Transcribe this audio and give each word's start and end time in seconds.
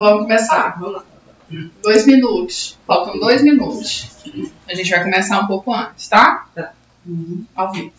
Vamos 0.00 0.22
começar. 0.22 0.78
Vamos 0.78 0.94
lá. 0.94 1.04
Dois 1.82 2.06
minutos. 2.06 2.78
Faltam 2.86 3.18
dois 3.18 3.42
minutos. 3.42 4.08
A 4.68 4.72
gente 4.72 4.88
vai 4.90 5.02
começar 5.02 5.40
um 5.40 5.48
pouco 5.48 5.74
antes, 5.74 6.06
tá? 6.06 6.46
Tá. 6.54 6.72
Uhum. 7.04 7.44
Ao 7.52 7.72
vivo. 7.72 7.90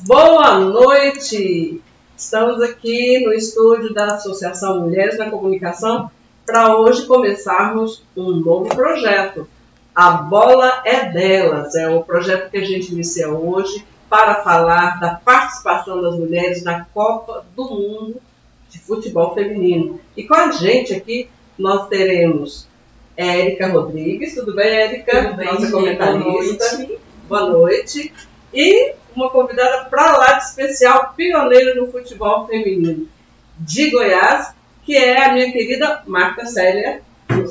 Boa 0.00 0.58
noite! 0.58 1.80
Estamos 2.16 2.60
aqui 2.60 3.24
no 3.24 3.32
estúdio 3.32 3.94
da 3.94 4.16
Associação 4.16 4.80
Mulheres 4.80 5.16
na 5.16 5.30
Comunicação 5.30 6.10
para 6.44 6.76
hoje 6.76 7.06
começarmos 7.06 8.02
um 8.16 8.32
novo 8.32 8.70
projeto. 8.70 9.48
A 9.94 10.10
Bola 10.10 10.82
é 10.84 11.12
Delas, 11.12 11.76
é 11.76 11.88
o 11.88 12.02
projeto 12.02 12.50
que 12.50 12.56
a 12.56 12.64
gente 12.64 12.92
inicia 12.92 13.30
hoje 13.30 13.86
para 14.10 14.42
falar 14.42 14.98
da 14.98 15.14
participação 15.14 16.02
das 16.02 16.18
mulheres 16.18 16.64
na 16.64 16.84
Copa 16.86 17.46
do 17.54 17.70
Mundo 17.70 18.20
de 18.76 18.82
Futebol 18.84 19.34
Feminino. 19.34 20.00
E 20.16 20.24
com 20.24 20.34
a 20.34 20.50
gente 20.50 20.94
aqui 20.94 21.28
nós 21.58 21.88
teremos 21.88 22.68
Érica 23.16 23.68
Rodrigues, 23.68 24.34
tudo 24.34 24.54
bem, 24.54 24.68
Érica? 24.68 25.24
Tudo 25.24 25.36
bem, 25.36 25.46
Nossa 25.46 25.70
comentarista. 25.70 26.76
Boa 26.76 26.80
noite. 26.82 26.98
Boa 27.28 27.50
noite. 27.50 28.12
E 28.52 28.92
uma 29.14 29.30
convidada 29.30 29.86
para 29.86 30.16
lá 30.16 30.32
de 30.34 30.44
especial, 30.44 31.14
pioneira 31.16 31.74
no 31.74 31.90
futebol 31.90 32.46
feminino 32.46 33.08
de 33.58 33.90
Goiás, 33.90 34.52
que 34.84 34.94
é 34.96 35.24
a 35.24 35.32
minha 35.32 35.50
querida 35.50 36.02
Marta 36.06 36.44
Célia 36.44 37.00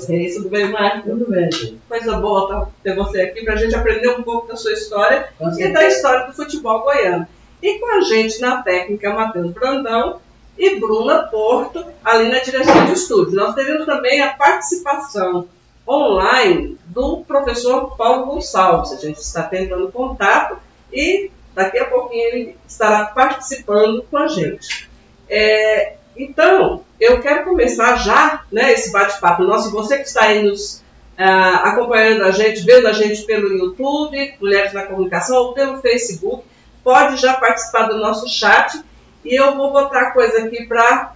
Reis. 0.07 0.35
Tudo 0.35 0.49
bem, 0.49 0.69
Marta? 0.71 1.09
Tudo 1.09 1.29
bem. 1.29 1.49
Coisa 1.89 2.17
boa 2.17 2.47
tá- 2.47 2.69
ter 2.83 2.95
você 2.95 3.21
aqui 3.21 3.43
para 3.43 3.55
a 3.55 3.57
gente 3.57 3.75
aprender 3.75 4.09
um 4.09 4.21
pouco 4.23 4.47
da 4.47 4.55
sua 4.55 4.73
história 4.73 5.29
e 5.57 5.67
da 5.69 5.87
história 5.87 6.27
do 6.27 6.33
futebol 6.33 6.83
goiano. 6.83 7.27
E 7.61 7.79
com 7.79 7.97
a 7.97 8.01
gente 8.01 8.39
na 8.39 8.61
técnica, 8.61 9.11
Matheus 9.13 9.51
Brandão 9.51 10.21
e 10.57 10.79
Bruna 10.79 11.23
Porto, 11.23 11.85
ali 12.03 12.29
na 12.29 12.39
direção 12.39 12.85
de 12.85 12.93
estúdio. 12.93 13.35
Nós 13.35 13.55
teremos 13.55 13.85
também 13.85 14.21
a 14.21 14.33
participação 14.33 15.47
online 15.87 16.77
do 16.85 17.23
professor 17.27 17.95
Paulo 17.95 18.25
Gonçalves. 18.27 18.91
A 18.91 18.97
gente 18.97 19.17
está 19.17 19.43
tentando 19.43 19.91
contato 19.91 20.57
e 20.91 21.29
daqui 21.53 21.77
a 21.77 21.85
pouquinho 21.85 22.27
ele 22.27 22.57
estará 22.67 23.05
participando 23.05 24.03
com 24.09 24.17
a 24.17 24.27
gente. 24.27 24.89
É, 25.29 25.95
então, 26.15 26.83
eu 26.99 27.21
quero 27.21 27.43
começar 27.43 27.97
já 27.97 28.43
né, 28.51 28.71
esse 28.71 28.91
bate-papo 28.91 29.43
nosso. 29.43 29.71
Você 29.71 29.97
que 29.97 30.07
está 30.07 30.25
aí 30.25 30.43
nos 30.43 30.81
ah, 31.17 31.69
acompanhando 31.69 32.23
a 32.23 32.31
gente, 32.31 32.61
vendo 32.61 32.87
a 32.87 32.93
gente 32.93 33.23
pelo 33.23 33.51
YouTube, 33.51 34.35
Mulheres 34.39 34.73
na 34.73 34.83
Comunicação, 34.83 35.37
ou 35.37 35.53
pelo 35.53 35.81
Facebook, 35.81 36.45
pode 36.83 37.17
já 37.17 37.33
participar 37.33 37.83
do 37.83 37.97
nosso 37.97 38.27
chat 38.29 38.81
e 39.25 39.35
eu 39.35 39.55
vou 39.55 39.73
botar 39.73 40.11
coisa 40.11 40.45
aqui 40.45 40.65
para 40.65 41.15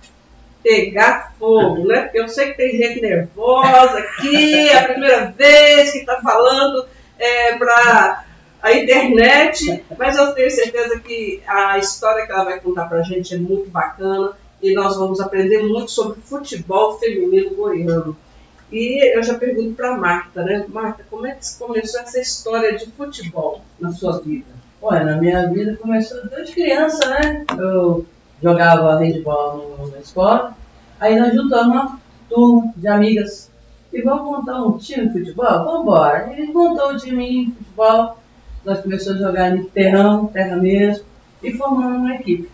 pegar 0.64 1.34
fogo, 1.40 1.88
né? 1.88 2.02
Porque 2.02 2.20
eu 2.20 2.28
sei 2.28 2.48
que 2.48 2.58
tem 2.58 2.78
gente 2.78 3.02
nervosa 3.02 4.00
aqui, 4.00 4.68
é 4.68 4.78
a 4.78 4.88
primeira 4.90 5.32
vez 5.32 5.92
que 5.92 6.00
está 6.00 6.20
falando 6.22 6.86
para 7.58 8.26
a 8.62 8.74
internet, 8.74 9.84
mas 9.98 10.18
eu 10.18 10.34
tenho 10.34 10.52
certeza 10.52 11.00
que 11.00 11.42
a 11.48 11.78
história 11.78 12.26
que 12.26 12.32
ela 12.32 12.44
vai 12.44 12.60
contar 12.60 12.86
para 12.86 13.00
a 13.00 13.04
gente 13.04 13.34
é 13.34 13.38
muito 13.38 13.70
bacana 13.70 14.34
e 14.62 14.74
nós 14.74 14.98
vamos 14.98 15.22
aprender 15.22 15.64
muito 15.64 15.92
sobre 15.92 16.20
futebol 16.22 17.00
feminino 17.00 17.56
goiano. 17.56 18.18
E 18.72 19.16
eu 19.16 19.24
já 19.24 19.36
pergunto 19.36 19.74
para 19.74 19.98
Marta, 19.98 20.44
né? 20.44 20.66
Marta, 20.68 21.06
como 21.10 21.26
é 21.26 21.32
que 21.32 21.58
começou 21.58 22.02
essa 22.02 22.20
história 22.20 22.78
de 22.78 22.86
futebol 22.92 23.62
na 23.80 23.92
sua 23.92 24.20
vida? 24.20 24.59
Olha, 24.82 25.04
na 25.04 25.18
minha 25.18 25.48
vida 25.50 25.78
começou 25.82 26.26
desde 26.30 26.54
criança, 26.54 27.08
né? 27.10 27.46
Eu 27.58 28.06
jogava 28.42 28.98
handball 29.00 29.76
no- 29.78 29.88
na 29.92 30.00
escola, 30.00 30.54
aí 31.00 31.20
nós 31.20 31.34
juntamos 31.34 31.76
uma 31.76 32.00
turma 32.30 32.74
de 32.76 32.88
amigas 32.88 33.50
e 33.92 34.02
vamos 34.02 34.24
montar 34.24 34.64
um 34.64 34.78
time 34.78 35.08
de 35.10 35.20
futebol? 35.20 35.46
Vamos 35.66 35.82
embora. 35.82 36.34
E 36.34 36.46
montou 36.54 36.92
o 36.94 36.98
time 36.98 37.48
de 37.48 37.52
futebol, 37.56 38.18
nós 38.64 38.80
começamos 38.82 39.22
a 39.22 39.28
jogar 39.28 39.56
em 39.56 39.64
terrão, 39.66 40.28
terra 40.28 40.56
mesmo, 40.56 41.04
e 41.44 41.52
formamos 41.54 41.98
uma 41.98 42.16
equipe, 42.16 42.50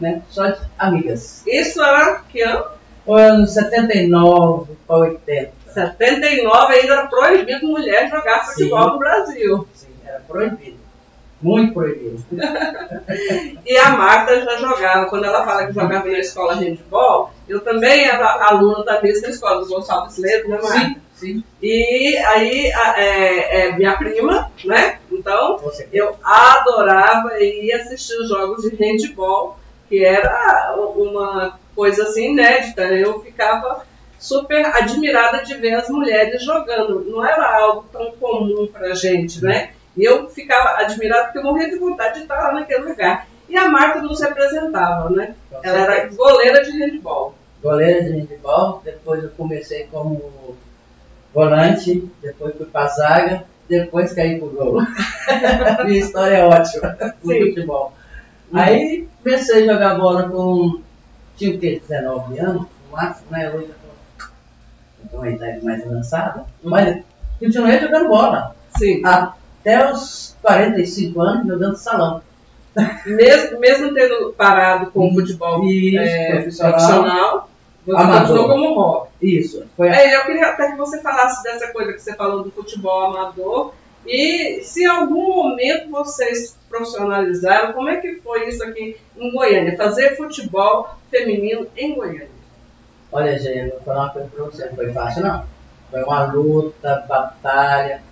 né? 0.00 0.22
Só 0.30 0.48
de 0.48 0.58
amigas. 0.78 1.44
Isso 1.46 1.80
era 1.82 2.22
que 2.28 2.40
ano? 2.42 2.64
Foi 3.04 3.22
anos 3.22 3.50
79 3.52 4.72
para 4.86 4.96
80. 4.96 5.52
79 5.72 6.74
ainda 6.74 6.92
era 6.94 7.06
proibido 7.06 7.66
mulher 7.68 8.10
jogar 8.10 8.44
futebol 8.46 8.82
Sim. 8.84 8.90
no 8.90 8.98
Brasil. 8.98 9.68
Sim, 9.74 9.88
era 10.04 10.20
proibido. 10.20 10.76
Muito 11.40 11.72
proibido. 11.72 12.22
E 13.64 13.76
a 13.76 13.90
Marta 13.90 14.40
já 14.40 14.56
jogava. 14.56 15.06
Quando 15.06 15.24
ela 15.24 15.44
fala 15.44 15.66
que 15.66 15.72
jogava 15.74 16.08
na 16.08 16.18
escola 16.18 16.54
handball, 16.54 17.30
eu 17.48 17.60
também 17.60 18.04
era 18.06 18.26
aluna 18.48 18.84
da 18.84 19.00
mesma 19.02 19.28
escola, 19.28 19.60
dos 19.60 19.68
Gonçalves 19.68 20.16
Ledo, 20.18 20.48
né, 20.48 20.58
Marta? 20.62 20.78
Sim, 20.78 20.96
sim. 21.14 21.44
E 21.62 22.16
aí, 22.16 22.72
a- 22.72 22.94
é, 23.00 23.68
é 23.68 23.72
minha 23.76 23.96
prima, 23.96 24.50
né? 24.64 24.98
Então, 25.12 25.58
Você. 25.58 25.86
eu 25.92 26.16
adorava 26.24 27.38
ir 27.40 27.72
assistir 27.72 28.14
os 28.20 28.28
jogos 28.28 28.62
de 28.62 28.74
handball, 28.76 29.58
que 29.88 30.04
era 30.04 30.74
uma 30.96 31.58
coisa 31.74 32.04
assim 32.04 32.32
inédita. 32.32 32.82
Eu 32.84 33.20
ficava 33.20 33.84
super 34.18 34.64
admirada 34.66 35.42
de 35.44 35.54
ver 35.54 35.74
as 35.74 35.88
mulheres 35.88 36.42
jogando. 36.42 37.04
Não 37.04 37.24
era 37.24 37.56
algo 37.58 37.84
tão 37.92 38.10
comum 38.12 38.66
pra 38.72 38.94
gente, 38.94 39.42
né? 39.42 39.70
E 39.98 40.04
eu 40.04 40.30
ficava 40.30 40.80
admirada 40.80 41.24
porque 41.24 41.38
eu 41.38 41.42
morria 41.42 41.68
de 41.68 41.76
vontade 41.76 42.14
de 42.14 42.20
estar 42.20 42.40
lá 42.40 42.52
naquele 42.52 42.84
lugar. 42.84 43.26
E 43.48 43.56
a 43.56 43.68
Marta 43.68 44.00
nos 44.00 44.20
representava, 44.20 45.10
né? 45.10 45.34
Ela 45.60 45.78
era 45.78 46.06
goleira 46.14 46.62
de 46.62 46.70
handball. 46.78 47.34
goleira 47.60 48.04
de 48.04 48.20
handball, 48.20 48.80
depois 48.84 49.24
eu 49.24 49.30
comecei 49.30 49.88
como 49.90 50.56
volante, 51.34 52.08
depois 52.22 52.56
fui 52.56 52.66
pra 52.66 52.86
zaga, 52.86 53.44
depois 53.68 54.12
caí 54.12 54.38
pro 54.38 54.50
gol. 54.50 54.82
Minha 55.84 55.98
história 55.98 56.36
é 56.36 56.44
ótima 56.46 56.96
no 57.24 57.34
futebol. 57.34 57.92
Aí 58.52 59.08
comecei 59.20 59.68
a 59.68 59.72
jogar 59.72 59.98
bola 59.98 60.28
com, 60.28 60.80
tinha 61.36 61.56
o 61.56 61.58
quê, 61.58 61.82
19 61.88 62.38
anos, 62.38 62.62
no 62.62 62.92
máximo, 62.92 63.26
né? 63.32 63.50
Hoje 63.50 63.66
eu 63.66 63.74
tô, 64.20 65.08
tô 65.10 65.16
uma 65.16 65.28
idade 65.28 65.64
mais 65.64 65.84
avançada, 65.84 66.44
mas 66.62 67.02
continuei 67.40 67.80
jogando 67.80 68.08
bola. 68.08 68.54
Sim. 68.76 69.02
Até 69.60 69.92
os 69.92 70.36
45 70.42 71.20
anos 71.20 71.46
jogando 71.46 71.76
salão. 71.76 72.22
Mesmo, 73.06 73.58
mesmo 73.58 73.92
tendo 73.92 74.32
parado 74.34 74.90
com 74.92 75.08
o 75.08 75.14
futebol 75.14 75.64
Isso, 75.64 75.98
é, 75.98 76.32
profissional. 76.32 76.72
profissional, 76.72 77.50
você 77.84 77.96
Amador. 78.02 78.20
continuou 78.20 78.48
como 78.48 78.74
hobby. 78.74 79.08
Isso, 79.20 79.66
foi 79.76 79.88
a 79.88 79.94
É, 79.96 80.16
eu 80.16 80.24
queria 80.26 80.46
até 80.48 80.70
que 80.70 80.76
você 80.76 81.00
falasse 81.00 81.42
dessa 81.42 81.72
coisa 81.72 81.92
que 81.92 81.98
você 82.00 82.14
falou 82.14 82.44
do 82.44 82.50
futebol 82.52 83.06
amador 83.06 83.74
e 84.06 84.60
se 84.62 84.84
em 84.84 84.86
algum 84.86 85.34
momento 85.42 85.90
vocês 85.90 86.56
profissionalizaram, 86.68 87.72
como 87.72 87.88
é 87.88 87.96
que 87.96 88.20
foi 88.22 88.48
isso 88.48 88.62
aqui 88.62 88.96
em 89.16 89.32
Goiânia? 89.32 89.76
Fazer 89.76 90.16
futebol 90.16 90.88
feminino 91.10 91.66
em 91.76 91.94
Goiânia. 91.94 92.28
Olha, 93.10 93.38
gente, 93.38 93.70
vou 93.70 93.80
falar 93.80 94.02
uma 94.04 94.10
coisa 94.10 94.28
pra 94.28 94.44
você, 94.44 94.66
não 94.66 94.76
foi 94.76 94.92
fácil 94.92 95.22
não. 95.22 95.44
Foi 95.90 96.02
uma 96.02 96.24
luta, 96.26 97.04
batalha. 97.08 98.02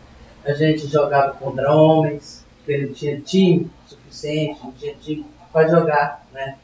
A 0.46 0.52
gente 0.52 0.86
jogava 0.86 1.32
contra 1.32 1.72
homens, 1.72 2.44
porque 2.58 2.78
não 2.78 2.92
tinha 2.92 3.20
time 3.20 3.70
suficiente, 3.86 4.60
não 4.62 4.72
tinha 4.72 4.94
time 4.94 5.26
para 5.52 5.68
jogar, 5.68 6.26
né? 6.32 6.56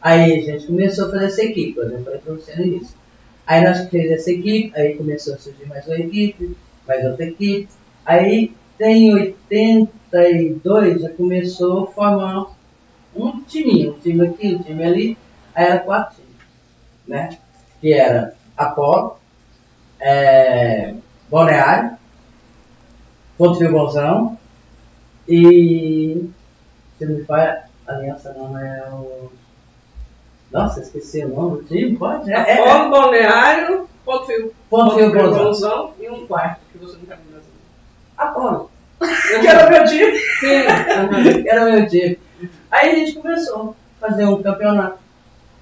Aí 0.00 0.38
a 0.38 0.42
gente 0.42 0.66
começou 0.66 1.06
a 1.06 1.10
fazer 1.10 1.26
essa 1.26 1.44
equipe, 1.44 1.78
eu 1.78 2.04
falei 2.04 2.18
pra 2.18 2.34
você 2.34 2.56
no 2.56 2.64
início. 2.64 2.96
Aí 3.46 3.62
nós 3.62 3.88
fizemos 3.88 4.10
essa 4.12 4.30
equipe, 4.30 4.72
aí 4.74 4.94
começou 4.94 5.34
a 5.34 5.38
surgir 5.38 5.66
mais 5.66 5.86
uma 5.86 5.98
equipe, 5.98 6.56
mais 6.86 7.04
outra 7.04 7.24
equipe. 7.26 7.68
Aí 8.04 8.52
em 8.80 9.14
82 9.14 11.02
já 11.02 11.10
começou 11.10 11.84
a 11.84 11.86
formar 11.92 12.46
um 13.14 13.40
timinho, 13.42 13.94
um 13.94 13.98
time 13.98 14.26
aqui, 14.26 14.54
um 14.54 14.62
time 14.62 14.84
ali, 14.84 15.18
aí 15.54 15.64
era 15.66 15.78
quatro 15.78 16.16
times, 16.16 16.36
né? 17.06 17.38
que 17.80 17.92
era 17.92 18.34
Apolo, 18.56 19.16
é, 20.00 20.94
Boreário, 21.28 21.95
Ponto 23.36 23.58
Fio 23.58 23.70
Bolzão 23.70 24.38
e. 25.28 26.28
Se 26.98 27.04
não 27.04 27.16
me 27.16 27.24
falha, 27.24 27.64
Aliança 27.86 28.34
não 28.36 28.58
é 28.58 28.88
o. 28.90 29.30
Nossa, 30.50 30.80
esqueci 30.80 31.24
o 31.24 31.34
nome 31.34 31.58
do 31.58 31.64
time, 31.64 31.96
pode? 31.96 32.32
É, 32.32 32.36
é, 32.36 32.60
é. 32.60 32.88
Balneário, 32.88 33.88
Ponto 34.04 34.26
Fio, 34.26 34.54
Ponto 34.70 34.94
Fio 34.94 35.12
Bolzão. 35.12 35.92
E 36.00 36.08
um 36.08 36.26
quarto 36.26 36.60
que 36.72 36.78
você 36.78 36.96
não 36.96 37.04
tá 37.04 37.16
lembrando. 37.16 37.44
Apolo. 38.16 38.70
Que 38.98 39.46
era 39.46 39.68
meu 39.68 39.84
time. 39.84 40.18
Sim. 40.40 41.44
era 41.48 41.64
meu 41.70 41.86
time. 41.86 42.18
Aí 42.70 42.90
a 42.90 42.94
gente 42.94 43.14
começou 43.14 43.76
a 44.00 44.08
fazer 44.08 44.24
um 44.24 44.42
campeonato. 44.42 44.98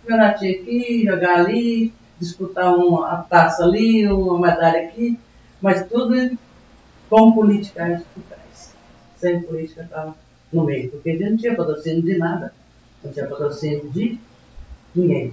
Campeonatinho 0.02 0.60
aqui, 0.60 1.04
jogar 1.04 1.36
ali, 1.38 1.94
disputar 2.20 2.74
uma 2.74 3.22
taça 3.22 3.64
ali, 3.64 4.06
uma 4.06 4.38
medalha 4.38 4.82
aqui, 4.82 5.18
mas 5.60 5.86
tudo 5.88 6.14
com 7.14 7.30
políticas 7.30 8.02
por 8.12 8.22
trás. 8.24 8.74
Sem 9.18 9.40
política 9.42 9.82
estava 9.82 10.16
no 10.52 10.64
meio, 10.64 10.90
porque 10.90 11.12
gente 11.12 11.30
não 11.30 11.36
tinha 11.36 11.54
patrocínio 11.54 12.02
de 12.02 12.18
nada, 12.18 12.52
não 13.04 13.12
tinha 13.12 13.28
patrocínio 13.28 13.88
de 13.90 14.18
ninguém. 14.92 15.32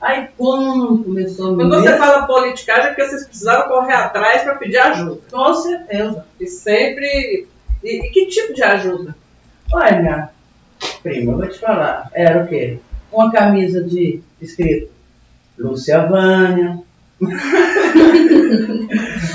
Aí 0.00 0.28
quando 0.38 1.04
começou 1.04 1.52
a 1.52 1.56
Quando 1.56 1.74
você 1.74 1.98
fala 1.98 2.26
politicagem, 2.26 2.84
é 2.84 2.88
porque 2.88 3.06
vocês 3.06 3.26
precisaram 3.26 3.68
correr 3.68 3.92
atrás 3.92 4.42
para 4.42 4.54
pedir 4.54 4.78
ajuda. 4.78 5.20
Com 5.30 5.52
certeza. 5.52 6.24
E 6.40 6.46
sempre. 6.46 7.46
E, 7.84 8.06
e 8.06 8.10
que 8.10 8.26
tipo 8.28 8.54
de 8.54 8.62
ajuda? 8.62 9.14
Olha, 9.70 10.00
minha 10.00 10.30
prima, 11.02 11.32
eu 11.32 11.38
vou 11.38 11.46
te 11.46 11.58
falar. 11.58 12.10
Era 12.14 12.42
o 12.42 12.48
quê? 12.48 12.78
Uma 13.12 13.30
camisa 13.30 13.84
de 13.84 14.22
escrito 14.40 14.90
Lúcia 15.58 16.06
Vânia. 16.06 16.80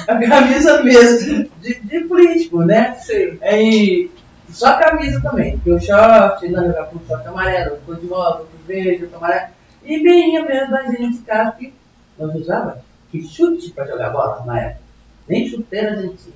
a 0.07 0.27
camisa 0.27 0.83
mesmo, 0.83 1.49
de, 1.61 1.75
de 1.75 1.99
político, 2.01 2.63
né? 2.63 2.95
Sim. 2.95 3.37
E 3.41 4.11
só 4.49 4.67
a 4.67 4.79
camisa 4.79 5.21
também, 5.21 5.53
porque 5.57 5.71
o 5.71 5.79
short, 5.79 6.47
não 6.47 6.65
jogar 6.65 6.85
com 6.85 6.99
short 7.05 7.27
amarelo, 7.27 7.77
cor 7.85 7.99
de 7.99 8.07
rosa, 8.07 8.37
cor 8.37 8.47
verde, 8.67 9.07
cor 9.07 9.17
amarelo. 9.17 9.47
E 9.83 10.01
bem 10.01 10.43
mesmo 10.43 10.75
a 10.75 10.83
gente 10.91 11.17
ficava 11.17 11.51
que 11.51 11.73
nós 12.17 12.33
usava 12.35 12.83
que 13.11 13.21
chute 13.27 13.71
para 13.71 13.85
jogar 13.85 14.09
bola 14.09 14.43
na 14.45 14.59
época. 14.59 14.81
Nem 15.27 15.47
chuteira 15.47 15.93
a 15.93 16.01
gente 16.01 16.17
tinha. 16.17 16.35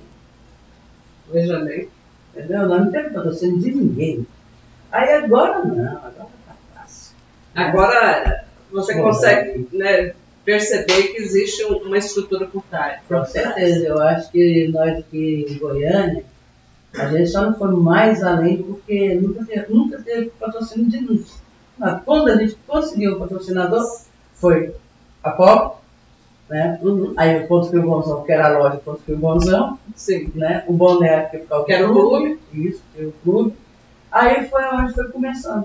Veja 1.32 1.58
bem. 1.60 1.88
Entendeu? 2.34 2.68
Nós 2.68 2.84
não 2.84 2.92
temos 2.92 3.12
patrocínio 3.12 3.60
de 3.60 3.72
ninguém. 3.72 4.26
Aí 4.92 5.12
agora 5.12 5.64
não, 5.64 5.96
agora 5.96 6.28
tá 6.46 6.54
fácil. 6.74 7.14
Agora 7.54 8.44
você 8.70 9.00
consegue 9.00 9.68
né, 9.72 10.14
perceber 10.50 11.08
que 11.12 11.18
existe 11.22 11.64
um- 11.64 11.76
uma 11.78 11.96
estrutura 11.96 12.46
por 12.46 12.62
trás. 12.64 13.00
Com 13.06 13.24
certeza, 13.24 13.86
eu 13.86 14.02
acho 14.02 14.32
que 14.32 14.66
nós 14.68 14.98
aqui 14.98 15.46
em 15.48 15.58
Goiânia, 15.58 16.24
a 16.92 17.06
gente 17.06 17.30
só 17.30 17.42
não 17.42 17.54
foi 17.54 17.70
mais 17.70 18.20
além 18.24 18.60
porque 18.60 19.14
nunca 19.14 19.44
teve, 19.44 19.72
nunca 19.72 20.02
teve 20.02 20.30
patrocínio 20.40 20.90
de 20.90 21.00
ninguém. 21.00 21.24
Mas 21.78 22.02
quando 22.04 22.30
a 22.30 22.36
gente 22.36 22.56
conseguiu 22.66 23.12
o 23.12 23.18
patrocinador, 23.20 23.84
foi 24.34 24.74
a 25.22 25.30
POP, 25.30 25.76
né? 26.48 26.80
Uhum. 26.82 27.14
Aí 27.16 27.44
o 27.44 27.46
Ponto 27.46 27.68
Frio 27.68 27.82
Bonzão, 27.82 28.24
que 28.24 28.32
era 28.32 28.46
a 28.48 28.58
loja 28.58 28.78
Ponto 28.78 29.00
Frio 29.02 29.18
Bonzão, 29.18 29.78
Sim. 29.94 30.32
né? 30.34 30.64
O 30.66 30.72
boné 30.72 31.26
que 31.26 31.72
era 31.72 31.88
o 31.88 31.92
clube. 31.92 32.40
Isso, 32.52 32.82
o 32.98 33.12
clube. 33.22 33.54
Aí 34.10 34.48
foi 34.48 34.64
onde 34.64 34.94
foi 34.94 35.08
começando. 35.10 35.64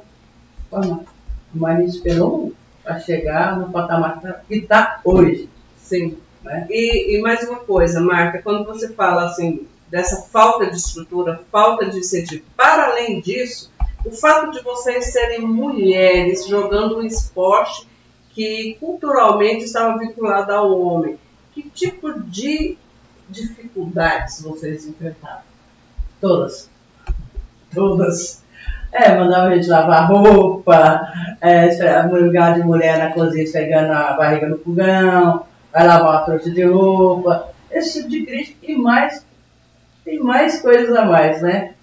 Mas 1.56 1.78
a 1.78 1.82
gente 1.82 1.96
esperou 1.96 2.45
para 2.86 3.00
chegar 3.00 3.58
no 3.58 3.72
patamar 3.72 4.22
que 4.48 4.56
está 4.56 5.02
hoje. 5.04 5.50
Sim. 5.76 6.18
Né? 6.44 6.68
E, 6.70 7.18
e 7.18 7.22
mais 7.22 7.44
uma 7.50 7.60
coisa, 7.60 8.00
Marta, 8.00 8.42
quando 8.42 8.64
você 8.64 8.94
fala 8.94 9.26
assim 9.26 9.68
dessa 9.90 10.28
falta 10.30 10.68
de 10.68 10.78
estrutura, 10.78 11.42
falta 11.52 11.88
de 11.90 11.98
incentivo, 12.00 12.44
para 12.56 12.92
além 12.92 13.20
disso, 13.20 13.72
o 14.06 14.12
fato 14.12 14.52
de 14.52 14.62
vocês 14.62 15.12
serem 15.12 15.42
mulheres 15.42 16.48
jogando 16.48 17.00
um 17.00 17.02
esporte 17.04 17.88
que 18.30 18.78
culturalmente 18.80 19.64
estava 19.64 19.98
vinculado 19.98 20.52
ao 20.52 20.80
homem, 20.80 21.18
que 21.54 21.64
tipo 21.64 22.20
de 22.20 22.78
dificuldades 23.28 24.42
vocês 24.42 24.86
enfrentaram? 24.86 25.42
Todas. 26.22 26.70
Todas. 27.74 28.44
É, 28.98 29.14
mandava 29.14 29.48
a 29.48 29.56
gente 29.56 29.68
lavar 29.68 30.08
roupa, 30.10 31.06
é, 31.42 31.68
lugar 32.08 32.54
de 32.54 32.64
mulher 32.64 32.98
na 32.98 33.12
cozinha 33.12 33.44
esfregando 33.44 33.92
a 33.92 34.14
barriga 34.14 34.48
no 34.48 34.58
fogão, 34.58 35.44
vai 35.74 35.86
lavar 35.86 36.12
uma 36.14 36.22
trouxa 36.22 36.50
de 36.50 36.64
roupa, 36.64 37.50
esse 37.70 37.98
tipo 38.00 38.10
de 38.10 38.26
crítica 38.26 38.72
e 38.72 38.78
mais, 38.78 39.26
tem 40.06 40.18
mais 40.22 40.62
coisas 40.62 40.96
a 40.96 41.04
mais, 41.04 41.42
né? 41.42 41.74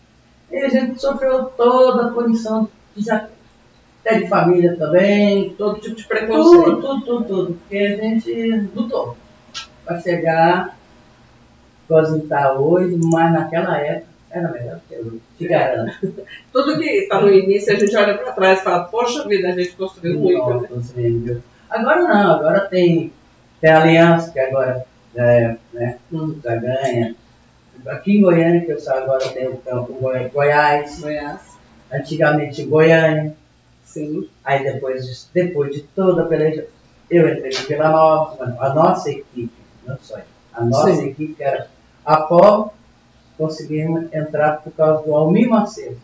E 0.50 0.56
a 0.56 0.70
gente 0.70 0.98
sofreu 0.98 1.44
toda 1.54 2.06
a 2.06 2.12
punição, 2.12 2.66
até 3.06 4.18
de 4.18 4.28
família 4.28 4.74
também, 4.78 5.54
Todo 5.58 5.80
tipo 5.80 5.94
de 5.94 6.04
tudo, 6.04 6.08
preconceito. 6.08 6.80
tudo, 6.80 7.00
tudo, 7.02 7.24
tudo, 7.26 7.54
porque 7.54 7.76
a 7.76 7.96
gente 7.96 8.70
lutou 8.74 9.18
para 9.84 10.00
chegar, 10.00 10.78
igual 11.84 12.16
está 12.16 12.52
hoje, 12.54 12.98
mas 13.04 13.32
naquela 13.34 13.76
época 13.76 14.11
era 14.32 14.50
melhor 14.50 14.80
que 14.88 14.96
hoje, 14.96 15.20
te 15.38 15.46
garanto. 15.46 15.98
Tudo 16.52 16.78
que 16.78 16.84
está 16.88 17.20
no 17.20 17.30
início, 17.30 17.72
a 17.74 17.78
gente 17.78 17.94
olha 17.96 18.16
para 18.16 18.32
trás 18.32 18.60
e 18.60 18.64
fala, 18.64 18.84
poxa 18.84 19.26
vida, 19.28 19.48
a 19.48 19.52
gente 19.52 19.72
construiu 19.72 20.18
muito, 20.18 20.60
né? 20.60 20.68
Nossa? 20.70 21.42
Agora 21.70 22.02
não, 22.02 22.32
agora 22.36 22.60
tem, 22.60 23.12
tem 23.60 23.70
a 23.70 23.82
aliança, 23.82 24.30
que 24.30 24.40
agora 24.40 24.84
é, 25.14 25.56
né, 25.72 25.98
já 26.42 26.56
ganha. 26.56 27.14
Aqui 27.86 28.18
em 28.18 28.22
Goiânia, 28.22 28.64
que 28.64 28.72
eu 28.72 28.80
sou 28.80 28.94
agora, 28.94 29.28
tem 29.30 29.48
o 29.48 29.56
campo 29.58 29.92
Goi- 29.94 30.28
Goiás, 30.28 31.00
Goiás. 31.00 31.40
antigamente 31.92 32.64
Goiânia, 32.64 33.34
Sim. 33.84 34.28
aí 34.44 34.62
depois, 34.64 35.04
de- 35.06 35.26
depois 35.32 35.74
de 35.74 35.82
toda 35.82 36.22
a 36.22 36.26
peleja, 36.26 36.66
eu 37.10 37.28
entrei 37.28 37.50
no 37.52 37.66
Vila 37.66 37.88
Nova, 37.90 38.56
a 38.60 38.72
nossa 38.74 39.10
equipe, 39.10 39.52
não 39.86 39.98
só 40.00 40.16
eu, 40.18 40.24
a 40.54 40.64
nossa 40.64 40.94
Sim. 40.94 41.08
equipe, 41.08 41.34
que 41.34 41.42
era 41.42 41.66
a 42.04 42.16
POL, 42.22 42.72
conseguimos 43.42 44.04
entrar 44.12 44.62
por 44.62 44.72
causa 44.72 45.02
do 45.02 45.14
Almir 45.16 45.48
Macedo, 45.48 45.96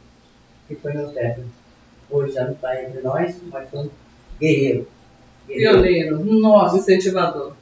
que 0.67 0.75
foi 0.75 0.93
meu 0.93 1.08
técnico. 1.12 1.49
Hoje 2.11 2.32
já 2.32 2.44
não 2.44 2.52
está 2.52 2.82
entre 2.82 3.00
nós, 3.00 3.37
mas 3.52 3.70
foi 3.70 3.81
um 3.81 3.90
guerreiro. 4.40 4.88
Pioneiro. 5.46 6.25
Nossa, 6.25 6.79
Incentivador. 6.79 7.52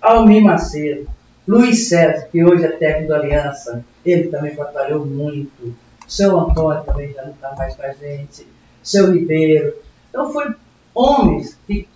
Almir 0.00 0.42
Macedo, 0.42 1.06
Luiz 1.46 1.88
César, 1.88 2.26
que 2.32 2.42
hoje 2.42 2.64
é 2.64 2.72
técnico 2.72 3.10
da 3.10 3.18
Aliança, 3.18 3.84
ele 4.04 4.28
também 4.28 4.54
batalhou 4.54 5.04
muito. 5.04 5.74
Seu 6.08 6.38
Antônio 6.40 6.82
também 6.84 7.12
já 7.12 7.22
não 7.24 7.32
está 7.32 7.54
mais 7.54 7.76
com 7.76 7.82
a 7.82 7.92
gente. 7.92 8.46
Seu 8.82 9.12
Ribeiro. 9.12 9.74
Então, 10.08 10.32
foi 10.32 10.54
homens 10.94 11.58
que, 11.66 11.86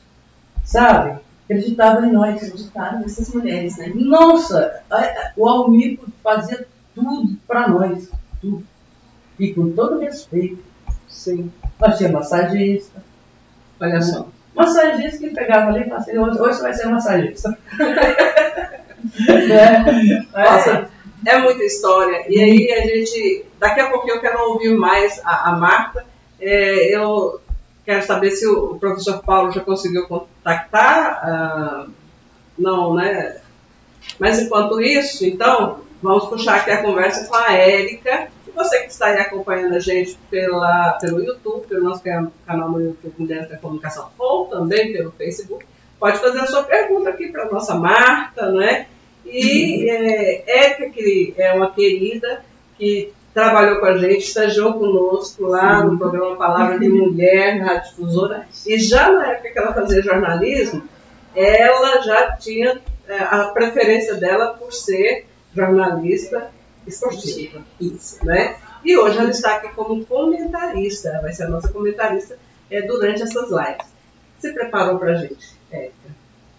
sabe, 0.64 1.18
acreditavam 1.44 2.04
em 2.04 2.12
nós. 2.12 2.42
acreditaram 2.42 3.00
nessas 3.00 3.32
mulheres, 3.32 3.78
né? 3.78 3.90
Nossa, 3.94 4.82
o 5.36 5.48
Almir 5.48 5.98
fazia 6.22 6.66
tudo 6.96 7.37
para 7.46 7.69
nós. 7.69 8.10
Tudo. 8.40 8.64
E 9.38 9.52
com 9.52 9.70
todo 9.72 10.00
respeito. 10.00 10.64
Sim. 11.06 11.52
Nós 11.78 11.98
tínhamos 11.98 12.20
massagista. 12.20 13.04
Olha 13.78 14.00
só. 14.00 14.26
Massagista 14.54 15.19
que 15.19 15.34
pegava 15.34 15.69
ali 15.69 15.82
e 15.82 15.84
falava 15.84 16.02
assim, 16.02 16.19
hoje, 16.19 16.40
hoje 16.40 16.62
vai 16.62 16.72
ser 16.72 16.87
massagista. 16.87 17.58
né? 17.78 17.87
Nossa, 20.32 20.88
é 21.26 21.38
muita 21.38 21.62
história. 21.62 22.25
E 22.28 22.40
aí 22.40 22.72
a 22.72 22.87
gente. 22.87 23.44
Daqui 23.58 23.81
a 23.81 23.90
pouquinho 23.90 24.16
eu 24.16 24.20
quero 24.20 24.40
ouvir 24.49 24.75
mais 24.75 25.20
a, 25.22 25.50
a 25.50 25.56
Marta. 25.56 26.06
É, 26.40 26.96
eu 26.96 27.40
quero 27.84 28.04
saber 28.04 28.31
se 28.31 28.46
o 28.46 28.78
professor 28.78 29.22
Paulo 29.22 29.52
já 29.52 29.60
conseguiu 29.60 30.08
contactar. 30.08 31.20
ah, 31.22 31.87
não, 32.58 32.94
né? 32.94 33.37
Mas 34.18 34.38
enquanto 34.38 34.80
isso, 34.80 35.26
então, 35.26 35.80
vamos 36.03 36.26
puxar 36.29 36.57
aqui 36.57 36.71
a 36.71 36.83
conversa 36.83 37.26
com 37.29 37.35
a 37.35 37.53
Érica. 37.53 38.29
E 38.47 38.50
você 38.50 38.81
que 38.83 38.93
está 38.93 39.07
aí 39.07 39.19
acompanhando 39.19 39.75
a 39.75 39.81
gente 39.81 40.19
pela, 40.31 40.93
pelo 41.00 41.23
YouTube, 41.23 41.67
pelo 41.67 41.85
nosso 41.85 42.03
can- 42.03 42.31
canal 42.47 42.71
no 42.71 42.81
YouTube 42.81 43.15
Mulheres 43.19 43.49
da 43.49 43.57
Comunicação, 43.57 44.09
ou 44.19 44.47
também 44.47 44.93
pelo 44.93 45.11
Facebook, 45.12 45.65
pode 45.99 46.19
fazer 46.19 46.41
a 46.41 46.47
sua 46.47 46.62
pergunta 46.65 47.11
aqui 47.11 47.29
para 47.29 47.45
a 47.45 47.50
nossa 47.50 47.75
Marta, 47.75 48.50
né? 48.53 48.87
E 49.25 49.88
é, 49.91 50.45
Érica, 50.67 50.91
que 50.91 51.35
é 51.37 51.53
uma 51.53 51.71
querida, 51.73 52.45
que 52.79 53.12
trabalhou 53.35 53.81
com 53.81 53.87
a 53.87 53.99
gente, 53.99 54.21
estagiou 54.21 54.75
conosco 54.75 55.43
lá 55.47 55.83
no 55.85 55.99
programa 55.99 56.37
Palavra 56.37 56.79
de 56.79 56.88
Mulher, 56.88 57.59
na 57.59 57.65
Rádio 57.67 57.91
Difusora, 57.91 58.47
e 58.67 58.79
já 58.79 59.11
na 59.11 59.33
época 59.33 59.50
que 59.50 59.59
ela 59.59 59.75
fazia 59.75 60.03
jornalismo, 60.03 60.83
ela 61.35 62.00
já 62.03 62.33
tinha 62.37 62.81
é, 63.09 63.19
a 63.19 63.50
preferência 63.53 64.15
dela 64.15 64.55
por 64.55 64.73
ser 64.73 65.26
jornalista 65.56 66.50
esportiva. 66.86 67.64
Isso, 67.80 68.25
né? 68.25 68.56
E 68.84 68.96
hoje 68.96 69.18
ela 69.18 69.30
está 69.30 69.56
aqui 69.56 69.75
como 69.75 70.04
comentarista, 70.04 71.08
ela 71.08 71.22
vai 71.22 71.32
ser 71.32 71.44
a 71.44 71.48
nossa 71.48 71.68
comentarista 71.68 72.38
é, 72.70 72.82
durante 72.82 73.22
essas 73.22 73.50
lives. 73.50 73.86
Se 74.38 74.52
preparou 74.52 74.98
para 74.98 75.12
a 75.12 75.16
gente, 75.16 75.56
Érica? 75.70 75.94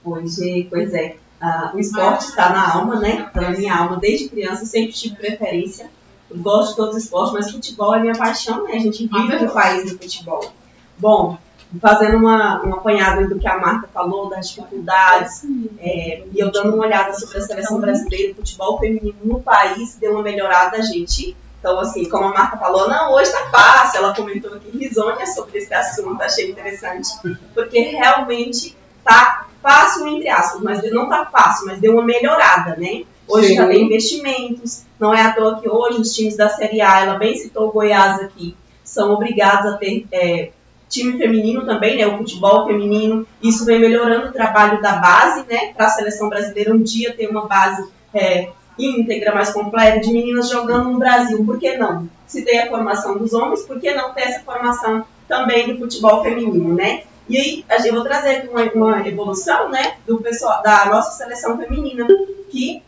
Hoje, 0.04 0.68
pois 0.70 0.94
é, 0.94 1.16
ah, 1.40 1.72
o 1.74 1.80
esporte 1.80 2.26
está 2.26 2.50
na 2.50 2.74
alma, 2.74 3.00
né? 3.00 3.28
Está 3.28 3.42
na 3.42 3.52
minha 3.52 3.76
alma. 3.76 3.98
Desde 3.98 4.30
criança 4.30 4.66
sempre 4.66 4.94
tive 4.94 5.16
preferência. 5.16 5.90
Eu 6.30 6.38
gosto 6.38 6.72
de 6.72 6.76
todos 6.76 6.96
os 6.96 7.04
esportes, 7.04 7.34
mas 7.34 7.52
futebol 7.52 7.96
é 7.96 8.00
minha 8.00 8.16
paixão, 8.16 8.64
né? 8.64 8.74
A 8.74 8.80
gente 8.80 9.08
vive 9.08 9.40
no 9.40 9.52
país 9.52 9.92
do 9.92 9.98
futebol. 9.98 10.52
Bom, 10.98 11.38
fazendo 11.82 12.18
uma, 12.18 12.66
um 12.66 12.74
apanhado 12.74 13.28
do 13.28 13.38
que 13.38 13.48
a 13.48 13.60
Marta 13.60 13.90
falou, 13.94 14.30
das 14.30 14.50
dificuldades, 14.50 15.42
é, 15.80 16.24
e 16.32 16.40
eu 16.40 16.52
dando 16.52 16.74
uma 16.74 16.86
olhada 16.86 17.14
sobre 17.14 17.38
a 17.38 17.42
seleção 17.42 17.80
brasileira, 17.80 18.32
o 18.32 18.36
futebol 18.36 18.80
feminino 18.80 19.18
no 19.24 19.42
país 19.42 19.96
deu 19.96 20.14
uma 20.14 20.24
melhorada, 20.24 20.82
gente. 20.82 21.36
Então, 21.60 21.80
assim, 21.80 22.08
como 22.08 22.26
a 22.26 22.34
Marta 22.34 22.58
falou, 22.58 22.88
não, 22.88 23.12
hoje 23.14 23.32
tá 23.32 23.50
fácil. 23.50 23.98
Ela 23.98 24.16
comentou 24.16 24.54
aqui 24.54 24.70
risonha 24.78 25.26
sobre 25.26 25.58
esse 25.58 25.74
assunto, 25.74 26.22
achei 26.22 26.52
interessante. 26.52 27.10
Porque 27.54 27.80
realmente 27.80 28.78
tá 29.04 29.48
fácil, 29.62 30.08
entre 30.08 30.30
aspas, 30.30 30.62
mas 30.62 30.92
não 30.92 31.10
tá 31.10 31.26
fácil, 31.26 31.66
mas 31.66 31.80
deu 31.80 31.94
uma 31.94 32.04
melhorada, 32.04 32.76
né? 32.78 33.04
Hoje 33.28 33.50
Sim. 33.50 33.56
já 33.56 33.68
tem 33.68 33.84
investimentos, 33.84 34.84
não 34.98 35.14
é 35.14 35.22
à 35.22 35.34
toa 35.34 35.60
que 35.60 35.68
hoje 35.68 36.00
os 36.00 36.16
times 36.16 36.38
da 36.38 36.48
Série 36.48 36.80
A, 36.80 37.02
ela 37.02 37.18
bem 37.18 37.36
citou 37.36 37.68
o 37.68 37.72
Goiás 37.72 38.22
aqui, 38.22 38.56
são 38.84 39.12
obrigados 39.12 39.74
a 39.74 39.78
ter 39.78 40.08
é, 40.14 40.52
time 40.90 41.18
feminino 41.18 41.66
também, 41.66 41.98
né, 41.98 42.08
o 42.08 42.18
futebol 42.18 42.66
feminino, 42.66 43.28
isso 43.42 43.66
vem 43.66 43.80
melhorando 43.80 44.28
o 44.28 44.32
trabalho 44.32 44.82
da 44.82 44.98
base, 44.98 45.46
né, 45.48 45.74
para 45.76 45.88
a 45.88 45.90
seleção 45.90 46.30
brasileira 46.30 46.74
um 46.74 46.82
dia 46.82 47.14
ter 47.14 47.28
uma 47.28 47.48
base 47.48 47.88
é, 48.14 48.50
íntegra, 48.78 49.34
mais 49.34 49.52
completa, 49.52 50.00
de 50.00 50.12
meninas 50.12 50.50
jogando 50.50 50.92
no 50.92 51.00
Brasil, 51.00 51.44
por 51.46 51.60
que 51.60 51.78
não? 51.78 52.08
Se 52.26 52.44
tem 52.44 52.60
a 52.60 52.70
formação 52.70 53.18
dos 53.18 53.34
homens, 53.34 53.64
por 53.64 53.80
que 53.80 53.94
não 53.94 54.14
ter 54.14 54.22
essa 54.22 54.44
formação 54.44 55.06
também 55.28 55.74
do 55.74 55.80
futebol 55.80 56.24
feminino, 56.24 56.74
né? 56.74 57.04
E 57.30 57.38
aí, 57.38 57.66
eu 57.86 57.94
vou 57.94 58.04
trazer 58.04 58.30
aqui 58.30 58.48
uma, 58.48 58.64
uma 58.64 59.08
evolução, 59.08 59.70
né, 59.70 59.98
do 60.06 60.22
pessoal, 60.22 60.62
da 60.62 60.86
nossa 60.86 61.18
seleção 61.18 61.58
feminina, 61.58 62.08
que 62.50 62.82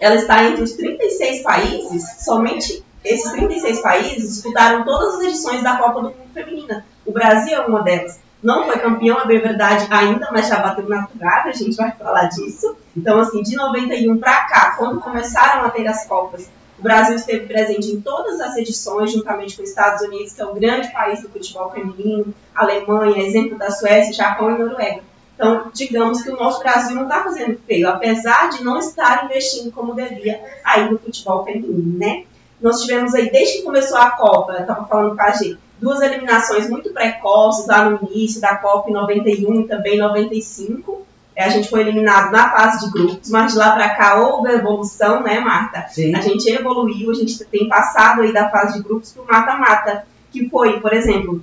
ela 0.00 0.14
está 0.14 0.44
entre 0.44 0.62
os 0.62 0.72
36 0.72 1.42
países, 1.42 2.24
somente 2.24 2.82
esses 3.04 3.30
36 3.32 3.80
países 3.80 4.34
disputaram 4.34 4.84
todas 4.84 5.14
as 5.14 5.20
edições 5.20 5.62
da 5.62 5.76
Copa 5.76 6.00
do 6.00 6.08
Mundo 6.08 6.32
Feminina. 6.32 6.86
O 7.06 7.12
Brasil 7.12 7.54
é 7.54 7.66
uma 7.66 7.82
delas. 7.82 8.20
Não 8.42 8.64
foi 8.66 8.78
campeão, 8.78 9.20
é 9.20 9.26
bem 9.26 9.40
verdade, 9.40 9.86
ainda, 9.90 10.28
mas 10.30 10.48
já 10.48 10.58
bateu 10.58 10.86
na 10.86 11.06
trave, 11.06 11.48
a 11.48 11.52
gente 11.52 11.76
vai 11.76 11.92
falar 11.92 12.24
disso. 12.24 12.76
Então, 12.94 13.18
assim, 13.18 13.42
de 13.42 13.56
91 13.56 14.18
para 14.18 14.44
cá, 14.44 14.74
quando 14.76 15.00
começaram 15.00 15.64
a 15.64 15.70
ter 15.70 15.86
as 15.86 16.06
Copas, 16.06 16.50
o 16.78 16.82
Brasil 16.82 17.16
esteve 17.16 17.46
presente 17.46 17.88
em 17.90 18.00
todas 18.00 18.40
as 18.40 18.56
edições, 18.56 19.12
juntamente 19.12 19.56
com 19.56 19.62
os 19.62 19.70
Estados 19.70 20.02
Unidos, 20.02 20.34
que 20.34 20.42
é 20.42 20.44
o 20.44 20.54
grande 20.54 20.92
país 20.92 21.22
do 21.22 21.30
futebol 21.30 21.70
feminino, 21.70 22.34
Alemanha, 22.54 23.26
exemplo 23.26 23.56
da 23.56 23.70
Suécia, 23.70 24.12
Japão 24.12 24.54
e 24.54 24.58
Noruega. 24.58 25.02
Então, 25.34 25.70
digamos 25.72 26.22
que 26.22 26.30
o 26.30 26.36
nosso 26.36 26.60
Brasil 26.60 26.94
não 26.94 27.04
está 27.04 27.24
fazendo 27.24 27.58
feio, 27.66 27.88
apesar 27.88 28.50
de 28.50 28.62
não 28.62 28.78
estar 28.78 29.24
investindo 29.24 29.72
como 29.72 29.94
devia 29.94 30.40
aí 30.64 30.90
no 30.90 30.98
futebol 30.98 31.44
feminino, 31.44 31.98
né? 31.98 32.24
Nós 32.60 32.82
tivemos 32.82 33.14
aí, 33.14 33.30
desde 33.30 33.58
que 33.58 33.62
começou 33.62 33.98
a 33.98 34.10
Copa, 34.10 34.60
estava 34.60 34.86
falando 34.86 35.16
com 35.16 35.22
a 35.22 35.30
gente, 35.32 35.58
duas 35.80 36.00
eliminações 36.00 36.68
muito 36.68 36.92
precoces 36.92 37.66
lá 37.66 37.88
no 37.88 38.08
início 38.10 38.40
da 38.40 38.56
Copa 38.56 38.90
em 38.90 38.92
91 38.92 39.60
e 39.60 39.68
também 39.68 39.96
em 39.96 39.98
95. 39.98 41.04
É, 41.36 41.44
a 41.44 41.48
gente 41.48 41.68
foi 41.68 41.80
eliminado 41.80 42.30
na 42.30 42.50
fase 42.50 42.86
de 42.86 42.92
grupos, 42.92 43.28
mas 43.28 43.52
de 43.52 43.58
lá 43.58 43.72
para 43.72 43.90
cá 43.90 44.20
houve 44.20 44.52
evolução, 44.52 45.22
né, 45.22 45.40
Marta? 45.40 45.86
Sim. 45.88 46.14
A 46.14 46.20
gente 46.20 46.48
evoluiu, 46.48 47.10
a 47.10 47.14
gente 47.14 47.44
tem 47.46 47.68
passado 47.68 48.22
aí 48.22 48.32
da 48.32 48.48
fase 48.50 48.78
de 48.78 48.84
grupos 48.84 49.12
para 49.12 49.22
o 49.22 49.26
mata-mata, 49.26 50.06
que 50.30 50.48
foi, 50.48 50.80
por 50.80 50.92
exemplo, 50.92 51.42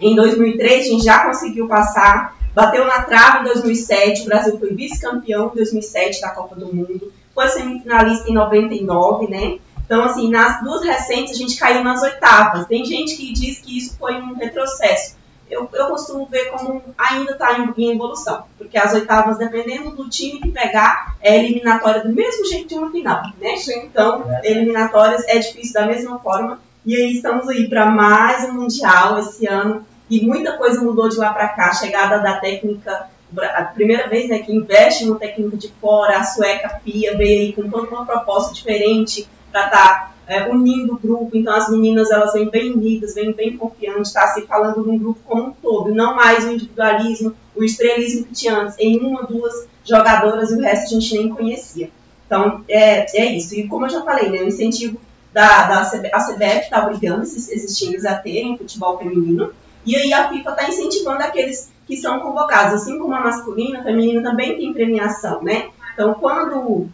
em 0.00 0.14
2003 0.16 0.86
a 0.86 0.88
gente 0.88 1.04
já 1.04 1.24
conseguiu 1.24 1.68
passar, 1.68 2.34
bateu 2.54 2.86
na 2.86 3.02
trave 3.02 3.40
em 3.40 3.44
2007, 3.44 4.22
o 4.22 4.24
Brasil 4.24 4.58
foi 4.58 4.72
vice-campeão 4.74 5.50
em 5.52 5.56
2007 5.56 6.22
da 6.22 6.30
Copa 6.30 6.54
do 6.56 6.74
Mundo, 6.74 7.12
foi 7.34 7.48
semifinalista 7.48 8.30
em 8.30 8.34
99, 8.34 9.28
né? 9.28 9.58
Então, 9.86 10.02
assim, 10.02 10.28
nas 10.28 10.62
duas 10.62 10.84
recentes 10.84 11.32
a 11.32 11.38
gente 11.38 11.56
caiu 11.56 11.82
nas 11.82 12.02
oitavas. 12.02 12.66
Tem 12.66 12.84
gente 12.84 13.16
que 13.16 13.32
diz 13.32 13.60
que 13.60 13.78
isso 13.78 13.96
foi 13.96 14.20
um 14.20 14.34
retrocesso. 14.34 15.16
Eu, 15.48 15.68
eu 15.72 15.86
costumo 15.86 16.26
ver 16.26 16.46
como 16.46 16.82
ainda 16.98 17.32
está 17.32 17.56
em, 17.56 17.72
em, 17.78 17.94
evolução, 17.94 18.44
porque 18.58 18.76
as 18.76 18.92
oitavas, 18.94 19.38
dependendo 19.38 19.92
do 19.92 20.08
time 20.08 20.40
que 20.40 20.50
pegar, 20.50 21.16
é 21.22 21.36
eliminatória 21.38 22.02
do 22.02 22.12
mesmo 22.12 22.44
jeito 22.46 22.68
de 22.68 22.74
uma 22.74 22.90
final, 22.90 23.22
né? 23.40 23.54
Então, 23.84 24.24
eliminatórias 24.42 25.22
é 25.28 25.38
difícil 25.38 25.74
da 25.74 25.86
mesma 25.86 26.18
forma. 26.18 26.60
E 26.84 26.96
aí 26.96 27.12
estamos 27.12 27.48
aí 27.48 27.68
para 27.68 27.86
mais 27.86 28.44
um 28.48 28.54
mundial 28.54 29.20
esse 29.20 29.46
ano 29.46 29.86
e 30.10 30.24
muita 30.26 30.56
coisa 30.56 30.82
mudou 30.82 31.08
de 31.08 31.16
lá 31.16 31.32
para 31.32 31.48
cá. 31.48 31.68
A 31.68 31.74
chegada 31.74 32.18
da 32.18 32.40
técnica, 32.40 33.08
a 33.40 33.62
primeira 33.62 34.08
vez 34.08 34.28
né, 34.28 34.40
que 34.40 34.52
investe 34.52 35.04
no 35.04 35.16
técnico 35.16 35.56
de 35.56 35.68
fora, 35.80 36.18
a 36.18 36.24
sueca 36.24 36.80
Pia 36.84 37.16
veio 37.16 37.40
aí 37.40 37.52
com 37.52 37.70
toda 37.70 37.88
uma 37.88 38.04
proposta 38.04 38.52
diferente 38.52 39.28
para 39.56 39.66
estar 39.66 39.70
tá, 39.70 40.14
é, 40.26 40.48
unindo 40.48 40.94
o 40.94 40.98
grupo. 40.98 41.30
Então 41.34 41.54
as 41.54 41.70
meninas 41.70 42.10
elas 42.10 42.34
vêm 42.34 42.50
bem 42.50 42.74
unidas, 42.74 43.14
vêm 43.14 43.32
bem 43.32 43.56
confiantes, 43.56 44.08
está 44.08 44.28
se 44.28 44.42
falando 44.42 44.82
de 44.82 44.90
um 44.90 44.98
grupo 44.98 45.20
como 45.24 45.44
um 45.44 45.52
todo, 45.52 45.94
não 45.94 46.14
mais 46.14 46.44
o 46.44 46.52
individualismo, 46.52 47.34
o 47.54 47.64
estrelismo 47.64 48.26
que 48.26 48.34
tinha 48.34 48.58
antes, 48.58 48.76
em 48.78 48.98
uma, 48.98 49.22
duas 49.22 49.66
jogadoras 49.82 50.50
e 50.50 50.56
o 50.56 50.60
resto 50.60 50.84
a 50.84 51.00
gente 51.00 51.14
nem 51.16 51.30
conhecia. 51.30 51.90
Então 52.26 52.62
é, 52.68 53.18
é 53.18 53.32
isso. 53.32 53.54
E 53.54 53.66
como 53.66 53.86
eu 53.86 53.90
já 53.90 54.02
falei, 54.02 54.28
né, 54.28 54.40
o 54.40 54.48
incentivo 54.48 55.00
da, 55.32 55.66
da 55.68 55.80
a 55.80 55.86
CBF 55.86 56.64
está 56.64 56.82
obrigando 56.84 57.22
esses, 57.22 57.48
esses 57.48 57.78
times 57.78 58.04
a 58.04 58.14
terem 58.16 58.58
futebol 58.58 58.98
feminino. 58.98 59.52
E 59.86 59.96
aí 59.96 60.12
a 60.12 60.28
FIFA 60.28 60.50
está 60.50 60.68
incentivando 60.68 61.22
aqueles 61.22 61.72
que 61.86 61.96
são 61.96 62.20
convocados, 62.20 62.74
assim 62.74 62.98
como 62.98 63.14
a 63.14 63.20
masculina, 63.20 63.78
a 63.78 63.84
feminina 63.84 64.20
também 64.20 64.56
tem 64.56 64.74
premiação, 64.74 65.42
né? 65.42 65.68
Então, 65.94 66.14
quando 66.14 66.88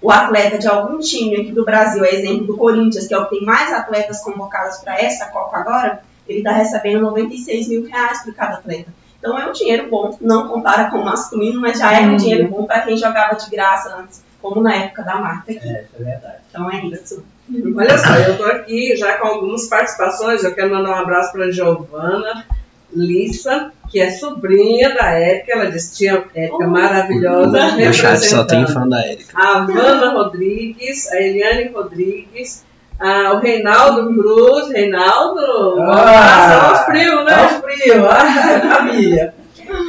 o 0.00 0.10
atleta 0.10 0.58
de 0.58 0.68
algum 0.68 0.98
time 0.98 1.36
aqui 1.36 1.52
do 1.52 1.64
Brasil, 1.64 2.04
é 2.04 2.14
exemplo 2.14 2.46
do 2.46 2.56
Corinthians, 2.56 3.06
que 3.06 3.14
é 3.14 3.18
o 3.18 3.24
que 3.24 3.36
tem 3.36 3.44
mais 3.44 3.72
atletas 3.72 4.20
convocados 4.20 4.78
para 4.78 4.98
essa 5.00 5.26
Copa 5.26 5.56
agora, 5.56 6.02
ele 6.28 6.38
está 6.38 6.52
recebendo 6.52 7.00
96 7.02 7.68
mil 7.68 7.86
reais 7.86 8.22
por 8.22 8.34
cada 8.34 8.54
atleta. 8.54 8.92
Então 9.18 9.38
é 9.38 9.48
um 9.48 9.52
dinheiro 9.52 9.88
bom, 9.90 10.16
não 10.20 10.48
compara 10.48 10.90
com 10.90 10.98
o 10.98 11.04
masculino, 11.04 11.60
mas 11.60 11.78
já 11.78 11.92
é 11.92 12.06
um 12.06 12.16
dinheiro 12.16 12.48
bom 12.48 12.64
para 12.64 12.82
quem 12.82 12.96
jogava 12.96 13.34
de 13.34 13.50
graça 13.50 13.96
antes, 13.96 14.22
como 14.40 14.62
na 14.62 14.74
época 14.74 15.02
da 15.02 15.16
Marta 15.16 15.50
aqui. 15.50 15.66
É, 15.66 15.86
é 15.98 16.02
verdade. 16.02 16.36
Então 16.48 16.70
é 16.70 16.84
isso. 16.84 17.24
Olha 17.76 17.98
só, 17.98 18.14
eu 18.14 18.32
estou 18.32 18.46
aqui 18.46 18.94
já 18.94 19.18
com 19.18 19.26
algumas 19.26 19.66
participações, 19.66 20.44
eu 20.44 20.54
quero 20.54 20.70
mandar 20.70 20.90
um 20.90 21.02
abraço 21.02 21.32
para 21.32 21.46
a 21.46 21.50
Giovana, 21.50 22.46
Lissa, 22.92 23.72
que 23.90 24.00
é 24.00 24.10
sobrinha 24.10 24.94
da 24.94 25.10
Érica, 25.10 25.52
ela 25.52 25.70
disse 25.70 25.90
que 25.90 25.96
tinha 25.96 26.24
Érica 26.34 26.56
oh, 26.56 26.68
maravilhosa. 26.68 27.76
Meu 27.76 27.92
chat 27.92 28.18
só 28.18 28.44
tem 28.44 28.66
fã 28.66 28.86
da 28.86 29.00
Érica. 29.00 29.32
A 29.34 29.58
Wanda 29.60 30.10
Rodrigues, 30.10 31.10
a 31.10 31.20
Eliane 31.20 31.70
Rodrigues, 31.70 32.64
a, 32.98 33.32
o 33.32 33.38
Reinaldo 33.38 34.12
Cruz, 34.14 34.70
Reinaldo, 34.70 35.80
ah, 35.80 36.72
os 36.74 36.86
primos, 36.86 37.24
né? 37.24 37.46
Os 37.46 37.60
primos, 37.60 38.08
a 38.08 38.60
família. 38.76 39.34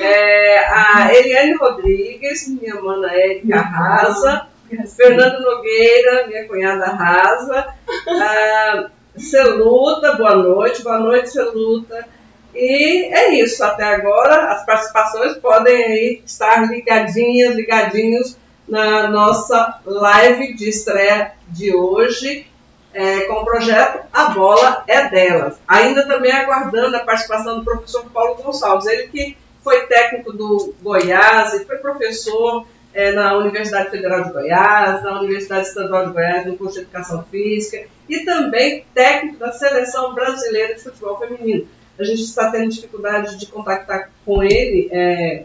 É, 0.01 0.59
a 0.73 1.13
Eliane 1.13 1.55
Rodrigues, 1.55 2.47
minha 2.47 2.75
mana 2.81 3.13
Érica 3.13 3.59
Rasa, 3.59 4.47
Fernando 4.95 5.41
Nogueira, 5.41 6.27
minha 6.27 6.47
cunhada 6.47 6.85
Rasa, 6.85 7.67
a 8.07 8.89
Celuta, 9.17 10.13
boa 10.13 10.35
noite, 10.35 10.81
boa 10.81 10.99
noite 10.99 11.29
Celuta. 11.29 12.07
E 12.53 13.05
é 13.13 13.35
isso, 13.35 13.63
até 13.63 13.83
agora 13.83 14.51
as 14.51 14.65
participações 14.65 15.37
podem 15.37 16.21
estar 16.25 16.69
ligadinhas, 16.69 17.55
ligadinhos 17.55 18.37
na 18.67 19.07
nossa 19.07 19.79
live 19.85 20.53
de 20.53 20.69
estreia 20.69 21.33
de 21.47 21.75
hoje 21.75 22.47
é, 22.93 23.21
com 23.21 23.33
o 23.33 23.45
projeto 23.45 24.05
A 24.11 24.25
Bola 24.29 24.83
é 24.87 25.09
Delas. 25.09 25.59
Ainda 25.67 26.07
também 26.07 26.31
aguardando 26.31 26.95
a 26.95 27.01
participação 27.01 27.59
do 27.59 27.65
professor 27.65 28.05
Paulo 28.11 28.35
Gonçalves, 28.35 28.87
ele 28.87 29.07
que 29.07 29.37
foi 29.63 29.85
técnico 29.87 30.31
do 30.33 30.73
Goiás 30.81 31.53
e 31.53 31.65
foi 31.65 31.77
professor 31.77 32.65
é, 32.93 33.11
na 33.11 33.37
Universidade 33.37 33.91
Federal 33.91 34.23
de 34.23 34.31
Goiás, 34.31 35.03
na 35.03 35.19
Universidade 35.19 35.67
Estadual 35.67 36.07
de 36.07 36.13
Goiás, 36.13 36.45
no 36.45 36.57
curso 36.57 36.75
de 36.75 36.81
Educação 36.81 37.23
Física, 37.29 37.85
e 38.07 38.19
também 38.25 38.85
técnico 38.93 39.37
da 39.37 39.51
Seleção 39.51 40.15
Brasileira 40.15 40.73
de 40.73 40.81
Futebol 40.81 41.19
Feminino 41.19 41.67
a 41.99 42.03
gente 42.03 42.21
está 42.21 42.49
tendo 42.49 42.69
dificuldade 42.69 43.37
de 43.37 43.45
contactar 43.47 44.09
com 44.25 44.41
ele 44.41 44.87
é, 44.89 45.43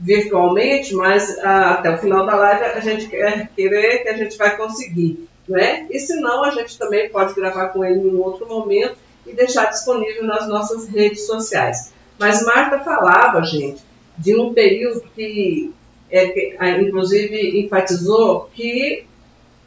virtualmente, 0.00 0.94
mas 0.94 1.38
ah, 1.40 1.72
até 1.72 1.94
o 1.94 1.98
final 1.98 2.24
da 2.24 2.34
live 2.34 2.64
a 2.64 2.80
gente 2.80 3.06
quer 3.06 3.50
querer 3.54 3.98
que 3.98 4.08
a 4.08 4.16
gente 4.16 4.36
vai 4.38 4.56
conseguir. 4.56 5.28
Né? 5.46 5.86
E 5.90 6.00
se 6.00 6.16
não, 6.20 6.42
a 6.42 6.50
gente 6.50 6.78
também 6.78 7.10
pode 7.10 7.34
gravar 7.34 7.68
com 7.68 7.84
ele 7.84 8.00
em 8.00 8.14
um 8.14 8.22
outro 8.22 8.48
momento 8.48 8.96
e 9.26 9.34
deixar 9.34 9.66
disponível 9.66 10.24
nas 10.24 10.48
nossas 10.48 10.88
redes 10.88 11.26
sociais. 11.26 11.92
Mas 12.18 12.42
Marta 12.42 12.78
falava, 12.80 13.42
gente, 13.42 13.82
de 14.16 14.34
um 14.34 14.54
período 14.54 15.02
que, 15.14 15.70
é, 16.10 16.26
que 16.28 16.56
inclusive 16.80 17.60
enfatizou 17.60 18.48
que 18.54 19.04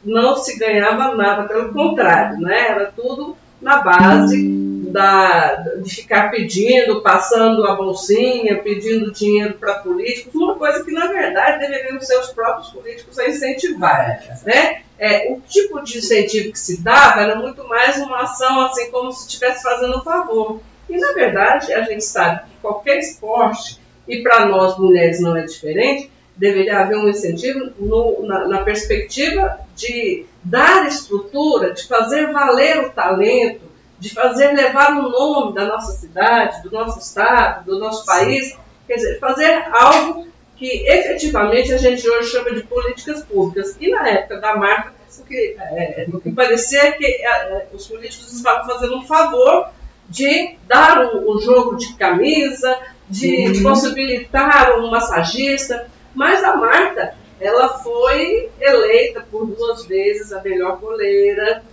não 0.04 0.36
se 0.36 0.58
ganhava 0.58 1.16
nada, 1.16 1.48
pelo 1.48 1.72
contrário, 1.72 2.40
né? 2.40 2.70
era 2.70 2.92
tudo 2.96 3.38
na 3.62 3.84
base 3.84 4.67
da, 4.92 5.56
de 5.82 5.96
ficar 5.96 6.30
pedindo, 6.30 7.02
passando 7.02 7.66
a 7.66 7.76
bolsinha, 7.76 8.62
pedindo 8.62 9.12
dinheiro 9.12 9.56
para 9.56 9.76
políticos, 9.76 10.34
uma 10.36 10.56
coisa 10.56 10.84
que, 10.84 10.92
na 10.92 11.08
verdade, 11.08 11.60
deveriam 11.60 12.00
ser 12.02 12.18
os 12.20 12.30
próprios 12.30 12.70
políticos 12.70 13.18
a 13.20 13.28
incentivar. 13.28 14.24
Né? 14.46 14.82
É, 15.00 15.32
o 15.32 15.42
tipo 15.42 15.82
de 15.84 16.00
incentivo 16.00 16.52
que 16.52 16.60
se 16.60 16.82
dava 16.82 17.22
era 17.22 17.36
muito 17.36 17.68
mais 17.68 17.98
uma 17.98 18.24
ação 18.24 18.62
assim 18.62 18.90
como 18.90 19.12
se 19.12 19.28
estivesse 19.28 19.64
fazendo 19.64 19.98
um 19.98 20.02
favor. 20.02 20.60
E, 20.90 20.98
na 20.98 21.12
verdade, 21.14 21.74
a 21.74 21.84
gente 21.84 22.04
sabe 22.04 22.42
que 22.42 22.58
qualquer 22.62 23.00
esporte, 23.00 23.80
e 24.08 24.24
para 24.24 24.46
nós 24.46 24.78
mulheres 24.78 25.20
não 25.20 25.36
é 25.36 25.44
diferente, 25.44 26.10
deveria 26.36 26.80
haver 26.80 26.98
um 26.98 27.10
incentivo 27.10 27.72
no, 27.80 28.26
na, 28.26 28.48
na 28.48 28.62
perspectiva 28.62 29.60
de 29.76 30.26
dar 30.44 30.88
estrutura, 30.88 31.74
de 31.74 31.88
fazer 31.88 32.32
valer 32.32 32.86
o 32.86 32.90
talento, 32.92 33.67
de 34.00 34.14
fazer 34.14 34.54
levar 34.54 34.92
o 34.92 35.10
nome 35.10 35.54
da 35.54 35.66
nossa 35.66 35.94
cidade, 35.94 36.62
do 36.64 36.72
nosso 36.72 37.00
estado, 37.00 37.66
do 37.66 37.80
nosso 37.80 38.06
país, 38.06 38.58
quer 38.86 38.96
dizer, 38.96 39.20
fazer 39.20 39.66
algo 39.72 40.28
que 40.56 40.88
efetivamente 40.88 41.74
a 41.74 41.78
gente 41.78 42.08
hoje 42.08 42.32
chama 42.32 42.52
de 42.52 42.64
políticas 42.64 43.24
públicas. 43.24 43.76
E 43.80 43.90
na 43.90 44.08
época 44.08 44.40
da 44.40 44.56
marca, 44.56 44.94
o 45.20 45.24
que, 45.24 45.56
é, 45.60 46.06
o 46.12 46.20
que 46.20 46.32
parecia 46.32 46.84
é 46.84 46.92
que 46.92 47.06
é, 47.06 47.68
os 47.74 47.88
políticos 47.88 48.32
estavam 48.34 48.66
fazendo 48.66 48.98
um 48.98 49.06
favor 49.06 49.70
de 50.10 50.56
dar 50.68 51.06
o, 51.14 51.32
o 51.32 51.42
jogo 51.42 51.76
de 51.76 51.94
camisa, 51.96 52.78
de, 53.10 53.52
de 53.52 53.62
possibilitar 53.62 54.80
um 54.80 54.90
massagista, 54.90 55.90
mas 56.14 56.44
a 56.44 56.56
Marta, 56.56 57.16
ela 57.40 57.78
foi 57.80 58.50
eleita 58.60 59.26
por 59.30 59.46
duas 59.46 59.86
vezes 59.86 60.34
a 60.34 60.42
melhor 60.42 60.78
goleira 60.78 61.64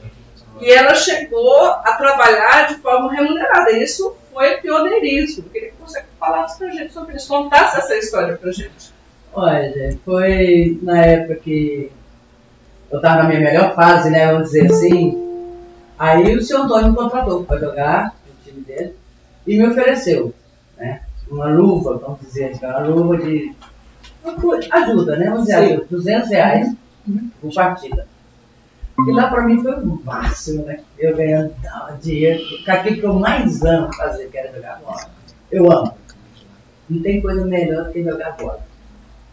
e 0.61 0.71
ela 0.71 0.95
chegou 0.95 1.67
a 1.67 1.93
trabalhar 1.97 2.69
de 2.69 2.77
forma 2.77 3.13
remunerada. 3.13 3.73
Isso 3.73 4.17
foi 4.33 4.57
pioneirismo. 4.59 5.45
Eu 5.47 5.51
queria 5.51 5.71
que 5.71 5.81
você 5.81 6.05
falasse 6.19 6.59
para 6.59 6.69
a 6.69 6.71
gente 6.71 6.93
sobre 6.93 7.17
isso, 7.17 7.29
contasse 7.29 7.79
essa 7.79 7.97
história 7.97 8.37
para 8.37 8.51
a 8.51 8.53
gente. 8.53 8.93
Olha, 9.33 9.99
foi 10.05 10.79
na 10.83 11.05
época 11.05 11.37
que 11.37 11.91
eu 12.91 12.99
estava 12.99 13.23
na 13.23 13.29
minha 13.29 13.41
melhor 13.41 13.75
fase, 13.75 14.11
né? 14.11 14.33
Vamos 14.33 14.51
dizer 14.51 14.71
assim. 14.71 15.21
Aí 15.99 16.37
o 16.37 16.43
seu 16.43 16.63
Antônio 16.63 16.91
me 16.91 16.97
contratou 16.97 17.45
para 17.45 17.61
jogar 17.61 18.17
no 18.27 18.45
time 18.45 18.65
dele 18.65 18.95
e 19.47 19.59
me 19.59 19.69
ofereceu, 19.69 20.33
né? 20.77 21.03
Uma 21.29 21.47
luva, 21.47 21.99
vamos 21.99 22.21
dizer 22.21 22.51
assim, 22.51 22.67
uma 22.67 22.79
luva 22.81 23.17
de 23.17 23.55
ajuda, 24.71 25.17
né? 25.17 25.31
Vamos 25.31 25.47
dizer, 25.47 25.81
Sim. 25.81 25.87
200 25.91 26.31
reais 26.31 26.75
por 27.41 27.55
partida. 27.55 28.07
E 28.99 29.13
lá 29.13 29.29
para 29.29 29.43
mim 29.43 29.61
foi 29.61 29.75
o 29.75 30.01
máximo, 30.05 30.65
né? 30.65 30.81
Eu 30.99 31.17
ganhando 31.17 31.55
dinheiro, 32.01 32.43
com 32.65 32.71
aquilo 32.71 32.97
que 32.97 33.07
eu 33.07 33.15
mais 33.15 33.63
amo 33.63 33.93
fazer, 33.95 34.29
que 34.29 34.39
era 34.39 34.55
jogar 34.55 34.81
bola. 34.81 35.11
Eu 35.51 35.71
amo. 35.71 35.95
Não 36.89 37.03
tem 37.03 37.21
coisa 37.21 37.45
melhor 37.45 37.85
do 37.85 37.93
que 37.93 38.05
jogar 38.05 38.33
bola. 38.37 38.61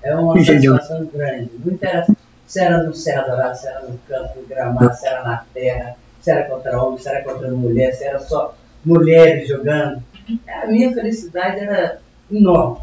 É 0.01 0.15
uma 0.15 0.33
satisfação 0.43 1.05
grande. 1.05 1.51
Não 1.63 1.73
interessa 1.73 2.15
se 2.47 2.59
era 2.59 2.83
no 2.83 2.93
Serra 2.93 3.27
Dourada, 3.27 3.55
se 3.55 3.67
era 3.67 3.81
no 3.81 3.97
campo, 3.99 4.41
no 4.41 4.47
gramado, 4.47 4.93
se 4.95 5.07
era 5.07 5.23
na 5.23 5.45
terra, 5.53 5.95
se 6.19 6.31
era 6.31 6.43
contra 6.45 6.81
homem, 6.81 6.97
se 6.97 7.07
era 7.07 7.23
contra 7.23 7.51
mulher, 7.51 7.93
se 7.93 8.03
era 8.03 8.19
só 8.19 8.55
mulheres 8.83 9.47
jogando. 9.47 10.03
A 10.47 10.67
minha 10.67 10.93
felicidade 10.93 11.59
era 11.59 11.99
enorme. 12.31 12.79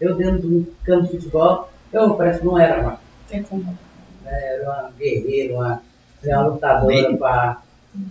Eu 0.00 0.16
dentro 0.16 0.40
de 0.40 0.46
um 0.46 0.66
campo 0.84 1.04
de 1.04 1.18
futebol, 1.18 1.70
eu 1.92 2.14
parece 2.14 2.40
que 2.40 2.46
não 2.46 2.58
era 2.58 2.82
mais. 2.82 2.98
Tem 3.28 3.42
como. 3.42 3.62
né? 3.62 3.76
Era 4.24 4.64
uma 4.64 4.90
guerreira, 4.98 5.54
uma, 5.54 5.82
uma 6.34 6.46
lutadora 6.48 7.14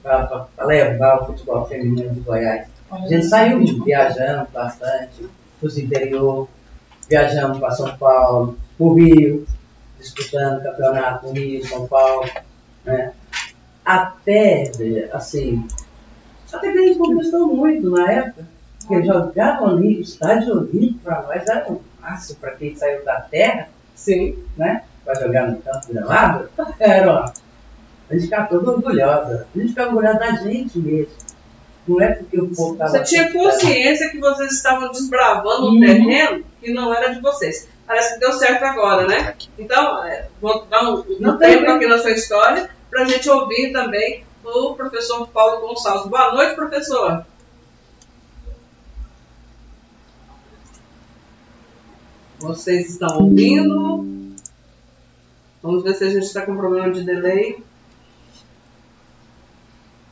para 0.01 0.65
levar 0.65 1.21
o 1.21 1.25
futebol 1.27 1.65
feminino 1.67 2.13
de 2.13 2.19
Goiás. 2.21 2.67
A 2.91 3.07
gente 3.07 3.25
saiu 3.25 3.83
viajando 3.83 4.47
bastante, 4.51 5.27
para 5.59 5.67
os 5.67 5.77
interior, 5.77 6.47
viajamos 7.09 7.57
para 7.57 7.71
São 7.71 7.95
Paulo, 7.97 8.57
para 8.77 8.85
o 8.85 8.93
Rio, 8.93 9.45
disputando 9.99 10.63
campeonato 10.63 11.27
no 11.27 11.33
Rio, 11.33 11.65
São 11.65 11.87
Paulo, 11.87 12.29
né? 12.83 13.11
Até, 13.83 14.71
assim, 15.11 15.67
até 16.51 16.71
que 16.71 16.77
a 16.77 16.81
gente 16.87 16.97
conquistou 16.97 17.47
muito 17.47 17.89
na 17.89 18.11
época, 18.11 18.47
porque 18.79 19.05
jogavam 19.05 19.69
ali, 19.69 19.97
o 19.97 20.01
estádio 20.01 20.57
olímpico 20.57 20.99
para 21.03 21.21
nós 21.23 21.47
era 21.47 21.71
um 21.71 21.79
máximo 22.01 22.39
para 22.39 22.51
quem 22.51 22.75
saiu 22.75 23.03
da 23.03 23.21
terra, 23.21 23.67
Sim. 23.95 24.37
né? 24.57 24.83
Para 25.03 25.21
jogar 25.21 25.51
no 25.51 25.57
campo 25.57 25.93
gramado, 25.93 26.49
era 26.79 27.11
uma. 27.11 27.33
A 28.09 28.13
gente 28.13 28.25
ficava 28.25 28.47
toda 28.47 28.71
orgulhosa. 28.71 29.47
A 29.53 29.57
gente 29.57 29.69
ficava 29.69 29.89
orgulhosa 29.89 30.19
da 30.19 30.31
gente 30.35 30.77
mesmo. 30.79 31.13
Não 31.87 32.01
é 32.01 32.13
porque 32.13 32.39
o 32.39 32.47
povo 32.49 32.73
estava. 32.73 32.91
Você 32.91 33.03
tinha 33.03 33.31
consciência 33.31 34.09
que 34.09 34.19
vocês 34.19 34.53
estavam 34.53 34.91
desbravando 34.91 35.67
um 35.67 35.73
Uhum. 35.73 35.79
terreno 35.79 36.43
que 36.61 36.73
não 36.73 36.93
era 36.93 37.13
de 37.13 37.21
vocês. 37.21 37.67
Parece 37.85 38.15
que 38.15 38.19
deu 38.19 38.33
certo 38.33 38.63
agora, 38.63 39.07
né? 39.07 39.35
Então, 39.57 40.03
é, 40.05 40.27
vou 40.41 40.65
dar 40.65 40.83
um, 40.83 40.99
um 41.19 41.37
tempo. 41.37 41.69
aqui 41.69 41.85
na 41.85 41.99
sua 41.99 42.11
história 42.11 42.69
para 42.89 43.03
a 43.03 43.05
gente 43.05 43.29
ouvir 43.29 43.71
também 43.71 44.23
o 44.43 44.73
professor 44.73 45.27
Paulo 45.27 45.67
Gonçalves. 45.67 46.07
Boa 46.09 46.33
noite, 46.33 46.55
professor. 46.55 47.23
Vocês 52.39 52.89
estão 52.91 53.17
ouvindo? 53.19 54.05
Vamos 55.61 55.83
ver 55.83 55.95
se 55.95 56.03
a 56.03 56.09
gente 56.09 56.23
está 56.25 56.45
com 56.45 56.55
problema 56.55 56.91
de 56.91 57.03
delay. 57.03 57.63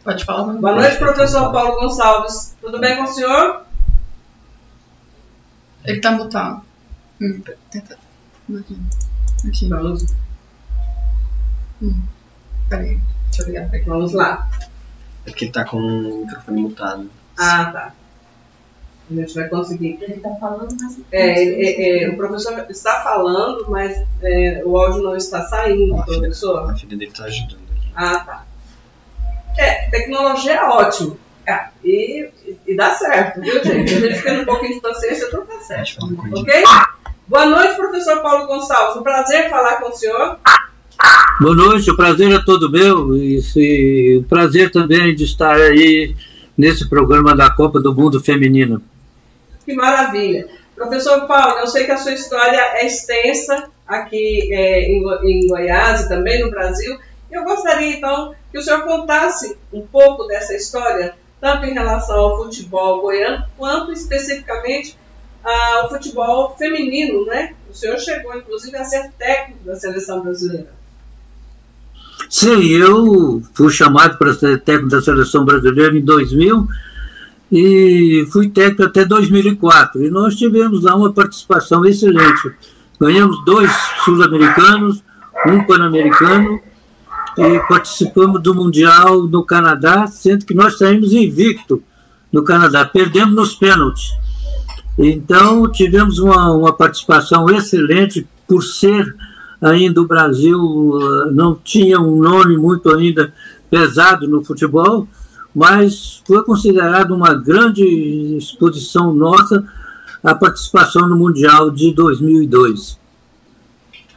Pode 0.04 0.26
falar. 0.26 0.54
Boa 0.54 0.76
noite, 0.76 0.98
professor 0.98 1.52
Paulo 1.52 1.80
Gonçalves. 1.80 2.56
Tudo 2.62 2.80
bem 2.80 2.98
com 2.98 3.04
o 3.04 3.08
senhor? 3.08 3.64
Ele 5.86 6.02
tá 6.02 6.12
mutado. 6.12 6.62
Hum, 7.22 7.42
tenta. 7.72 7.98
Aqui. 8.60 8.78
Aqui. 9.48 9.70
Vamos, 9.70 10.06
Hum. 11.82 12.02
Peraí. 12.70 13.00
Deixa 13.28 13.42
eu 13.44 13.48
ligar 13.48 13.68
pra 13.70 13.78
ele. 13.78 13.90
vamos 13.90 14.14
lá. 14.14 14.48
É 15.26 15.30
porque 15.30 15.50
tá 15.50 15.66
com 15.66 15.78
o 15.78 16.26
microfone 16.26 16.62
mutado. 16.62 17.10
Ah, 17.38 17.66
tá. 17.66 17.94
A 19.10 19.14
gente 19.14 19.34
vai 19.36 19.48
conseguir. 19.50 19.98
Ele 20.02 20.20
tá 20.20 20.30
falando, 20.40 20.76
mas. 20.82 21.00
É, 21.12 21.44
é, 21.44 22.04
é, 22.06 22.10
o 22.10 22.16
professor 22.18 22.58
está 22.70 23.02
falando, 23.04 23.70
mas 23.70 24.02
é, 24.22 24.62
o 24.66 24.78
áudio 24.78 25.04
não 25.04 25.16
está 25.16 25.42
saindo, 25.48 25.96
A 25.98 26.04
filha, 26.06 26.20
professor. 26.20 26.70
a 26.72 26.76
filha 26.76 26.98
dele 26.98 27.12
tá 27.12 27.26
ajudando 27.26 27.62
aqui. 27.78 27.92
Ah, 27.96 28.20
tá. 28.20 28.46
É, 29.58 29.90
tecnologia 29.90 30.54
é 30.54 30.64
ótimo. 30.64 31.18
É, 31.46 31.66
e, 31.84 32.30
e 32.66 32.76
dá 32.76 32.92
certo, 32.96 33.42
viu, 33.42 33.62
gente? 33.64 33.94
A 33.94 34.00
gente 34.00 34.16
fica 34.18 34.34
um 34.34 34.46
pouquinho 34.46 34.76
de 34.76 34.82
paciência, 34.82 35.30
tudo 35.30 35.46
dá 35.48 35.60
certo. 35.60 35.98
Ok? 36.34 36.64
Boa 37.28 37.46
noite, 37.46 37.76
professor 37.76 38.22
Paulo 38.22 38.48
Gonçalves. 38.48 38.96
Um 38.98 39.04
prazer 39.04 39.50
falar 39.50 39.78
com 39.78 39.90
o 39.90 39.94
senhor. 39.94 40.38
Boa 41.42 41.56
noite, 41.56 41.90
o 41.92 41.98
prazer 41.98 42.32
é 42.32 42.40
todo 42.46 42.72
meu 42.72 43.16
e 43.18 43.42
se- 43.42 44.22
o 44.24 44.28
prazer 44.30 44.72
também 44.72 45.14
de 45.16 45.24
estar 45.26 45.56
aí 45.56 46.16
nesse 46.58 46.88
programa 46.88 47.36
da 47.36 47.50
Copa 47.54 47.80
do 47.80 47.94
Mundo 47.94 48.22
Feminino. 48.24 48.82
Que 49.66 49.74
maravilha. 49.74 50.48
Professor 50.76 51.28
Paulo, 51.28 51.60
eu 51.60 51.68
sei 51.68 51.86
que 51.86 51.92
a 51.92 51.98
sua 51.98 52.14
história 52.14 52.58
é 52.76 52.86
extensa 52.86 53.70
aqui 53.88 54.50
é, 54.54 54.82
em, 54.92 55.02
Go- 55.04 55.24
em 55.24 55.48
Goiás 55.48 56.02
e 56.02 56.10
também 56.10 56.42
no 56.44 56.50
Brasil. 56.52 56.98
Eu 57.32 57.44
gostaria, 57.44 57.98
então, 57.98 58.34
que 58.54 58.60
o 58.60 58.62
senhor 58.62 58.84
contasse 58.84 59.58
um 59.74 59.82
pouco 59.82 60.28
dessa 60.28 60.54
história, 60.54 61.16
tanto 61.42 61.66
em 61.66 61.74
relação 61.74 62.16
ao 62.16 62.38
futebol 62.38 63.02
goiano, 63.02 63.44
quanto 63.58 63.92
especificamente 63.92 64.96
ao 65.44 65.90
futebol 65.90 66.56
feminino, 66.56 67.26
né? 67.26 67.56
O 67.68 67.74
senhor 67.74 67.98
chegou, 67.98 68.38
inclusive, 68.38 68.78
a 68.78 68.84
ser 68.84 69.12
técnico 69.18 69.66
da 69.66 69.76
seleção 69.76 70.22
brasileira. 70.22 70.72
Sim, 72.30 72.64
eu 72.68 73.42
fui 73.56 73.72
chamado 73.72 74.20
para 74.20 74.36
ser 74.36 74.62
técnico 74.62 74.90
da 74.90 75.02
seleção 75.02 75.44
brasileira 75.44 75.98
em 75.98 76.02
2000 76.02 76.68
e 77.52 78.28
fui 78.32 78.50
técnico 78.50 78.84
até 78.84 79.04
2004. 79.04 80.06
E 80.06 80.12
nós 80.12 80.36
tivemos 80.36 80.84
lá 80.84 80.96
uma 80.96 81.12
participação 81.12 81.84
excelente. 81.84 82.54
Ganhamos 83.02 83.44
dois 83.46 83.72
sul-americanos, 84.06 85.04
um 85.48 85.64
pan-americano 85.64 86.62
e 87.38 87.60
participamos 87.68 88.42
do 88.42 88.54
Mundial 88.54 89.24
no 89.24 89.44
Canadá, 89.44 90.08
sendo 90.08 90.46
que 90.46 90.54
nós 90.54 90.78
saímos 90.78 91.14
invicto 91.14 91.82
no 92.32 92.44
Canadá. 92.44 92.86
Perdemos 92.86 93.36
nos 93.36 93.56
pênaltis. 93.56 94.12
Então, 94.98 95.72
tivemos 95.72 96.20
uma, 96.20 96.52
uma 96.52 96.74
participação 96.74 97.50
excelente 97.50 98.28
por 98.48 98.62
ser 98.62 99.16
ainda 99.60 100.02
o 100.02 100.08
Brasil 100.08 100.60
uh, 100.60 101.32
não 101.32 101.56
tinha 101.56 102.00
um 102.00 102.22
nome 102.22 102.58
muito 102.58 102.94
ainda 102.94 103.34
pesado 103.70 104.28
no 104.28 104.44
futebol, 104.44 105.08
mas 105.56 106.22
foi 106.26 106.44
considerado 106.44 107.12
uma 107.12 107.34
grande 107.34 107.84
exposição 108.38 109.14
nossa 109.14 109.64
a 110.24 110.36
participação 110.36 111.08
no 111.08 111.16
Mundial 111.16 111.72
de 111.72 111.94
2002. 111.94 113.00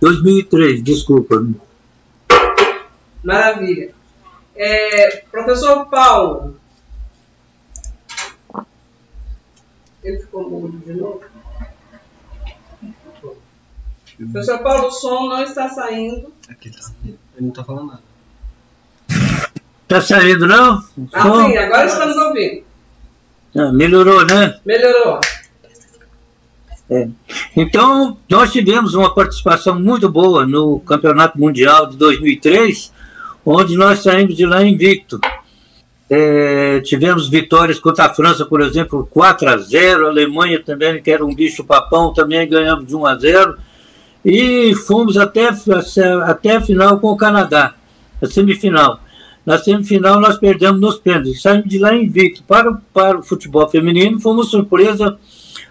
2003, 0.01 0.83
desculpa. 0.83 1.47
Maravilha. 3.27 3.93
É, 4.55 5.17
professor 5.33 5.87
Paulo. 5.87 6.57
Ele 10.05 10.21
ficou 10.21 10.49
mudo 10.49 10.79
de 10.79 10.93
novo. 10.93 11.21
Professor 14.17 14.61
Paulo, 14.61 14.87
o 14.87 14.91
som 14.93 15.29
não 15.29 15.43
está 15.43 15.69
saindo. 15.69 16.33
Aqui 16.49 16.71
tá. 16.71 16.89
Ele 17.05 17.19
não 17.41 17.51
tá 17.51 17.65
falando 17.65 17.89
nada. 17.89 18.03
Tá 19.89 20.01
saindo, 20.01 20.47
não? 20.47 20.83
Ah, 21.13 21.23
Som? 21.23 21.49
sim, 21.49 21.57
agora 21.57 21.87
estamos 21.87 22.17
ouvindo. 22.17 22.65
Ah, 23.57 23.73
melhorou, 23.73 24.25
né? 24.25 24.61
Melhorou. 24.65 25.21
Então, 27.57 28.17
nós 28.31 28.53
tivemos 28.53 28.95
uma 28.95 29.13
participação 29.13 29.81
muito 29.81 30.09
boa 30.09 30.47
no 30.47 30.79
Campeonato 30.81 31.37
Mundial 31.39 31.87
de 31.87 31.97
2003, 31.97 32.93
onde 33.47 33.77
nós 33.77 34.01
saímos 34.01 34.37
de 34.37 34.45
lá 34.45 34.65
invicto. 34.65 35.21
É, 36.11 36.81
tivemos 36.81 37.29
vitórias 37.29 37.79
contra 37.79 38.07
a 38.07 38.15
França, 38.15 38.45
por 38.45 38.61
exemplo, 38.61 39.09
4 39.11 39.49
a 39.49 39.57
0, 39.57 40.07
a 40.07 40.11
Alemanha 40.11 40.61
também, 40.63 41.01
que 41.01 41.11
era 41.11 41.25
um 41.25 41.35
bicho 41.35 41.65
papão, 41.65 42.13
também 42.13 42.49
ganhamos 42.49 42.87
de 42.87 42.95
1 42.95 43.07
a 43.07 43.17
0, 43.17 43.57
e 44.25 44.75
fomos 44.75 45.17
até, 45.17 45.49
até 46.25 46.57
a 46.57 46.61
final 46.61 46.99
com 46.99 47.09
o 47.09 47.17
Canadá, 47.17 47.75
a 48.21 48.27
semifinal. 48.27 49.01
Na 49.45 49.59
semifinal 49.59 50.21
nós 50.21 50.37
perdemos 50.37 50.81
nos 50.81 50.99
pênaltis. 50.99 51.41
Saímos 51.41 51.69
de 51.69 51.79
lá 51.79 51.95
invicto. 51.95 52.43
Para, 52.43 52.81
para 52.93 53.19
o 53.19 53.23
futebol 53.23 53.69
feminino, 53.69 54.19
uma 54.25 54.43
surpresa 54.43 55.17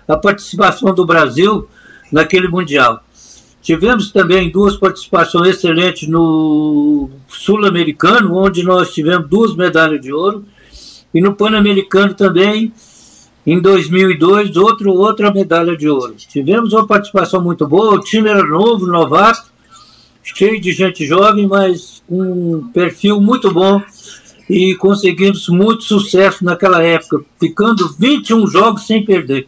a 0.08 0.16
participação 0.16 0.94
do 0.94 1.06
Brasil 1.06 1.68
naquele 2.10 2.48
Mundial. 2.48 3.04
Tivemos 3.66 4.12
também 4.12 4.52
duas 4.52 4.78
participações 4.78 5.56
excelentes 5.56 6.08
no 6.08 7.10
Sul-Americano, 7.28 8.38
onde 8.38 8.62
nós 8.62 8.94
tivemos 8.94 9.28
duas 9.28 9.56
medalhas 9.56 10.00
de 10.00 10.14
ouro, 10.14 10.46
e 11.12 11.20
no 11.20 11.34
Pan-Americano 11.34 12.14
também, 12.14 12.72
em 13.44 13.60
2002, 13.60 14.56
outro, 14.56 14.94
outra 14.94 15.34
medalha 15.34 15.76
de 15.76 15.90
ouro. 15.90 16.14
Tivemos 16.14 16.74
uma 16.74 16.86
participação 16.86 17.42
muito 17.42 17.68
boa, 17.68 17.96
o 17.96 18.00
time 18.02 18.30
era 18.30 18.44
novo, 18.44 18.86
novato, 18.86 19.52
cheio 20.22 20.62
de 20.62 20.72
gente 20.72 21.04
jovem, 21.04 21.48
mas 21.48 22.04
um 22.08 22.68
perfil 22.72 23.20
muito 23.20 23.52
bom 23.52 23.82
e 24.48 24.76
conseguimos 24.76 25.50
muito 25.50 25.86
sucesso 25.86 26.46
naquela 26.46 26.84
época, 26.84 27.26
ficando 27.40 27.96
21 27.98 28.46
jogos 28.46 28.86
sem 28.86 29.04
perder. 29.04 29.48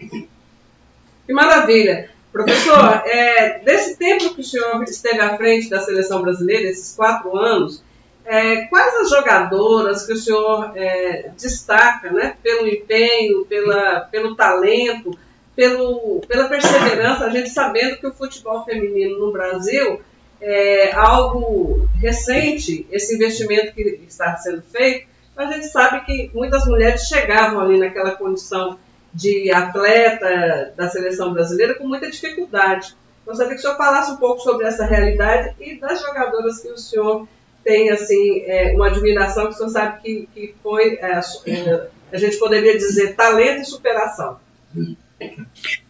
Que 0.00 1.32
maravilha. 1.32 2.17
Professor, 2.32 3.02
é, 3.06 3.60
desse 3.60 3.96
tempo 3.96 4.34
que 4.34 4.40
o 4.40 4.44
senhor 4.44 4.82
esteve 4.84 5.20
à 5.20 5.36
frente 5.36 5.70
da 5.70 5.80
seleção 5.80 6.22
brasileira, 6.22 6.68
esses 6.68 6.94
quatro 6.94 7.36
anos, 7.36 7.82
é, 8.24 8.66
quais 8.66 8.94
as 8.96 9.10
jogadoras 9.10 10.06
que 10.06 10.12
o 10.12 10.16
senhor 10.16 10.72
é, 10.76 11.30
destaca 11.36 12.10
né, 12.12 12.36
pelo 12.42 12.68
empenho, 12.68 13.46
pela, 13.46 14.00
pelo 14.00 14.36
talento, 14.36 15.18
pelo, 15.56 16.20
pela 16.28 16.48
perseverança, 16.48 17.24
a 17.24 17.30
gente 17.30 17.48
sabendo 17.48 17.96
que 17.96 18.06
o 18.06 18.12
futebol 18.12 18.64
feminino 18.64 19.18
no 19.18 19.32
Brasil 19.32 20.00
é 20.40 20.92
algo 20.92 21.88
recente, 22.00 22.86
esse 22.92 23.16
investimento 23.16 23.74
que 23.74 23.82
está 24.06 24.36
sendo 24.36 24.62
feito, 24.62 25.08
a 25.36 25.46
gente 25.46 25.66
sabe 25.66 26.04
que 26.04 26.30
muitas 26.34 26.66
mulheres 26.66 27.02
chegavam 27.08 27.60
ali 27.60 27.78
naquela 27.78 28.12
condição 28.12 28.78
de 29.12 29.50
atleta 29.50 30.72
da 30.76 30.88
seleção 30.88 31.32
brasileira 31.32 31.74
com 31.74 31.86
muita 31.86 32.10
dificuldade. 32.10 32.94
Gostaria 33.26 33.52
que 33.52 33.58
o 33.58 33.62
senhor 33.62 33.76
falasse 33.76 34.10
um 34.12 34.16
pouco 34.16 34.40
sobre 34.40 34.66
essa 34.66 34.86
realidade 34.86 35.54
e 35.60 35.78
das 35.78 36.00
jogadoras 36.00 36.60
que 36.60 36.68
o 36.68 36.78
senhor 36.78 37.28
tem 37.64 37.90
assim 37.90 38.42
é, 38.46 38.72
uma 38.74 38.86
admiração 38.86 39.46
que 39.46 39.52
o 39.52 39.54
senhor 39.54 39.70
sabe 39.70 40.00
que, 40.02 40.28
que 40.34 40.54
foi 40.62 40.98
é, 41.00 41.20
é, 41.46 41.86
a 42.12 42.16
gente 42.16 42.38
poderia 42.38 42.76
dizer 42.78 43.14
talento 43.14 43.62
e 43.62 43.64
superação. 43.66 44.38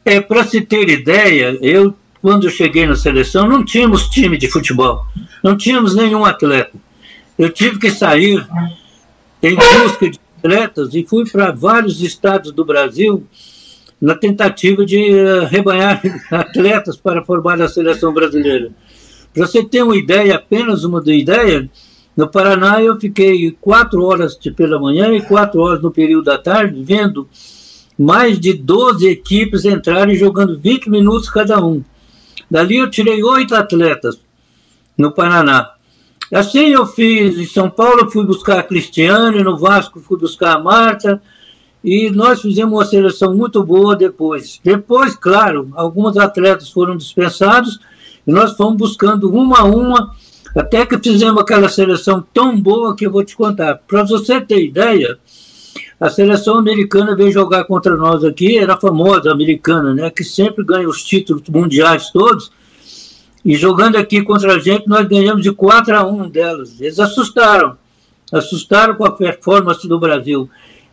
É, 0.05 0.21
para 0.21 0.45
se 0.45 0.61
ter 0.63 0.89
ideia, 0.89 1.57
eu 1.63 1.95
quando 2.21 2.51
cheguei 2.51 2.87
na 2.87 2.97
seleção 2.97 3.47
não 3.47 3.65
tínhamos 3.65 4.09
time 4.09 4.37
de 4.37 4.51
futebol, 4.51 5.05
não 5.43 5.57
tínhamos 5.57 5.95
nenhum 5.95 6.25
atleta. 6.25 6.77
Eu 7.39 7.51
tive 7.51 7.79
que 7.79 7.91
sair 7.91 8.45
em 9.41 9.55
busca 9.55 10.11
de 10.11 10.19
atletas 10.39 10.95
e 10.95 11.05
fui 11.05 11.29
para 11.29 11.51
vários 11.51 12.01
estados 12.01 12.53
do 12.53 12.65
Brasil 12.65 13.25
na 14.01 14.15
tentativa 14.15 14.87
de 14.87 15.11
uh, 15.11 15.45
rebanhar 15.47 16.01
atletas 16.31 16.97
para 16.97 17.25
formar 17.25 17.61
a 17.61 17.69
seleção 17.69 18.13
brasileira. 18.13 18.71
Para 19.35 19.47
você 19.47 19.65
ter 19.65 19.83
uma 19.83 19.97
ideia, 19.97 20.37
apenas 20.37 20.85
uma 20.85 21.03
ideia, 21.07 21.69
no 22.17 22.29
Paraná 22.29 22.81
eu 22.81 22.99
fiquei 22.99 23.51
quatro 23.61 24.05
horas 24.05 24.37
pela 24.57 24.79
manhã 24.79 25.15
e 25.15 25.23
quatro 25.23 25.61
horas 25.61 25.83
no 25.83 25.91
período 25.91 26.25
da 26.25 26.39
tarde 26.39 26.83
vendo 26.83 27.29
mais 27.99 28.39
de 28.39 28.55
12 28.55 29.09
equipes 29.09 29.65
entrarem 29.65 30.17
jogando 30.17 30.59
20 30.59 30.89
minutos 30.89 31.29
cada 31.29 31.65
um. 31.65 31.83
Dali 32.51 32.77
eu 32.77 32.89
tirei 32.89 33.23
oito 33.23 33.55
atletas 33.55 34.19
no 34.97 35.13
Paraná. 35.13 35.73
Assim 36.33 36.69
eu 36.69 36.87
fiz 36.87 37.39
em 37.39 37.47
São 37.47 37.71
Paulo, 37.71 38.11
fui 38.11 38.25
buscar 38.25 38.59
a 38.59 38.63
Cristiane, 38.63 39.43
no 39.43 39.57
Vasco 39.57 39.99
fui 40.01 40.19
buscar 40.19 40.57
a 40.57 40.59
Marta, 40.59 41.23
e 41.83 42.11
nós 42.11 42.43
fizemos 42.43 42.75
uma 42.75 42.85
seleção 42.85 43.35
muito 43.35 43.63
boa 43.63 43.97
depois. 43.97 44.61
Depois, 44.63 45.15
claro, 45.15 45.71
alguns 45.75 46.17
atletas 46.19 46.71
foram 46.71 46.97
dispensados, 46.97 47.79
e 48.27 48.31
nós 48.31 48.53
fomos 48.57 48.77
buscando 48.77 49.33
uma 49.33 49.61
a 49.61 49.65
uma, 49.65 50.15
até 50.55 50.85
que 50.85 50.99
fizemos 50.99 51.41
aquela 51.41 51.69
seleção 51.69 52.23
tão 52.35 52.61
boa 52.61 52.95
que 52.95 53.07
eu 53.07 53.11
vou 53.11 53.25
te 53.25 53.35
contar. 53.35 53.77
Para 53.89 54.03
você 54.03 54.39
ter 54.39 54.63
ideia, 54.63 55.19
a 55.99 56.11
seleção 56.11 56.59
americana 56.59 57.17
veio 57.17 57.33
jogar 57.33 57.65
contra 57.65 57.97
nós 57.97 58.23
aqui, 58.23 58.59
era 58.59 58.77
famosa 58.77 59.33
americana, 59.33 59.95
né, 59.95 60.11
que 60.11 60.23
sempre 60.23 60.63
ganha 60.63 60.89
os 60.89 61.03
títulos 61.03 61.43
mundiais 61.49 62.11
todos, 62.11 62.51
e 63.49 63.55
jogando 63.55 63.97
aqui 63.97 64.23
contra 64.23 64.57
a 64.57 64.59
gente, 64.59 64.87
nós 64.87 65.09
ganhamos 65.09 65.43
de 65.43 65.51
4 65.51 65.97
a 65.97 66.05
1 66.07 66.29
delas. 66.29 66.79
Eles 66.79 67.01
assustaram, 67.01 67.79
assustaram 68.31 68.95
com 68.95 69.07
a 69.07 69.11
performance 69.11 69.89
do 69.89 69.99
Brasil. 69.99 70.51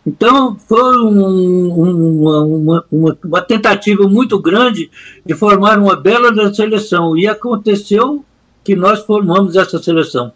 Então, 0.07 0.57
foi 0.57 0.97
um, 0.99 1.67
uma, 1.67 2.85
uma, 2.89 3.17
uma, 3.21 3.41
tentativa 3.41 4.07
muito 4.07 4.41
grande 4.41 4.89
de 5.25 5.35
formar 5.35 5.77
uma 5.77 5.97
bela 5.97 6.31
seleção. 6.53 7.17
E 7.17 7.27
aconteceu 7.27 8.23
que 8.63 8.73
nós 8.73 9.01
formamos 9.01 9.57
essa 9.57 9.77
seleção. 9.77 10.31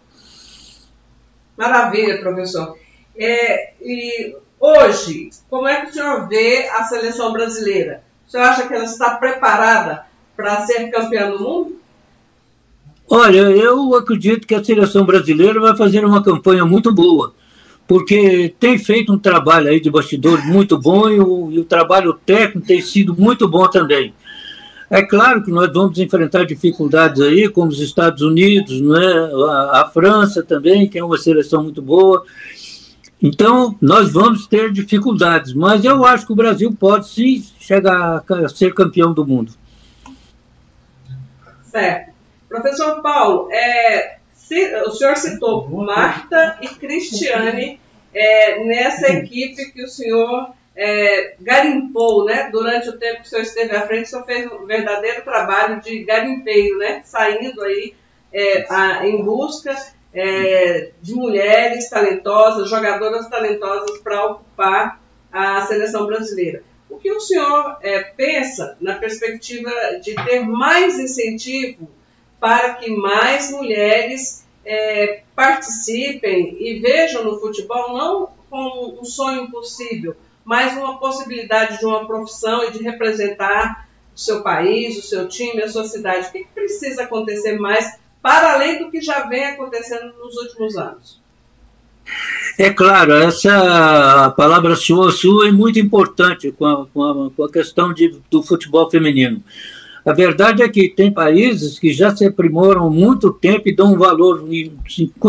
Maravilha, 1.56 2.20
professor. 2.20 2.76
É, 3.18 3.76
e 3.82 4.36
hoje, 4.60 5.30
como 5.50 5.70
é 5.70 5.86
que 5.86 5.92
o 5.92 5.94
senhor 5.94 6.28
vê 6.28 6.68
a 6.68 6.84
seleção 6.84 7.32
brasileira? 7.32 8.04
O 8.28 8.32
senhor 8.32 8.44
acha 8.44 8.68
que 8.68 8.74
ela 8.74 8.84
está 8.84 9.12
preparada 9.12 10.06
para 10.36 10.66
ser 10.66 10.90
campeã 10.92 11.32
do 11.32 11.40
mundo? 11.40 11.80
Olha, 13.10 13.40
eu 13.40 13.96
acredito 13.96 14.46
que 14.46 14.54
a 14.54 14.64
seleção 14.64 15.04
brasileira 15.04 15.60
vai 15.60 15.76
fazer 15.76 16.06
uma 16.06 16.22
campanha 16.22 16.64
muito 16.64 16.94
boa, 16.94 17.34
porque 17.88 18.54
tem 18.60 18.78
feito 18.78 19.12
um 19.12 19.18
trabalho 19.18 19.68
aí 19.68 19.80
de 19.80 19.90
bastidor 19.90 20.46
muito 20.46 20.78
bom 20.78 21.10
e 21.10 21.20
o, 21.20 21.52
e 21.52 21.58
o 21.58 21.66
trabalho 21.66 22.14
técnico 22.14 22.68
tem 22.68 22.82
sido 22.82 23.16
muito 23.16 23.48
bom 23.48 23.68
também. 23.68 24.14
É 24.92 25.02
claro 25.02 25.44
que 25.44 25.50
nós 25.50 25.74
vamos 25.74 25.98
enfrentar 25.98 26.46
dificuldades 26.46 27.20
aí, 27.20 27.50
como 27.50 27.70
os 27.70 27.80
Estados 27.80 28.22
Unidos, 28.22 28.80
né? 28.80 29.32
a, 29.50 29.82
a 29.82 29.90
França 29.92 30.44
também, 30.44 30.88
que 30.88 31.00
é 31.00 31.04
uma 31.04 31.18
seleção 31.18 31.64
muito 31.64 31.82
boa. 31.82 32.24
Então, 33.22 33.76
nós 33.82 34.14
vamos 34.14 34.46
ter 34.46 34.72
dificuldades, 34.72 35.54
mas 35.54 35.84
eu 35.84 36.06
acho 36.06 36.28
que 36.28 36.32
o 36.32 36.36
Brasil 36.36 36.72
pode 36.80 37.10
sim 37.10 37.44
chegar 37.60 38.24
a 38.28 38.50
ser 38.50 38.74
campeão 38.74 39.14
do 39.14 39.26
mundo. 39.26 39.52
Certo. 41.64 42.19
Professor 42.50 43.00
Paulo, 43.04 43.48
é, 43.52 44.18
se, 44.34 44.76
o 44.78 44.90
senhor 44.90 45.16
citou 45.16 45.70
Marta 45.70 46.58
e 46.64 46.68
Cristiane 46.68 47.80
é, 48.12 48.64
nessa 48.64 49.14
equipe 49.14 49.72
que 49.72 49.84
o 49.84 49.88
senhor 49.88 50.52
é, 50.76 51.36
garimpou, 51.40 52.26
né? 52.26 52.50
Durante 52.52 52.90
o 52.90 52.98
tempo 52.98 53.22
que 53.22 53.28
o 53.28 53.30
senhor 53.30 53.44
esteve 53.44 53.76
à 53.76 53.86
frente, 53.86 54.06
o 54.06 54.10
senhor 54.10 54.26
fez 54.26 54.52
um 54.52 54.66
verdadeiro 54.66 55.24
trabalho 55.24 55.80
de 55.80 56.04
garimpeio, 56.04 56.76
né? 56.80 57.04
Saindo 57.06 57.62
aí 57.62 57.94
a, 58.68 59.06
em 59.06 59.24
busca 59.24 59.76
de 61.02 61.14
mulheres 61.14 61.88
talentosas, 61.88 62.68
jogadoras 62.68 63.30
talentosas 63.30 64.00
para 64.00 64.26
ocupar 64.26 65.00
a 65.32 65.62
seleção 65.62 66.08
brasileira. 66.08 66.64
O 66.90 66.98
que 66.98 67.12
o 67.12 67.20
senhor 67.20 67.78
pensa 68.18 68.76
na 68.82 68.96
perspectiva 68.96 69.72
de 70.02 70.16
ter 70.16 70.40
mais 70.40 70.98
incentivo 70.98 71.88
para 72.40 72.76
que 72.76 72.90
mais 72.90 73.52
mulheres 73.52 74.46
é, 74.66 75.24
participem 75.36 76.58
e 76.60 76.80
vejam 76.80 77.24
no 77.24 77.40
futebol 77.40 77.94
não 77.94 78.30
como 78.50 79.00
um 79.00 79.06
sonho 79.06 79.44
impossível, 79.44 80.16
mas 80.44 80.76
uma 80.76 80.98
possibilidade 80.98 81.80
de 81.80 81.86
uma 81.86 82.06
profissão 82.06 82.64
e 82.64 82.72
de 82.72 82.84
representar 82.84 83.88
o 84.16 84.20
seu 84.20 84.42
país, 84.42 84.98
o 84.98 85.02
seu 85.02 85.28
time, 85.28 85.62
a 85.62 85.70
sua 85.70 85.86
cidade. 85.86 86.28
O 86.28 86.32
que 86.32 86.48
precisa 86.54 87.04
acontecer 87.04 87.60
mais 87.60 88.00
para 88.22 88.54
além 88.54 88.80
do 88.80 88.90
que 88.90 89.02
já 89.02 89.28
vem 89.28 89.46
acontecendo 89.46 90.14
nos 90.18 90.36
últimos 90.38 90.76
anos? 90.76 91.20
É 92.58 92.72
claro, 92.72 93.14
essa 93.14 94.34
palavra 94.36 94.76
sua, 94.76 95.12
sua 95.12 95.48
é 95.48 95.52
muito 95.52 95.80
importante 95.80 96.52
com 96.52 96.66
a, 96.66 96.86
com 96.88 97.04
a, 97.04 97.32
com 97.32 97.44
a 97.44 97.52
questão 97.52 97.94
de, 97.94 98.20
do 98.30 98.44
futebol 98.44 98.90
feminino. 98.90 99.42
A 100.06 100.14
verdade 100.14 100.64
é 100.64 100.70
que 100.70 100.90
tem 100.90 101.12
países 101.12 101.78
que 101.78 101.92
já 101.92 102.16
se 102.16 102.26
aprimoram 102.26 102.88
há 102.88 102.90
muito 102.90 103.32
tempo 103.32 103.68
e 103.68 103.76
dão 103.76 103.94
um 103.94 103.98
valor 103.98 104.48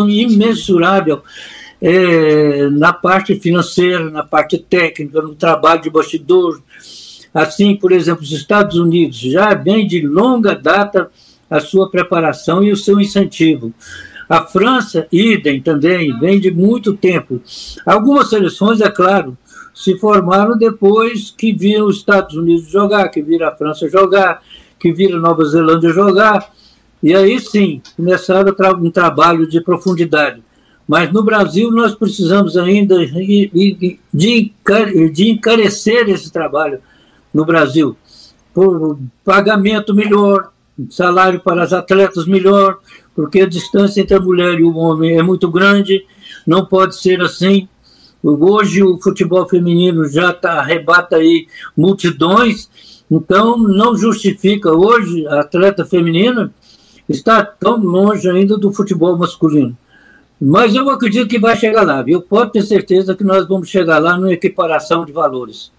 imensurável 0.09 1.23
é, 1.81 2.69
na 2.71 2.93
parte 2.93 3.35
financeira, 3.37 4.11
na 4.11 4.23
parte 4.23 4.59
técnica, 4.59 5.21
no 5.23 5.35
trabalho 5.35 5.83
de 5.83 5.91
bastidor. 5.91 6.63
Assim, 7.33 7.77
por 7.77 7.93
exemplo, 7.93 8.23
os 8.23 8.33
Estados 8.33 8.77
Unidos 8.77 9.19
já 9.19 9.55
vem 9.55 9.87
de 9.87 10.01
longa 10.07 10.55
data 10.55 11.11
a 11.49 11.61
sua 11.61 11.91
preparação 11.91 12.63
e 12.63 12.71
o 12.71 12.77
seu 12.77 13.01
incentivo. 13.01 13.73
A 14.29 14.45
França, 14.45 15.09
idem 15.11 15.61
também, 15.61 16.17
vem 16.21 16.39
de 16.39 16.53
muito 16.53 16.97
tempo. 16.97 17.43
Algumas 17.85 18.31
seleções, 18.31 18.81
é 18.81 18.89
claro, 18.89 19.37
se 19.75 19.97
formaram 19.99 20.57
depois 20.57 21.31
que 21.31 21.53
viram 21.53 21.87
os 21.87 21.97
Estados 21.97 22.37
Unidos 22.37 22.69
jogar, 22.69 23.09
que 23.09 23.23
viram 23.23 23.49
a 23.49 23.57
França 23.57 23.89
jogar, 23.89 24.43
que 24.79 24.93
viram 24.93 25.19
a 25.19 25.21
Nova 25.21 25.45
Zelândia 25.45 25.91
jogar. 25.91 26.53
E 27.03 27.15
aí 27.15 27.41
sim, 27.41 27.81
começaram 27.97 28.55
um 28.79 28.91
trabalho 28.91 29.49
de 29.49 29.61
profundidade. 29.61 30.43
Mas 30.87 31.13
no 31.13 31.23
Brasil 31.23 31.71
nós 31.71 31.95
precisamos 31.95 32.57
ainda 32.57 33.07
de, 33.07 34.01
de, 34.13 35.31
encarecer 35.31 36.09
esse 36.09 36.33
trabalho 36.33 36.81
no 37.33 37.45
Brasil. 37.45 37.97
Por 38.53 38.99
pagamento 39.25 39.95
melhor, 39.95 40.51
salário 40.91 41.41
para 41.41 41.63
as 41.63 41.73
atletas 41.73 42.27
melhor, 42.27 42.79
porque 43.15 43.43
a 43.43 43.49
distância 43.49 44.01
entre 44.01 44.17
a 44.17 44.21
mulher 44.21 44.59
e 44.59 44.65
o 44.65 44.77
homem 44.77 45.17
é 45.17 45.23
muito 45.23 45.49
grande, 45.49 46.05
não 46.47 46.67
pode 46.67 46.97
ser 46.97 47.21
assim. 47.21 47.69
Hoje 48.23 48.83
o 48.83 49.01
futebol 49.01 49.49
feminino 49.49 50.07
já 50.07 50.33
tá, 50.33 50.61
arrebata 50.61 51.17
aí 51.17 51.47
multidões, 51.77 52.69
então 53.11 53.57
não 53.57 53.97
justifica 53.97 54.73
hoje 54.73 55.27
a 55.27 55.41
atleta 55.41 55.87
feminina 55.87 56.53
estar 57.09 57.45
tão 57.59 57.79
longe 57.79 58.29
ainda 58.29 58.59
do 58.59 58.73
futebol 58.73 59.17
masculino. 59.17 59.77
Mas 60.41 60.75
eu 60.75 60.89
acredito 60.89 61.29
que 61.29 61.39
vai 61.39 61.57
chegar 61.57 61.83
lá, 61.83 62.03
viu? 62.03 62.23
Pode 62.23 62.53
ter 62.53 62.63
certeza 62.63 63.15
que 63.15 63.25
nós 63.25 63.47
vamos 63.47 63.69
chegar 63.69 63.99
lá 63.99 64.17
numa 64.17 64.33
equiparação 64.33 65.05
de 65.05 65.13
valores. 65.13 65.71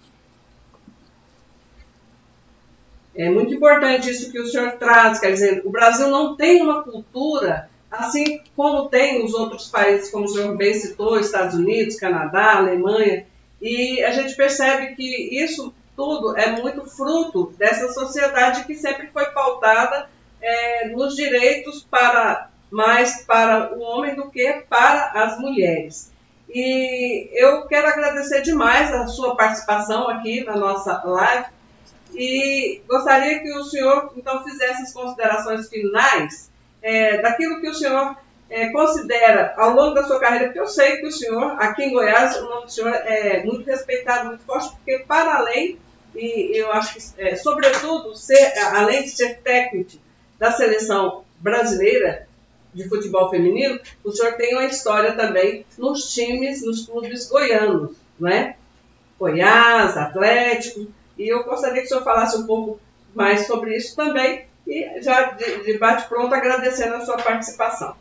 É 3.14 3.28
muito 3.28 3.52
importante 3.52 4.10
isso 4.10 4.30
que 4.30 4.40
o 4.40 4.46
senhor 4.46 4.72
traz, 4.72 5.18
quer 5.18 5.32
dizer, 5.32 5.62
o 5.64 5.70
Brasil 5.70 6.08
não 6.08 6.34
tem 6.34 6.62
uma 6.62 6.82
cultura 6.82 7.68
assim 7.92 8.40
como 8.56 8.88
tem 8.88 9.22
os 9.22 9.34
outros 9.34 9.68
países, 9.68 10.10
como 10.10 10.24
o 10.24 10.28
senhor 10.28 10.56
bem 10.56 10.72
citou, 10.72 11.20
Estados 11.20 11.54
Unidos, 11.54 11.96
Canadá, 11.96 12.56
Alemanha, 12.56 13.26
e 13.60 14.02
a 14.02 14.10
gente 14.10 14.34
percebe 14.34 14.96
que 14.96 15.42
isso 15.42 15.72
tudo 15.94 16.36
é 16.36 16.50
muito 16.50 16.84
fruto 16.86 17.54
dessa 17.58 17.92
sociedade 17.92 18.64
que 18.64 18.74
sempre 18.74 19.08
foi 19.08 19.26
pautada 19.26 20.08
é, 20.40 20.88
nos 20.88 21.14
direitos 21.14 21.86
para 21.88 22.48
mais 22.70 23.24
para 23.26 23.74
o 23.74 23.80
homem 23.80 24.14
do 24.14 24.30
que 24.30 24.64
para 24.68 25.12
as 25.14 25.38
mulheres. 25.38 26.10
E 26.48 27.28
eu 27.32 27.66
quero 27.66 27.86
agradecer 27.86 28.40
demais 28.40 28.90
a 28.92 29.06
sua 29.06 29.36
participação 29.36 30.08
aqui 30.08 30.42
na 30.44 30.56
nossa 30.56 31.02
live 31.04 31.46
e 32.14 32.80
gostaria 32.88 33.40
que 33.40 33.52
o 33.52 33.64
senhor 33.64 34.12
então 34.16 34.42
fizesse 34.42 34.82
as 34.82 34.92
considerações 34.92 35.68
finais 35.68 36.50
é, 36.82 37.20
daquilo 37.22 37.60
que 37.60 37.68
o 37.68 37.74
senhor 37.74 38.16
é, 38.50 38.70
considera 38.70 39.54
ao 39.56 39.74
longo 39.74 39.94
da 39.94 40.04
sua 40.04 40.20
carreira, 40.20 40.46
porque 40.46 40.60
eu 40.60 40.66
sei 40.66 40.98
que 40.98 41.06
o 41.06 41.12
senhor, 41.12 41.56
aqui 41.58 41.84
em 41.84 41.92
Goiás, 41.92 42.36
o 42.36 42.48
nome 42.48 42.66
do 42.66 42.72
senhor 42.72 42.92
é 42.92 43.42
muito 43.44 43.64
respeitado, 43.64 44.28
muito 44.28 44.44
forte, 44.44 44.74
porque 44.76 44.98
para 45.06 45.36
além, 45.36 45.78
e 46.14 46.58
eu 46.58 46.70
acho 46.72 46.94
que, 46.94 47.22
é, 47.22 47.36
sobretudo, 47.36 48.14
ser, 48.14 48.52
além 48.58 49.04
de 49.04 49.10
ser 49.10 49.38
técnico 49.38 49.92
da 50.38 50.52
seleção 50.52 51.24
brasileira 51.38 52.28
de 52.74 52.88
futebol 52.88 53.30
feminino, 53.30 53.80
o 54.04 54.12
senhor 54.12 54.34
tem 54.34 54.54
uma 54.54 54.64
história 54.64 55.12
também 55.12 55.64
nos 55.78 56.12
times, 56.12 56.62
nos 56.62 56.86
clubes 56.86 57.28
goianos, 57.28 57.96
não 58.18 58.28
é? 58.28 58.56
Goiás, 59.18 59.96
Atlético, 59.96 60.88
e 61.18 61.28
eu 61.28 61.44
gostaria 61.44 61.80
que 61.80 61.86
o 61.86 61.88
senhor 61.88 62.04
falasse 62.04 62.36
um 62.36 62.46
pouco 62.46 62.80
mais 63.14 63.46
sobre 63.46 63.76
isso 63.76 63.94
também, 63.94 64.46
e 64.66 65.02
já 65.02 65.32
de, 65.32 65.78
bate-pronto 65.78 66.34
agradecendo 66.34 66.96
a 66.96 67.04
sua 67.04 67.16
participação. 67.16 67.94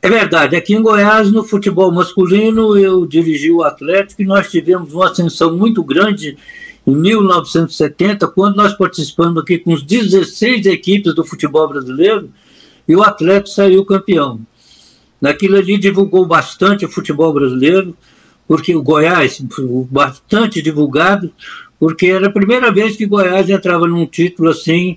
É 0.00 0.08
verdade, 0.08 0.54
aqui 0.54 0.74
em 0.74 0.82
Goiás, 0.82 1.32
no 1.32 1.42
futebol 1.42 1.90
masculino, 1.90 2.78
eu 2.78 3.04
dirigi 3.04 3.50
o 3.50 3.64
Atlético 3.64 4.22
e 4.22 4.24
nós 4.24 4.48
tivemos 4.48 4.92
uma 4.94 5.10
ascensão 5.10 5.56
muito 5.56 5.82
grande 5.82 6.38
em 6.86 6.94
1970, 6.94 8.28
quando 8.28 8.56
nós 8.56 8.74
participamos 8.74 9.42
aqui 9.42 9.58
com 9.58 9.72
os 9.72 9.82
16 9.82 10.66
equipes 10.66 11.14
do 11.14 11.24
futebol 11.24 11.68
brasileiro 11.68 12.30
e 12.86 12.94
o 12.94 13.02
Atlético 13.02 13.48
saiu 13.48 13.84
campeão. 13.84 14.40
Naquilo 15.20 15.56
ali 15.56 15.76
divulgou 15.76 16.24
bastante 16.24 16.84
o 16.84 16.88
futebol 16.88 17.32
brasileiro, 17.32 17.96
porque 18.46 18.74
o 18.74 18.82
Goiás, 18.82 19.42
bastante 19.90 20.62
divulgado, 20.62 21.30
porque 21.78 22.06
era 22.06 22.26
a 22.26 22.32
primeira 22.32 22.72
vez 22.72 22.96
que 22.96 23.06
Goiás 23.06 23.48
entrava 23.48 23.86
num 23.86 24.06
título 24.06 24.50
assim, 24.50 24.96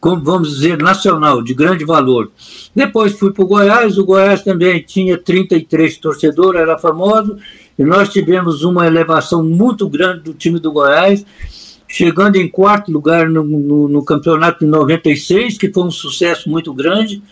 como 0.00 0.22
vamos 0.22 0.50
dizer, 0.50 0.78
nacional, 0.78 1.42
de 1.42 1.54
grande 1.54 1.84
valor. 1.84 2.30
Depois 2.74 3.12
fui 3.12 3.32
para 3.32 3.44
o 3.44 3.46
Goiás, 3.46 3.96
o 3.98 4.04
Goiás 4.04 4.42
também 4.42 4.82
tinha 4.82 5.16
33 5.16 5.96
torcedores, 5.98 6.60
era 6.60 6.78
famoso, 6.78 7.38
e 7.78 7.84
nós 7.84 8.10
tivemos 8.10 8.62
uma 8.62 8.86
elevação 8.86 9.42
muito 9.42 9.88
grande 9.88 10.20
do 10.20 10.34
time 10.34 10.60
do 10.60 10.72
Goiás, 10.72 11.24
chegando 11.88 12.36
em 12.36 12.48
quarto 12.48 12.90
lugar 12.90 13.28
no, 13.28 13.44
no, 13.44 13.88
no 13.88 14.04
campeonato 14.04 14.64
de 14.64 14.70
96, 14.70 15.56
que 15.56 15.72
foi 15.72 15.84
um 15.84 15.90
sucesso 15.90 16.50
muito 16.50 16.72
grande, 16.74 17.22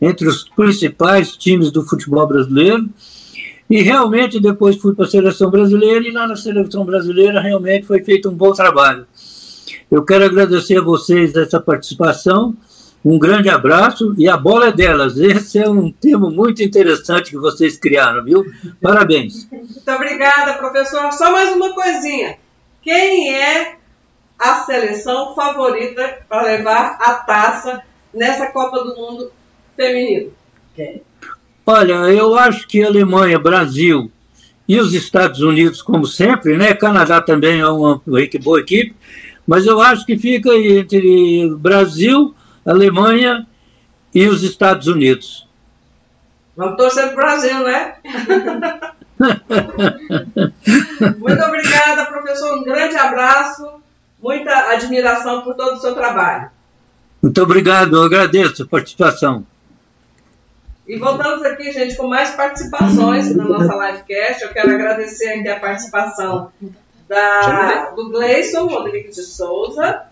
entre 0.00 0.28
os 0.28 0.44
principais 0.48 1.36
times 1.36 1.70
do 1.70 1.84
futebol 1.84 2.26
brasileiro. 2.26 2.88
E 3.70 3.82
realmente 3.82 4.40
depois 4.40 4.76
fui 4.76 4.94
para 4.94 5.04
a 5.04 5.08
seleção 5.08 5.50
brasileira 5.50 6.06
e 6.06 6.10
lá 6.10 6.26
na 6.26 6.36
seleção 6.36 6.84
brasileira 6.84 7.40
realmente 7.40 7.86
foi 7.86 8.02
feito 8.02 8.30
um 8.30 8.34
bom 8.34 8.52
trabalho. 8.52 9.06
Eu 9.90 10.04
quero 10.04 10.24
agradecer 10.24 10.78
a 10.78 10.82
vocês 10.82 11.34
essa 11.34 11.60
participação. 11.60 12.54
Um 13.04 13.18
grande 13.18 13.48
abraço 13.48 14.14
e 14.18 14.28
a 14.28 14.36
bola 14.36 14.68
é 14.68 14.72
delas. 14.72 15.16
Esse 15.18 15.58
é 15.58 15.68
um 15.68 15.90
tema 15.90 16.30
muito 16.30 16.62
interessante 16.62 17.30
que 17.30 17.38
vocês 17.38 17.76
criaram, 17.76 18.24
viu? 18.24 18.44
Parabéns. 18.82 19.48
Muito 19.50 19.90
obrigada, 19.90 20.54
professor. 20.54 21.12
Só 21.12 21.30
mais 21.30 21.54
uma 21.54 21.74
coisinha. 21.74 22.38
Quem 22.82 23.34
é 23.34 23.76
a 24.38 24.56
seleção 24.64 25.34
favorita 25.34 26.18
para 26.28 26.42
levar 26.42 26.98
a 27.00 27.14
taça 27.14 27.82
nessa 28.12 28.46
Copa 28.46 28.82
do 28.82 28.96
Mundo 28.96 29.32
feminino? 29.76 30.32
Quem? 30.74 31.02
Olha, 31.70 31.96
eu 32.10 32.38
acho 32.38 32.66
que 32.66 32.82
Alemanha, 32.82 33.38
Brasil 33.38 34.10
e 34.66 34.80
os 34.80 34.94
Estados 34.94 35.42
Unidos, 35.42 35.82
como 35.82 36.06
sempre, 36.06 36.56
né? 36.56 36.72
Canadá 36.72 37.20
também 37.20 37.60
é 37.60 37.68
uma 37.68 38.00
boa 38.42 38.58
equipe, 38.58 38.96
mas 39.46 39.66
eu 39.66 39.78
acho 39.78 40.06
que 40.06 40.16
fica 40.16 40.48
entre 40.54 41.54
Brasil, 41.58 42.34
Alemanha 42.64 43.46
e 44.14 44.26
os 44.26 44.42
Estados 44.42 44.86
Unidos. 44.86 45.46
Vamos 46.56 46.78
torcer 46.78 47.08
para 47.08 47.12
o 47.12 47.16
Brasil, 47.16 47.62
né? 47.62 47.96
Muito 51.18 51.42
obrigada, 51.42 52.06
professor. 52.06 52.60
Um 52.60 52.64
grande 52.64 52.96
abraço, 52.96 53.68
muita 54.22 54.72
admiração 54.72 55.42
por 55.42 55.54
todo 55.54 55.76
o 55.76 55.80
seu 55.82 55.94
trabalho. 55.94 56.48
Muito 57.22 57.42
obrigado, 57.42 57.94
eu 57.94 58.04
agradeço 58.04 58.62
a 58.62 58.66
participação. 58.66 59.44
E 60.88 60.96
voltamos 60.96 61.44
aqui, 61.44 61.70
gente, 61.70 61.96
com 61.96 62.06
mais 62.06 62.30
participações 62.30 63.36
na 63.36 63.44
nossa 63.44 63.74
livecast. 63.74 64.42
Eu 64.42 64.48
quero 64.54 64.70
agradecer 64.70 65.28
aqui 65.28 65.46
a 65.46 65.60
participação 65.60 66.50
da, 67.06 67.90
do 67.90 68.08
Gleison 68.08 68.66
Rodrigues 68.68 69.16
de 69.16 69.22
Souza, 69.22 70.06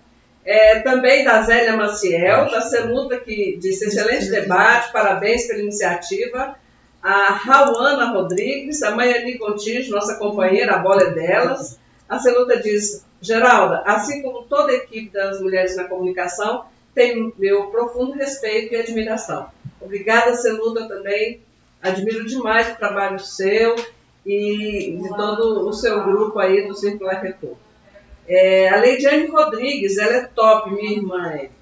é, 0.44 0.80
também 0.80 1.24
da 1.24 1.40
Zélia 1.40 1.78
Maciel, 1.78 2.50
da 2.50 2.60
Celuta, 2.60 3.18
que 3.18 3.56
disse 3.58 3.86
excelente 3.86 4.28
debate, 4.28 4.92
parabéns 4.92 5.46
pela 5.46 5.60
iniciativa. 5.60 6.54
A 7.02 7.28
Rauana 7.32 8.12
Rodrigues, 8.12 8.82
a 8.82 8.90
Maiane 8.90 9.38
Contígio, 9.38 9.94
nossa 9.94 10.16
companheira, 10.16 10.74
a 10.74 10.78
bola 10.80 11.04
é 11.04 11.10
delas. 11.10 11.78
A 12.06 12.18
Celuta 12.18 12.60
diz, 12.60 13.02
Geralda, 13.22 13.82
assim 13.86 14.20
como 14.20 14.42
toda 14.42 14.72
a 14.72 14.76
equipe 14.76 15.08
das 15.10 15.40
mulheres 15.40 15.74
na 15.74 15.84
comunicação, 15.84 16.66
tem 16.96 17.30
meu 17.38 17.66
profundo 17.66 18.14
respeito 18.14 18.72
e 18.72 18.76
admiração. 18.78 19.50
Obrigada, 19.78 20.34
Celuda, 20.34 20.88
também. 20.88 21.42
Admiro 21.82 22.26
demais 22.26 22.72
o 22.72 22.76
trabalho 22.76 23.18
seu 23.20 23.76
e 24.24 24.98
de 25.00 25.08
todo 25.10 25.68
o 25.68 25.72
seu 25.74 26.02
grupo 26.02 26.38
aí 26.38 26.66
do 26.66 26.74
Circular 26.74 27.22
Retorno. 27.22 27.58
É, 28.26 28.70
a 28.70 28.80
Leidiane 28.80 29.26
Rodrigues, 29.26 29.98
ela 29.98 30.16
é 30.16 30.26
top, 30.26 30.70
minha 30.70 30.92
irmã 30.92 31.30
Érica. 31.30 31.54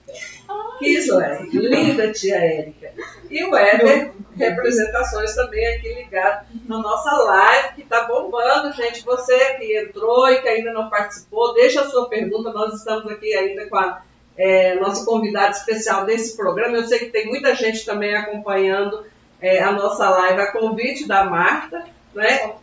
Kisler, 0.78 1.42
linda 1.52 2.12
tia 2.12 2.36
Érica. 2.36 2.92
E 3.28 3.44
o 3.44 3.56
Éder, 3.56 4.12
representações 4.36 5.34
também 5.34 5.66
aqui 5.66 5.92
ligado 5.94 6.46
na 6.66 6.78
nossa 6.78 7.10
live, 7.10 7.74
que 7.74 7.82
está 7.82 8.04
bombando, 8.04 8.72
gente. 8.72 9.04
Você 9.04 9.54
que 9.56 9.76
entrou 9.78 10.28
e 10.30 10.40
que 10.40 10.48
ainda 10.48 10.72
não 10.72 10.88
participou, 10.88 11.54
deixa 11.54 11.80
a 11.80 11.90
sua 11.90 12.08
pergunta. 12.08 12.52
Nós 12.52 12.74
estamos 12.74 13.10
aqui 13.10 13.34
ainda 13.34 13.66
com 13.68 13.76
a 13.76 14.02
é, 14.36 14.74
nosso 14.76 15.04
convidado 15.04 15.52
especial 15.56 16.04
desse 16.04 16.36
programa. 16.36 16.76
Eu 16.76 16.84
sei 16.84 17.00
que 17.00 17.10
tem 17.10 17.26
muita 17.26 17.54
gente 17.54 17.84
também 17.84 18.14
acompanhando 18.14 19.04
é, 19.40 19.62
a 19.62 19.72
nossa 19.72 20.08
live 20.08 20.40
a 20.40 20.52
convite 20.52 21.06
da 21.06 21.24
Marta, 21.24 21.84
né? 22.14 22.54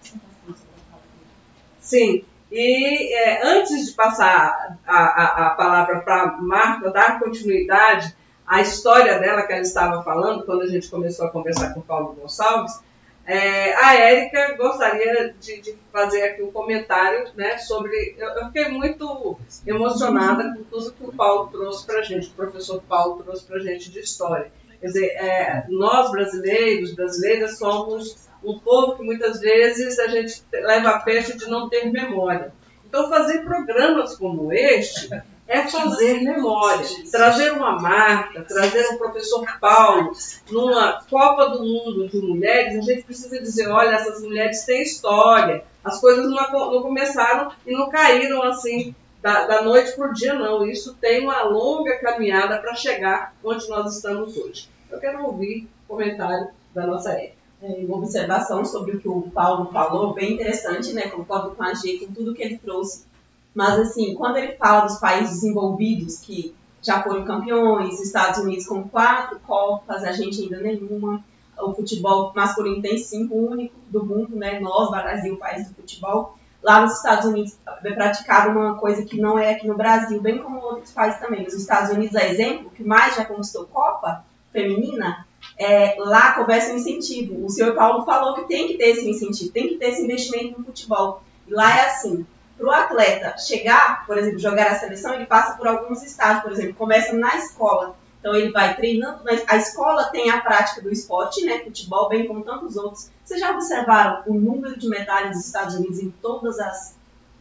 Sim. 1.79 2.23
E 2.51 3.13
é, 3.13 3.47
antes 3.47 3.85
de 3.85 3.93
passar 3.93 4.77
a, 4.85 4.97
a, 4.97 5.47
a 5.47 5.49
palavra 5.51 5.99
para 6.01 6.37
Marta, 6.39 6.91
dar 6.91 7.19
continuidade 7.19 8.13
à 8.45 8.59
história 8.59 9.17
dela 9.19 9.43
que 9.43 9.53
ela 9.53 9.61
estava 9.61 10.03
falando, 10.03 10.45
quando 10.45 10.63
a 10.63 10.67
gente 10.67 10.89
começou 10.89 11.27
a 11.27 11.31
conversar 11.31 11.73
com 11.73 11.79
o 11.79 11.83
Paulo 11.83 12.13
Gonçalves, 12.13 12.81
é, 13.25 13.73
a 13.75 13.95
Érica 13.95 14.55
gostaria 14.57 15.33
de, 15.39 15.61
de, 15.61 15.75
fazer 15.91 16.23
aqui 16.23 16.41
um 16.41 16.51
comentário 16.51 17.29
né, 17.35 17.57
sobre. 17.57 18.15
Eu, 18.17 18.29
eu, 18.29 18.45
fiquei 18.47 18.69
muito 18.69 19.37
emocionada 19.65 20.55
com 20.55 20.63
tudo 20.63 20.93
que 20.93 21.03
o 21.03 21.13
Paulo 21.13 21.49
trouxe 21.51 21.85
para 21.85 21.99
a 21.99 22.03
gente, 22.03 22.29
o 22.29 22.33
professor 22.33 22.81
Paulo 22.81 23.21
trouxe 23.23 23.45
para 23.45 23.57
a 23.57 23.61
gente 23.61 23.91
de 23.91 23.99
história. 23.99 24.51
Quer 24.79 24.87
dizer, 24.87 25.07
é, 25.09 25.65
nós 25.69 26.09
brasileiros, 26.09 26.95
brasileiras, 26.95 27.59
somos 27.59 28.27
um 28.43 28.57
povo 28.57 28.97
que 28.97 29.03
muitas 29.03 29.39
vezes 29.39 29.99
a 29.99 30.07
gente 30.07 30.43
leva 30.51 30.89
a 30.89 30.99
peste 30.99 31.37
de 31.37 31.47
não 31.47 31.69
ter 31.69 31.91
memória. 31.91 32.51
Então, 32.83 33.07
fazer 33.07 33.43
programas 33.43 34.17
como 34.17 34.51
este 34.51 35.09
é 35.47 35.67
fazer 35.67 36.21
memória, 36.21 36.87
trazer 37.11 37.51
uma 37.51 37.79
marca, 37.79 38.41
trazer 38.43 38.87
um 38.89 38.97
professor 38.97 39.45
Paulo 39.59 40.11
numa 40.49 41.01
Copa 41.09 41.49
do 41.49 41.59
Mundo 41.59 42.07
de 42.07 42.21
mulheres, 42.21 42.77
a 42.77 42.81
gente 42.81 43.03
precisa 43.03 43.39
dizer, 43.41 43.67
olha, 43.67 43.95
essas 43.95 44.21
mulheres 44.21 44.63
têm 44.63 44.81
história, 44.81 45.63
as 45.83 45.99
coisas 45.99 46.29
não, 46.29 46.81
começaram 46.81 47.51
e 47.65 47.71
não 47.73 47.89
caíram 47.89 48.41
assim 48.43 48.95
da, 49.21 49.45
da 49.45 49.61
noite 49.61 49.99
o 49.99 50.13
dia, 50.13 50.33
não. 50.33 50.65
Isso 50.65 50.95
tem 50.95 51.23
uma 51.23 51.43
longa 51.43 51.97
caminhada 51.99 52.57
para 52.59 52.75
chegar 52.75 53.33
onde 53.43 53.67
nós 53.69 53.95
estamos 53.95 54.35
hoje. 54.37 54.69
Eu 54.89 54.99
quero 54.99 55.23
ouvir 55.23 55.67
o 55.87 55.95
comentário 55.95 56.49
da 56.73 56.85
nossa 56.85 57.11
Érica. 57.11 57.41
É, 57.61 57.67
uma 57.85 57.97
observação 57.97 58.65
sobre 58.65 58.95
o 58.95 58.99
que 58.99 59.07
o 59.07 59.21
Paulo 59.29 59.71
falou, 59.71 60.13
bem 60.13 60.33
interessante, 60.33 60.93
né? 60.93 61.03
Concordo 61.09 61.51
com 61.51 61.63
a 61.63 61.73
G, 61.75 61.99
com 61.99 62.11
tudo 62.11 62.33
que 62.33 62.41
ele 62.41 62.57
trouxe. 62.57 63.05
Mas, 63.53 63.79
assim, 63.79 64.15
quando 64.15 64.37
ele 64.37 64.53
fala 64.53 64.85
dos 64.85 64.97
países 64.97 65.35
desenvolvidos 65.35 66.19
que 66.19 66.55
já 66.81 67.03
foram 67.03 67.23
campeões, 67.23 67.99
Estados 67.99 68.39
Unidos 68.39 68.65
com 68.65 68.87
quatro 68.87 69.39
Copas, 69.41 70.03
a 70.03 70.11
gente 70.11 70.41
ainda 70.41 70.59
nenhuma, 70.59 71.23
o 71.59 71.73
futebol 71.73 72.31
masculino 72.35 72.81
tem 72.81 72.97
cinco, 72.97 73.35
único 73.35 73.75
do 73.89 74.03
mundo, 74.05 74.35
né? 74.35 74.59
Nós, 74.59 74.89
Brasil, 74.89 75.37
país 75.37 75.67
do 75.67 75.75
futebol. 75.75 76.37
Lá 76.63 76.81
nos 76.81 76.97
Estados 76.97 77.25
Unidos 77.25 77.57
é 77.83 77.91
praticado 77.91 78.51
uma 78.51 78.75
coisa 78.75 79.03
que 79.03 79.19
não 79.19 79.37
é 79.37 79.51
aqui 79.51 79.67
no 79.67 79.75
Brasil, 79.75 80.21
bem 80.21 80.39
como 80.39 80.59
outros 80.59 80.91
países 80.91 81.19
também. 81.19 81.43
Nos 81.43 81.53
Estados 81.53 81.91
Unidos, 81.91 82.15
é 82.15 82.29
exemplo, 82.29 82.71
que 82.71 82.83
mais 82.83 83.15
já 83.15 83.25
conquistou 83.25 83.65
Copa 83.65 84.23
feminina, 84.51 85.25
é, 85.57 85.95
lá 85.97 86.33
começa 86.33 86.71
um 86.71 86.77
incentivo. 86.77 87.45
O 87.45 87.49
senhor 87.49 87.73
Paulo 87.75 88.05
falou 88.05 88.35
que 88.35 88.47
tem 88.47 88.67
que 88.67 88.77
ter 88.77 88.89
esse 88.89 89.09
incentivo, 89.09 89.51
tem 89.51 89.69
que 89.69 89.75
ter 89.75 89.89
esse 89.89 90.03
investimento 90.03 90.59
no 90.59 90.65
futebol. 90.65 91.23
E 91.47 91.53
lá 91.53 91.77
é 91.77 91.85
assim, 91.87 92.25
para 92.61 92.69
o 92.69 92.71
atleta 92.71 93.37
chegar, 93.37 94.05
por 94.05 94.17
exemplo, 94.17 94.39
jogar 94.39 94.67
a 94.67 94.79
seleção, 94.79 95.13
ele 95.13 95.25
passa 95.25 95.57
por 95.57 95.67
alguns 95.67 96.03
estágios, 96.03 96.43
por 96.43 96.51
exemplo, 96.51 96.75
começa 96.75 97.13
na 97.13 97.35
escola. 97.35 97.95
Então 98.19 98.35
ele 98.35 98.51
vai 98.51 98.75
treinando, 98.75 99.23
mas 99.25 99.43
a 99.47 99.57
escola 99.57 100.05
tem 100.05 100.29
a 100.29 100.39
prática 100.39 100.79
do 100.79 100.91
esporte, 100.91 101.43
né, 101.43 101.59
futebol, 101.59 102.07
bem 102.07 102.27
como 102.27 102.43
tantos 102.43 102.77
outros. 102.77 103.09
Vocês 103.25 103.39
já 103.39 103.51
observaram 103.51 104.21
o 104.27 104.35
número 104.35 104.77
de 104.77 104.87
medalhas 104.87 105.37
dos 105.37 105.47
Estados 105.47 105.75
Unidos 105.75 105.97
em 105.97 106.11
todas 106.21 106.59
as, 106.59 106.95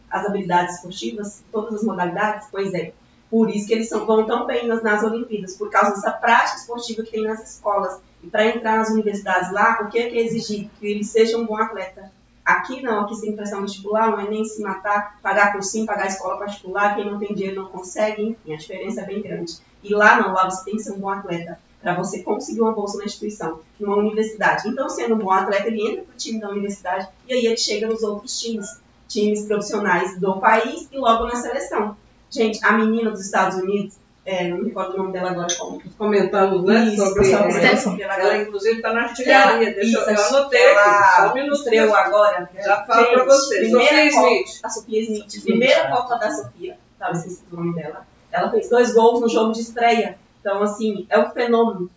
as 0.09 0.25
habilidades 0.25 0.75
esportivas, 0.75 1.43
todas 1.51 1.75
as 1.75 1.83
modalidades? 1.83 2.47
Pois 2.51 2.73
é. 2.73 2.93
Por 3.29 3.49
isso 3.49 3.67
que 3.67 3.73
eles 3.73 3.87
são, 3.87 4.07
vão 4.07 4.25
tão 4.25 4.47
bem 4.47 4.67
nas, 4.67 4.81
nas 4.81 5.03
Olimpíadas, 5.03 5.55
por 5.55 5.69
causa 5.69 5.91
dessa 5.91 6.11
prática 6.11 6.57
esportiva 6.57 7.03
que 7.03 7.11
tem 7.11 7.23
nas 7.23 7.47
escolas. 7.47 8.01
E 8.23 8.27
para 8.27 8.47
entrar 8.47 8.79
nas 8.79 8.89
universidades 8.89 9.51
lá, 9.51 9.81
o 9.83 9.89
que 9.89 9.99
é, 9.99 10.09
que 10.09 10.17
é 10.17 10.21
exigido? 10.21 10.69
Que 10.79 10.87
eles 10.87 11.09
sejam 11.09 11.41
um 11.41 11.45
bom 11.45 11.57
atleta. 11.57 12.11
Aqui 12.43 12.81
não, 12.81 13.01
aqui 13.01 13.31
prestar 13.33 13.59
um 13.59 13.63
vestibular, 13.63 14.09
não 14.11 14.19
é 14.19 14.27
nem 14.27 14.43
se 14.43 14.61
matar, 14.61 15.19
pagar 15.21 15.53
cursinho, 15.53 15.85
pagar 15.85 16.07
escola 16.07 16.37
particular, 16.37 16.95
quem 16.95 17.09
não 17.09 17.19
tem 17.19 17.33
dinheiro 17.33 17.61
não 17.61 17.69
consegue, 17.69 18.29
enfim, 18.29 18.53
a 18.53 18.57
diferença 18.57 19.01
é 19.01 19.05
bem 19.05 19.21
grande. 19.21 19.57
E 19.83 19.93
lá 19.93 20.19
não, 20.19 20.33
lá 20.33 20.49
você 20.49 20.65
tem 20.65 20.75
que 20.75 20.83
ser 20.83 20.93
um 20.93 20.99
bom 20.99 21.09
atleta 21.09 21.59
para 21.81 21.95
você 21.95 22.21
conseguir 22.21 22.61
uma 22.61 22.73
bolsa 22.73 22.97
na 22.99 23.05
instituição, 23.05 23.59
numa 23.79 23.97
universidade. 23.97 24.67
Então, 24.67 24.87
sendo 24.89 25.15
um 25.15 25.19
bom 25.19 25.31
atleta, 25.31 25.67
ele 25.67 25.87
entra 25.87 26.03
para 26.03 26.13
o 26.13 26.17
time 26.17 26.39
da 26.39 26.49
universidade 26.49 27.07
e 27.27 27.33
aí 27.33 27.45
ele 27.45 27.57
chega 27.57 27.87
nos 27.87 28.03
outros 28.03 28.39
times, 28.39 28.79
times 29.07 29.45
profissionais 29.45 30.19
do 30.19 30.39
país 30.39 30.87
e 30.91 30.97
logo 30.97 31.25
na 31.25 31.35
seleção. 31.35 31.97
Gente, 32.29 32.63
a 32.63 32.71
menina 32.73 33.11
dos 33.11 33.25
Estados 33.25 33.57
Unidos, 33.57 33.99
é, 34.25 34.47
não 34.47 34.57
me 34.57 34.65
recordo 34.65 34.93
o 34.93 34.97
nome 34.97 35.13
dela 35.13 35.31
agora, 35.31 35.47
como 35.57 35.81
comentamos, 35.97 36.63
né? 36.63 36.85
Isso, 36.85 37.05
sobre 37.05 37.31
ela. 37.31 37.77
sobre 37.77 38.03
ela 38.03 38.13
Ela, 38.13 38.23
agora. 38.23 38.41
inclusive, 38.43 38.75
está 38.75 38.93
na 38.93 39.01
artilharia. 39.03 39.73
Deixa 39.73 39.97
eu, 39.97 40.03
eu 40.05 40.13
Isso, 40.13 40.35
anotei 40.35 40.61
ela. 40.61 41.15
Só 41.15 41.33
um 41.33 41.95
agora. 41.95 42.49
Já 42.63 42.83
falo 42.85 43.07
para 43.07 43.23
você. 43.25 43.59
primeira 43.59 43.87
Sofia 43.89 44.09
Smith. 44.09 44.59
A 44.63 44.69
Sofia 44.69 45.01
Smith. 45.01 45.43
Primeira 45.43 45.89
Copa 45.89 46.17
da 46.17 46.31
Sofia, 46.31 46.77
tava 46.99 47.13
esqueci 47.13 47.41
o 47.51 47.55
nome 47.55 47.73
dela. 47.73 48.05
Ela 48.31 48.49
fez 48.51 48.69
dois 48.69 48.93
gols 48.93 49.21
no 49.21 49.27
jogo 49.27 49.53
de 49.53 49.61
estreia. 49.61 50.17
Então, 50.39 50.61
assim, 50.63 51.05
é 51.09 51.19
um 51.19 51.29
fenômeno. 51.31 51.89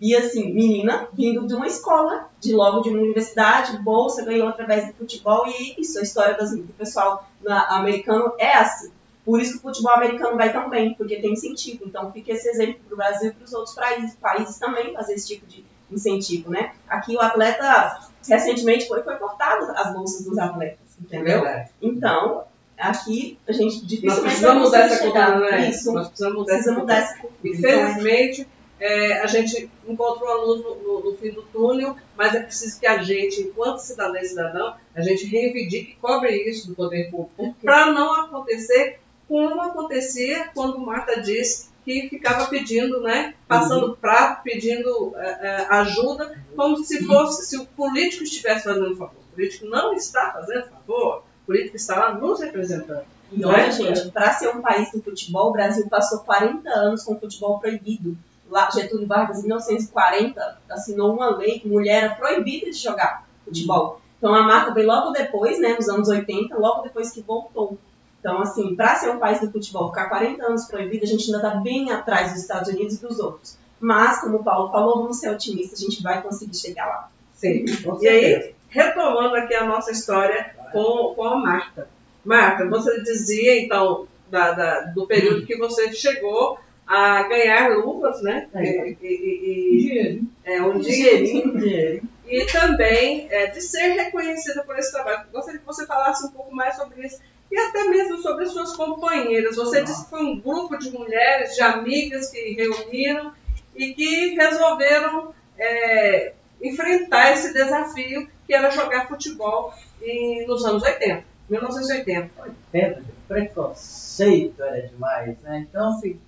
E 0.00 0.14
assim, 0.14 0.52
menina 0.52 1.08
vindo 1.14 1.46
de 1.46 1.54
uma 1.54 1.66
escola, 1.66 2.28
de 2.38 2.52
logo 2.54 2.80
de 2.82 2.90
uma 2.90 2.98
universidade, 3.00 3.78
bolsa, 3.78 4.22
ganhou 4.24 4.46
através 4.48 4.86
do 4.88 4.92
futebol, 4.92 5.44
e 5.46 5.80
isso, 5.80 5.98
a 5.98 6.02
história 6.02 6.34
das, 6.34 6.50
do 6.54 6.62
pessoal 6.76 7.26
na- 7.42 7.66
americano 7.76 8.32
é 8.38 8.52
assim. 8.58 8.90
Por 9.26 9.40
isso 9.40 9.52
que 9.52 9.58
o 9.58 9.62
futebol 9.62 9.92
americano 9.92 10.36
vai 10.36 10.50
tão 10.52 10.70
bem, 10.70 10.94
porque 10.94 11.16
tem 11.20 11.32
incentivo. 11.32 11.82
Então 11.84 12.10
fica 12.12 12.32
esse 12.32 12.48
exemplo 12.48 12.78
para 12.86 12.94
o 12.94 12.96
Brasil 12.96 13.30
e 13.30 13.32
para 13.34 13.44
os 13.44 13.52
outros 13.52 13.74
países, 13.74 14.14
países 14.14 14.56
também 14.58 14.94
fazer 14.94 15.14
esse 15.14 15.26
tipo 15.26 15.44
de 15.46 15.62
incentivo, 15.90 16.50
né? 16.50 16.72
Aqui 16.88 17.14
o 17.16 17.20
atleta, 17.20 17.98
recentemente, 18.28 18.88
foi, 18.88 19.02
foi 19.02 19.16
cortado 19.16 19.70
as 19.76 19.92
bolsas 19.92 20.24
dos 20.24 20.38
atletas, 20.38 20.78
entendeu? 21.00 21.42
Verdade. 21.42 21.70
Então, 21.82 22.44
aqui 22.78 23.38
a 23.48 23.52
gente 23.52 23.76
Nós 23.80 23.86
dificilmente 23.86 24.20
precisamos 24.22 24.62
mudar 24.64 24.78
essa 24.80 24.98
cultura, 25.02 25.38
né? 25.50 25.70
Isso, 25.70 25.92
Nós 25.92 26.06
precisamos 26.08 26.36
mudar 26.38 26.52
precisa 26.54 26.70
essa 26.72 26.80
mudar 26.80 26.96
essa 26.98 27.18
cultura. 27.18 27.48
É- 27.48 27.50
Infelizmente, 27.50 28.48
é, 28.78 29.20
a 29.22 29.26
gente 29.26 29.70
encontrou 29.88 30.28
a 30.28 30.34
luz 30.44 30.62
no, 30.62 30.74
no- 30.76 31.10
no 31.10 31.16
fim 31.16 31.30
do 31.30 31.42
túnel, 31.44 31.96
mas 32.16 32.34
é 32.34 32.40
preciso 32.40 32.78
que 32.78 32.86
a 32.86 33.02
gente, 33.02 33.40
enquanto 33.40 33.78
cidadã 33.78 34.18
e 34.20 34.24
cidadão, 34.26 34.74
a 34.94 35.00
gente 35.00 35.24
reivindique 35.26 35.92
e 35.92 35.96
cobre 35.96 36.30
isso 36.48 36.68
do 36.68 36.74
poder 36.74 37.10
público, 37.10 37.56
para 37.62 37.92
não 37.92 38.14
acontecer 38.24 38.98
como 39.28 39.60
acontecia 39.60 40.50
quando 40.54 40.78
Marta 40.78 41.20
disse 41.20 41.70
que 41.84 42.08
ficava 42.08 42.46
pedindo, 42.46 43.00
né, 43.00 43.34
passando 43.46 43.96
prato, 43.96 44.42
pedindo 44.42 45.12
é, 45.16 45.28
é, 45.28 45.66
ajuda, 45.70 46.36
como 46.56 46.78
se 46.78 47.04
fosse, 47.04 47.46
se 47.46 47.56
o 47.56 47.66
político 47.66 48.24
estivesse 48.24 48.64
fazendo 48.64 48.96
favor. 48.96 49.20
O 49.30 49.34
político 49.34 49.66
não 49.66 49.92
está 49.92 50.32
fazendo 50.32 50.66
favor, 50.66 51.22
o 51.42 51.46
político 51.46 51.76
está 51.76 51.96
lá 51.98 52.14
nos 52.14 52.40
representando. 52.40 53.04
E 53.30 53.40
Não 53.40 53.50
olha, 53.50 53.62
é? 53.62 53.70
gente, 53.70 54.10
para 54.10 54.32
ser 54.32 54.48
um 54.48 54.60
país 54.60 54.90
do 54.90 55.02
futebol, 55.02 55.50
o 55.50 55.52
Brasil 55.52 55.88
passou 55.88 56.20
40 56.20 56.68
anos 56.70 57.04
com 57.04 57.18
futebol 57.18 57.58
proibido. 57.58 58.16
Lá, 58.48 58.70
Getúlio 58.70 59.06
Vargas, 59.06 59.38
em 59.38 59.42
1940, 59.42 60.58
assinou 60.70 61.12
uma 61.14 61.36
lei 61.36 61.58
que 61.58 61.68
mulher 61.68 62.04
era 62.04 62.14
proibida 62.14 62.70
de 62.70 62.78
jogar 62.78 63.26
futebol. 63.44 64.00
Então 64.18 64.34
a 64.34 64.42
marca 64.42 64.72
veio 64.72 64.86
logo 64.86 65.10
depois, 65.10 65.60
né, 65.60 65.74
nos 65.74 65.88
anos 65.88 66.08
80, 66.08 66.56
logo 66.56 66.82
depois 66.82 67.10
que 67.10 67.20
voltou. 67.20 67.78
Então, 68.26 68.40
assim, 68.42 68.74
para 68.74 68.96
ser 68.96 69.10
um 69.10 69.20
país 69.20 69.40
do 69.40 69.52
futebol, 69.52 69.88
ficar 69.90 70.08
40 70.08 70.44
anos 70.44 70.64
proibido, 70.64 71.04
a 71.04 71.06
gente 71.06 71.26
ainda 71.32 71.36
está 71.46 71.60
bem 71.60 71.92
atrás 71.92 72.32
dos 72.32 72.40
Estados 72.42 72.68
Unidos 72.72 72.94
e 72.96 73.00
dos 73.06 73.20
outros. 73.20 73.56
Mas, 73.78 74.20
como 74.20 74.38
o 74.38 74.42
Paulo 74.42 74.72
falou, 74.72 75.02
vamos 75.02 75.20
ser 75.20 75.30
otimistas, 75.30 75.78
a 75.80 75.82
gente 75.84 76.02
vai 76.02 76.20
conseguir 76.20 76.56
chegar 76.56 76.86
lá. 76.86 77.08
Sim. 77.34 77.64
Com 77.84 78.02
E 78.02 78.08
aí, 78.08 78.52
retomando 78.68 79.36
aqui 79.36 79.54
a 79.54 79.64
nossa 79.64 79.92
história 79.92 80.56
com, 80.72 81.14
com 81.14 81.22
a 81.22 81.36
Marta. 81.36 81.88
Marta, 82.24 82.68
você 82.68 83.00
dizia, 83.02 83.62
então, 83.62 84.08
da- 84.28 84.50
da- 84.50 84.80
do 84.86 85.06
período 85.06 85.46
que 85.46 85.56
você 85.56 85.92
chegou 85.92 86.58
a 86.84 87.22
ganhar 87.28 87.76
luvas, 87.76 88.22
né? 88.22 88.48
É. 88.54 88.88
E, 88.88 88.96
e- 89.02 89.86
e- 90.18 90.22
é, 90.44 90.60
um 90.62 90.80
dinheirinho. 90.80 92.02
E 92.26 92.44
também 92.46 93.28
é, 93.30 93.46
de 93.46 93.60
ser 93.60 93.90
reconhecida 93.90 94.64
por 94.64 94.76
esse 94.76 94.90
trabalho. 94.90 95.26
Gostaria 95.32 95.60
que 95.60 95.66
você 95.66 95.86
falasse 95.86 96.26
um 96.26 96.30
pouco 96.30 96.52
mais 96.52 96.74
sobre 96.74 97.06
isso. 97.06 97.20
E 97.50 97.58
até 97.58 97.84
mesmo 97.84 98.18
sobre 98.18 98.44
as 98.44 98.52
suas 98.52 98.76
companheiras. 98.76 99.56
Você 99.56 99.82
disse 99.82 100.04
que 100.04 100.10
foi 100.10 100.24
um 100.24 100.40
grupo 100.40 100.76
de 100.78 100.90
mulheres, 100.90 101.54
de 101.54 101.62
amigas 101.62 102.30
que 102.30 102.54
reuniram 102.54 103.32
e 103.74 103.94
que 103.94 104.34
resolveram 104.34 105.32
é, 105.58 106.32
enfrentar 106.62 107.32
esse 107.32 107.52
desafio 107.52 108.28
que 108.46 108.54
era 108.54 108.70
jogar 108.70 109.08
futebol 109.08 109.72
em- 110.02 110.46
nos 110.46 110.64
anos 110.64 110.82
80, 110.82 111.24
1980. 111.48 112.30
Pedro, 112.72 113.04
preconceito 113.28 114.62
era 114.62 114.88
demais, 114.88 115.36
né? 115.42 115.66
Então, 115.68 115.88
assim, 115.90 116.18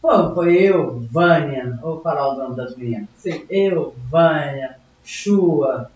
pô, 0.00 0.34
foi 0.34 0.54
eu, 0.54 1.00
Vânia, 1.10 1.78
vou 1.80 2.00
falar 2.00 2.28
o 2.34 2.38
nome 2.38 2.56
das 2.56 2.76
meninas. 2.76 3.08
Sim. 3.16 3.44
Eu, 3.48 3.94
Vânia, 4.10 4.76
Chua, 5.04 5.90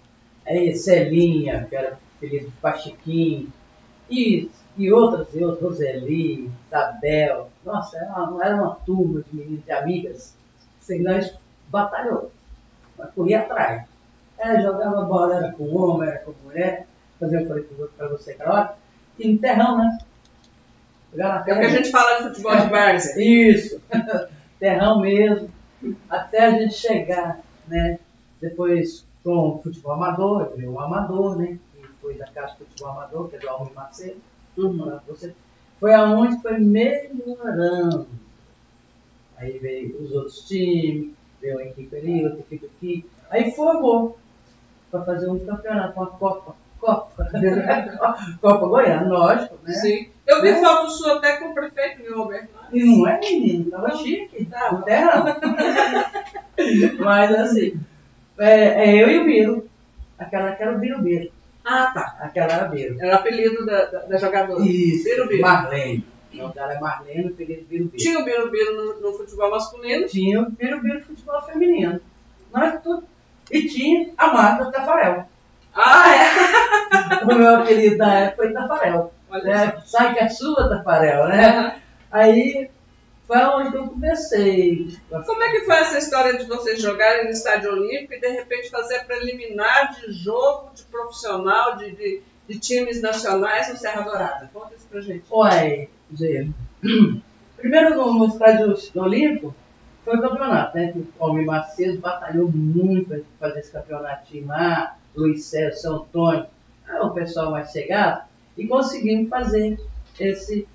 aí 0.46 0.74
Celinha, 0.76 1.66
que 1.68 1.76
era 1.76 1.98
filha 2.20 2.40
de 2.40 2.50
Pachiquim, 2.62 3.50
e, 4.10 4.48
e 4.76 4.92
outras, 4.92 5.28
e 5.34 5.42
outras, 5.42 5.62
Roseli, 5.62 6.50
Isabel. 6.66 7.48
Nossa, 7.64 7.96
era 7.96 8.12
uma, 8.12 8.44
era 8.44 8.56
uma 8.56 8.74
turma 8.86 9.22
de 9.22 9.36
meninas, 9.36 9.64
de 9.64 9.72
amigas. 9.72 10.36
Assim, 10.80 11.02
nós 11.02 11.34
batalhou, 11.68 12.30
nós 12.98 13.10
corria 13.12 13.40
atrás. 13.40 13.84
É, 14.38 14.60
jogava 14.60 15.02
bola, 15.02 15.36
era 15.36 15.52
com 15.52 15.74
homem, 15.74 16.08
era 16.08 16.18
com 16.18 16.34
mulher, 16.44 16.86
fazia 17.18 17.40
eu 17.40 17.48
falei 17.48 17.64
para 17.96 18.08
você 18.08 18.32
aquela 18.32 18.54
hora, 18.54 18.74
e 19.18 19.32
no 19.32 19.38
terrão, 19.38 19.78
né? 19.78 19.98
É 21.16 21.38
o 21.38 21.44
que 21.44 21.50
a 21.50 21.68
gente 21.70 21.90
fala 21.90 22.18
de 22.18 22.28
futebol 22.28 22.56
de 22.56 22.68
várzea. 22.68 23.14
isso, 23.18 23.80
terrão 24.60 25.00
mesmo, 25.00 25.48
até 26.10 26.44
a 26.44 26.50
gente 26.50 26.74
chegar, 26.74 27.40
né? 27.66 27.98
Depois 28.40 29.06
com 29.24 29.48
o 29.48 29.62
futebol 29.62 29.92
amador, 29.92 30.42
eu 30.42 30.50
virei 30.50 30.68
um 30.68 30.78
amador, 30.78 31.36
né? 31.36 31.58
E 31.74 31.86
foi 32.00 32.14
da 32.14 32.26
casa 32.26 32.54
do 32.58 32.66
futebol 32.66 32.90
amador, 32.90 33.28
que 33.28 33.36
é 33.36 33.38
do 33.38 33.48
Almir 33.48 33.72
Macedo. 33.74 34.20
Uhum. 34.56 34.98
Você, 35.08 35.34
foi 35.78 35.94
aonde 35.94 36.40
foi 36.40 36.58
melhorando. 36.58 38.06
Aí 39.36 39.58
veio 39.58 40.02
os 40.02 40.12
outros 40.12 40.46
times, 40.48 41.12
veio 41.40 41.56
uma 41.56 41.64
equipe 41.64 41.94
ali, 41.96 42.24
outra 42.24 42.40
equipe 42.40 42.66
aqui. 42.66 43.06
Aí 43.30 43.50
formou 43.52 44.18
para 44.90 45.04
fazer 45.04 45.28
um 45.28 45.38
campeonato, 45.38 45.98
uma 45.98 46.06
Copa. 46.06 46.56
Copa. 46.80 47.26
Copa 48.40 48.66
Goiânia, 48.66 49.08
lógico, 49.08 49.58
né? 49.62 49.72
Sim. 49.72 50.08
Eu 50.26 50.42
vi 50.42 50.52
Né? 50.52 50.60
foto 50.60 50.90
sua 50.90 51.16
até 51.16 51.36
com 51.36 51.50
o 51.50 51.54
prefeito 51.54 52.02
meu 52.02 52.22
Alberto. 52.22 52.48
E 52.72 52.84
não 52.84 53.06
é, 53.06 53.20
menino? 53.20 53.70
Tava 53.70 53.96
chique, 53.96 54.44
tá? 54.46 54.74
O 54.74 54.82
terra. 54.82 55.40
Mas 56.98 57.34
assim, 57.34 57.80
é, 58.38 58.90
é 58.90 59.02
eu 59.02 59.10
e 59.10 59.18
o 59.20 59.24
Biro. 59.24 59.68
Aquela 60.18 60.74
o 60.74 60.78
Biro 60.78 61.00
Biro. 61.00 61.30
Ah, 61.68 61.90
tá. 61.92 62.16
Aquela 62.20 62.52
era 62.52 62.68
Biro. 62.68 62.96
Era 63.00 63.16
o 63.16 63.16
apelido 63.16 63.66
da, 63.66 63.86
da, 63.86 63.98
da 64.04 64.16
jogadora. 64.16 64.62
Isso. 64.62 65.02
Biro 65.02 65.26
Biro. 65.26 65.42
Marlene. 65.42 66.06
O 66.32 66.36
nome 66.36 66.54
dela 66.54 66.74
é 66.74 66.78
Marlene, 66.78 67.24
o 67.24 67.32
apelido 67.32 67.64
Biro 67.64 67.84
Biro. 67.86 67.96
Tinha 67.96 68.20
o 68.20 68.24
Biro 68.24 68.50
Biro 68.52 68.76
no, 68.76 69.00
no 69.00 69.18
futebol 69.18 69.50
masculino. 69.50 70.06
Tinha 70.06 70.42
o 70.42 70.50
Biro 70.50 70.80
Biro 70.80 71.02
futebol 71.02 71.42
feminino. 71.42 72.00
Nós 72.54 72.80
tudo. 72.82 73.04
E 73.50 73.66
tinha 73.66 74.12
a 74.16 74.32
Marta 74.32 74.70
Tafarel. 74.70 75.26
Ah, 75.74 76.04
é? 76.08 77.24
O 77.24 77.36
meu 77.36 77.56
apelido 77.56 77.98
da 77.98 78.14
época 78.14 78.44
foi 78.44 78.52
Tafarel. 78.52 79.12
Olha 79.28 79.50
É, 79.50 79.80
sabe 79.84 80.14
que 80.14 80.20
é 80.20 80.28
sua, 80.28 80.68
Tafarel, 80.68 81.26
né? 81.28 81.48
Aham. 81.48 81.72
Aí 82.12 82.70
foi 83.26 83.38
onde 83.44 83.76
eu 83.76 83.88
comecei. 83.88 84.96
Como 85.10 85.42
é 85.42 85.50
que 85.50 85.64
foi 85.64 85.76
essa 85.76 85.98
história 85.98 86.38
de 86.38 86.44
vocês 86.44 86.80
jogarem 86.80 87.24
no 87.24 87.30
Estádio 87.30 87.72
Olímpico 87.72 88.14
e 88.14 88.20
de 88.20 88.28
repente 88.28 88.70
fazer 88.70 89.04
preliminar 89.04 89.94
de 89.94 90.12
jogo 90.12 90.70
de 90.74 90.84
profissional, 90.84 91.76
de, 91.76 91.90
de, 91.90 92.22
de 92.48 92.58
times 92.58 93.02
nacionais 93.02 93.68
no 93.68 93.76
Serra 93.76 94.02
Dourada? 94.02 94.48
Conta 94.54 94.74
isso 94.76 94.86
pra 94.88 95.00
gente. 95.00 95.24
Uai, 95.30 95.88
Zé. 96.16 96.46
Primeiro 97.56 97.96
no, 97.96 98.14
no 98.14 98.26
estádio 98.26 98.74
Olímpico 98.94 99.54
foi 100.04 100.18
o 100.18 100.20
campeonato, 100.22 100.76
né? 100.76 100.94
O 101.18 101.24
Almir 101.24 101.46
Macedo 101.46 101.98
batalhou 101.98 102.48
muito 102.48 103.08
para 103.08 103.20
fazer 103.40 103.60
esse 103.60 103.72
campeonatinho 103.72 104.46
lá, 104.46 104.96
Luiz 105.16 105.46
César, 105.46 105.76
São 105.76 105.96
Antônio, 105.96 106.46
é 106.88 107.00
o 107.00 107.10
pessoal 107.10 107.50
mais 107.50 107.72
chegado, 107.72 108.24
e 108.56 108.68
conseguimos 108.68 109.28
fazer 109.28 109.80
esse, 110.20 110.68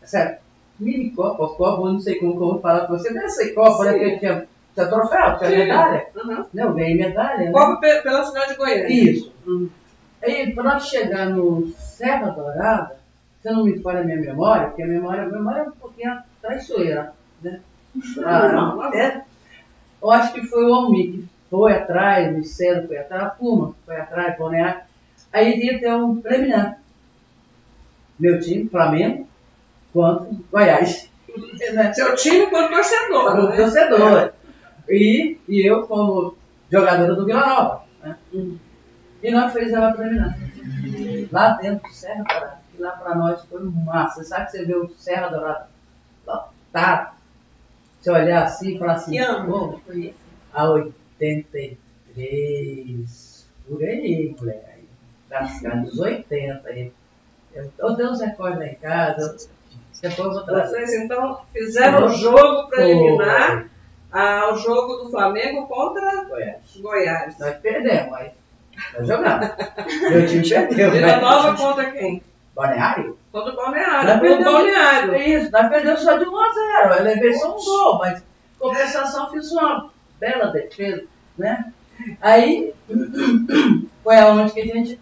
essa 0.00 0.38
mini 0.78 1.10
Copa, 1.10 1.48
Copa, 1.54 1.82
eu 1.86 1.92
não 1.92 2.00
sei 2.00 2.16
como 2.16 2.32
que 2.32 2.42
eu 2.42 2.48
vou 2.48 2.60
falar 2.60 2.86
para 2.86 2.96
você, 2.98 3.12
dessa 3.12 3.52
Copa, 3.54 3.84
né? 3.84 3.98
Que 3.98 4.18
tinha, 4.18 4.46
tinha 4.74 4.86
troféu, 4.86 5.38
tinha 5.38 5.50
Sim. 5.50 5.56
medalha. 5.56 6.06
Uhum. 6.16 6.44
Não, 6.52 6.64
eu 6.64 6.74
ganhei 6.74 6.94
medalha. 6.96 7.44
né? 7.46 7.52
Copa 7.52 7.76
pe- 7.80 8.02
pela 8.02 8.24
cidade 8.24 8.52
de 8.52 8.56
Goiânia. 8.56 8.88
Isso. 8.88 9.32
Aí, 10.22 10.52
para 10.54 10.64
nós 10.64 10.86
chegar 10.88 11.26
no 11.30 11.68
Serra 11.78 12.30
Dourada, 12.30 12.96
se 13.42 13.48
eu 13.48 13.54
não 13.54 13.64
me 13.64 13.78
falha 13.80 14.00
a 14.00 14.04
minha 14.04 14.16
memória, 14.20 14.68
porque 14.68 14.82
a 14.82 14.86
memória, 14.86 15.24
a 15.24 15.28
memória 15.28 15.60
é 15.60 15.68
um 15.68 15.72
pouquinho 15.72 16.18
traiçoeira, 16.40 17.12
né? 17.42 17.60
Ah, 18.24 18.90
é. 18.94 19.20
Eu 20.02 20.10
acho 20.10 20.32
que 20.32 20.42
foi 20.46 20.64
o 20.64 20.74
Almir 20.74 21.12
que 21.12 21.24
foi 21.50 21.72
atrás, 21.72 22.36
o 22.36 22.42
César 22.42 22.86
foi 22.88 22.96
atrás, 22.98 23.22
a 23.22 23.26
Puma 23.30 23.74
foi 23.86 23.96
atrás, 23.96 24.36
Bonear. 24.36 24.86
Aí 25.32 25.58
ia 25.62 25.78
ter 25.78 25.94
um 25.94 26.20
preliminar. 26.20 26.78
Meu 28.18 28.40
time, 28.40 28.68
Flamengo, 28.68 29.28
contra 29.94 30.28
Goiás. 30.52 31.08
Seu 31.94 32.14
time 32.16 32.46
quanto 32.48 32.70
torcedor, 32.74 33.32
Como 33.32 33.48
né? 33.48 33.56
torcedor. 33.56 34.32
E, 34.90 35.38
e 35.48 35.66
eu 35.66 35.86
como 35.86 36.36
jogadora 36.70 37.14
do 37.14 37.24
Vila 37.24 37.46
Nova. 37.46 37.84
Né? 38.02 38.16
E 39.22 39.30
nós 39.30 39.50
fizemos 39.52 39.84
a 39.84 39.92
preliminar. 39.92 40.36
Lá 41.32 41.50
dentro 41.56 41.88
do 41.88 41.94
Serra 41.94 42.22
Dourada. 42.24 42.58
E 42.76 42.82
lá 42.82 42.90
para 42.92 43.14
nós 43.14 43.42
foi 43.46 43.62
massa. 43.64 44.22
Você 44.22 44.28
sabe 44.28 44.46
que 44.46 44.52
você 44.52 44.64
vê 44.66 44.74
o 44.76 44.88
Serra 44.90 45.28
Dourada 45.28 45.68
lotado. 46.26 47.14
Você 48.00 48.10
olhar 48.10 48.42
assim 48.44 48.74
e 48.74 48.78
falar 48.78 48.92
assim, 48.94 49.12
Que 49.12 49.18
ano 49.18 49.50
pô, 49.50 49.80
a 50.52 50.70
83, 50.70 53.48
por 53.66 53.82
aí, 53.82 54.36
mulher. 54.38 54.74
Das 55.28 55.60
dos 55.82 55.98
80 55.98 56.68
aí. 56.68 56.92
Eu, 57.54 57.72
eu 57.78 57.96
tenho 57.96 58.10
uns 58.10 58.20
recordes 58.20 58.58
lá 58.58 58.66
em 58.66 58.74
casa. 58.74 59.22
eu- 59.22 59.54
Depois 60.00 60.28
eu 60.28 60.34
vou 60.34 60.44
trazer. 60.44 60.86
Vocês 60.86 61.02
então 61.02 61.40
fizeram 61.52 62.06
o 62.06 62.08
jogo 62.10 62.68
preliminar 62.68 63.70
ao 64.12 64.56
jogo 64.58 65.04
do 65.04 65.10
Flamengo 65.10 65.66
contra 65.66 66.24
Goiás. 66.24 66.76
Goiás. 66.76 67.38
Nós 67.38 67.56
perdemos, 67.56 68.10
mas 68.10 68.32
nós 68.96 69.08
jogamos. 69.08 69.48
Meu 70.10 70.26
time 70.26 70.48
perdeu. 70.48 70.90
Vila 70.90 71.06
né? 71.06 71.20
Nova 71.20 71.56
contra 71.56 71.90
quem? 71.90 72.22
Balneário? 72.54 73.18
Contra 73.32 73.52
o 73.52 73.56
Balneário. 73.56 74.08
Nós 74.08 74.20
perdemos. 74.20 74.52
Balneário. 74.52 75.14
É 75.14 75.28
isso, 75.28 75.50
nós 75.50 75.68
perdemos 75.68 76.00
só 76.00 76.16
de 76.16 76.24
1 76.24 76.38
a 76.38 76.52
0. 76.52 76.94
Eu 76.94 77.04
levei 77.04 77.34
só 77.34 77.56
um 77.56 77.64
gol, 77.64 77.98
mas 77.98 78.22
compensação 78.58 79.30
fiz 79.30 79.50
uma 79.52 79.90
bela 80.20 80.46
defesa, 80.48 81.04
né? 81.36 81.72
Aí 82.20 82.72
foi 84.04 84.16
aonde 84.16 84.52
que 84.52 84.60
a 84.60 84.66
gente 84.66 85.00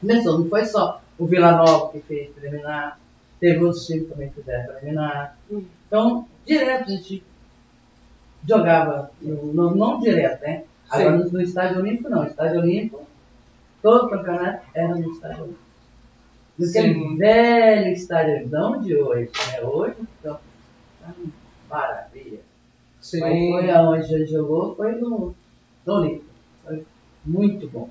começou. 0.00 0.38
Não 0.38 0.48
foi 0.48 0.64
só 0.64 1.00
o 1.18 1.26
Vila 1.26 1.52
Nova 1.52 1.92
que 1.92 2.00
fez 2.00 2.30
preliminar, 2.30 2.98
teve 3.42 3.64
outros 3.64 3.84
times 3.84 4.08
também 4.08 4.28
que 4.28 4.36
fizeram 4.36 4.72
preliminar. 4.72 5.36
Hum. 5.50 5.64
Então, 5.88 6.28
direto 6.46 6.84
a 6.84 6.92
gente 6.94 7.24
jogava, 8.48 9.10
no- 9.20 9.74
não 9.74 9.98
direto, 9.98 10.40
né? 10.42 10.62
Agora 10.88 11.16
no, 11.18 11.40
Estádio 11.40 11.80
Olímpico 11.80 12.08
não, 12.08 12.24
Estádio 12.24 12.60
Olímpico, 12.60 13.04
todo 13.82 14.08
campeonato 14.10 14.64
era 14.74 14.94
no 14.94 15.10
Estádio 15.12 15.42
Olímpico. 15.42 15.62
Naquele 16.58 16.94
Sim. 16.94 17.16
velho 17.16 17.92
estádio, 17.92 18.48
não 18.48 18.80
de 18.80 18.94
hoje, 18.94 19.30
né? 19.50 19.60
Hoje, 19.62 19.96
então, 20.20 20.38
tá 21.00 21.12
maravilha. 21.68 22.40
Mas 22.98 23.10
foi 23.10 23.70
aonde 23.70 24.14
a 24.14 24.18
gente 24.18 24.30
jogou, 24.30 24.76
foi 24.76 24.92
no, 24.92 25.34
no 25.84 25.92
Olímpico. 25.92 26.26
Foi 26.64 26.86
muito 27.24 27.68
bom. 27.68 27.88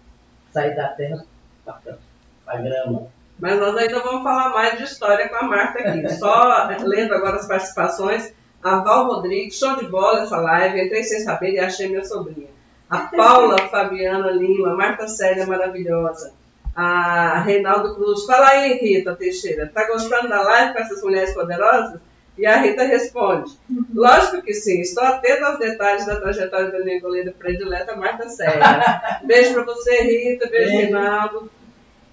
Sair 0.54 0.76
da 0.76 0.89
terra 0.89 1.26
pra, 1.66 1.97
pra 2.45 2.58
grama. 2.62 3.08
Mas 3.41 3.59
nós 3.59 3.75
ainda 3.75 3.99
vamos 3.99 4.21
falar 4.21 4.49
mais 4.51 4.77
de 4.77 4.83
história 4.83 5.27
com 5.27 5.35
a 5.35 5.43
Marta 5.43 5.79
aqui. 5.79 6.07
Só 6.13 6.69
lendo 6.83 7.15
agora 7.15 7.37
as 7.37 7.47
participações. 7.47 8.31
A 8.63 8.75
Val 8.81 9.07
Rodrigues, 9.07 9.57
show 9.57 9.75
de 9.75 9.87
bola 9.87 10.21
essa 10.21 10.37
live. 10.37 10.79
Entrei 10.79 11.03
sem 11.03 11.21
saber 11.21 11.53
e 11.53 11.59
achei 11.59 11.89
minha 11.89 12.05
sobrinha. 12.05 12.49
A 12.87 12.99
Paula 13.17 13.57
Fabiana 13.69 14.29
Lima, 14.29 14.75
Marta 14.75 15.07
Célia 15.07 15.47
maravilhosa. 15.47 16.33
A 16.75 17.39
Reinaldo 17.39 17.95
Cruz. 17.95 18.25
Fala 18.25 18.49
aí, 18.49 18.73
Rita 18.77 19.15
Teixeira. 19.15 19.71
Tá 19.73 19.87
gostando 19.87 20.29
da 20.29 20.43
live 20.43 20.73
com 20.73 20.79
essas 20.79 21.01
mulheres 21.01 21.33
poderosas? 21.33 21.99
E 22.37 22.45
a 22.45 22.57
Rita 22.57 22.83
responde: 22.83 23.51
Lógico 23.93 24.43
que 24.43 24.53
sim, 24.53 24.81
estou 24.81 25.03
atenta 25.03 25.47
aos 25.47 25.59
detalhes 25.59 26.05
da 26.05 26.19
trajetória 26.19 26.71
da 26.71 26.79
minha 26.79 27.01
goleira 27.01 27.33
predileta, 27.37 27.95
Marta 27.95 28.29
Célia. 28.29 29.01
Beijo 29.25 29.55
pra 29.55 29.63
você, 29.63 30.01
Rita. 30.01 30.47
Beijo, 30.47 30.71
Beijo. 30.71 30.93
Reinaldo. 30.93 31.51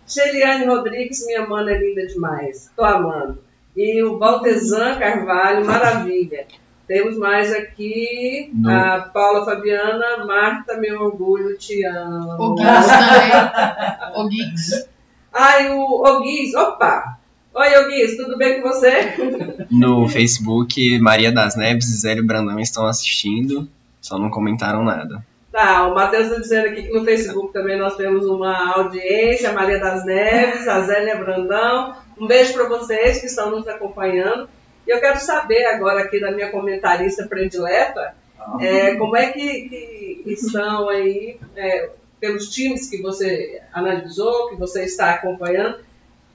Sheliane 0.09 0.67
Rodrigues, 0.67 1.25
minha 1.27 1.47
mana 1.47 1.71
é 1.73 1.79
linda 1.79 2.07
demais. 2.07 2.71
Tô 2.77 2.85
amando. 2.85 3.39
E 3.77 4.03
o 4.03 4.19
Baltesan 4.19 4.99
Carvalho, 4.99 5.65
maravilha. 5.65 6.47
Temos 6.87 7.19
mais 7.19 7.53
aqui 7.53 8.51
No- 8.55 8.71
a 8.71 9.01
Paula 9.13 9.45
Fabiana, 9.45 10.25
Marta, 10.25 10.79
meu 10.79 11.03
orgulho, 11.03 11.57
te 11.59 11.85
amo. 11.85 12.33
O 12.39 12.55
Guix 12.55 12.87
também. 12.87 14.13
O 14.17 14.29
Guix. 14.29 14.89
Ai, 15.33 15.71
o 15.71 15.83
Oguis, 16.03 16.55
opa! 16.55 17.19
Oi, 17.55 17.77
Oguis, 17.85 18.17
tudo 18.17 18.39
bem 18.39 18.63
com 18.63 18.69
você? 18.69 19.67
No 19.71 20.09
Facebook, 20.09 20.99
Maria 20.99 21.31
das 21.31 21.55
Neves 21.55 21.89
e 21.91 21.99
Zélio 21.99 22.25
Brandão 22.27 22.59
estão 22.59 22.87
assistindo, 22.87 23.69
só 24.01 24.19
não 24.19 24.31
comentaram 24.31 24.83
nada. 24.83 25.23
Tá, 25.59 25.89
o 25.89 25.93
Matheus 25.93 26.27
está 26.27 26.39
dizendo 26.39 26.69
aqui 26.69 26.85
que 26.85 26.93
no 26.93 27.05
Facebook 27.05 27.53
também 27.53 27.77
nós 27.77 27.97
temos 27.97 28.25
uma 28.27 28.77
audiência, 28.77 29.51
a 29.51 29.53
Maria 29.53 29.81
das 29.81 30.07
Neves, 30.07 30.69
a 30.69 30.83
Zélia 30.83 31.17
Brandão. 31.17 31.97
Um 32.17 32.29
beijo 32.29 32.53
para 32.53 32.69
vocês 32.69 33.19
que 33.19 33.27
estão 33.27 33.51
nos 33.51 33.67
acompanhando. 33.67 34.49
E 34.87 34.91
eu 34.91 35.01
quero 35.01 35.19
saber 35.19 35.65
agora 35.65 36.05
aqui 36.05 36.21
da 36.21 36.31
minha 36.31 36.53
comentarista 36.53 37.27
predileta, 37.27 38.15
é, 38.61 38.95
como 38.95 39.17
é 39.17 39.33
que, 39.33 40.23
que 40.23 40.23
estão 40.27 40.89
aí, 40.91 41.41
é, 41.57 41.91
pelos 42.21 42.51
times 42.51 42.89
que 42.89 43.03
você 43.03 43.61
analisou, 43.73 44.51
que 44.51 44.55
você 44.55 44.85
está 44.85 45.11
acompanhando, 45.15 45.81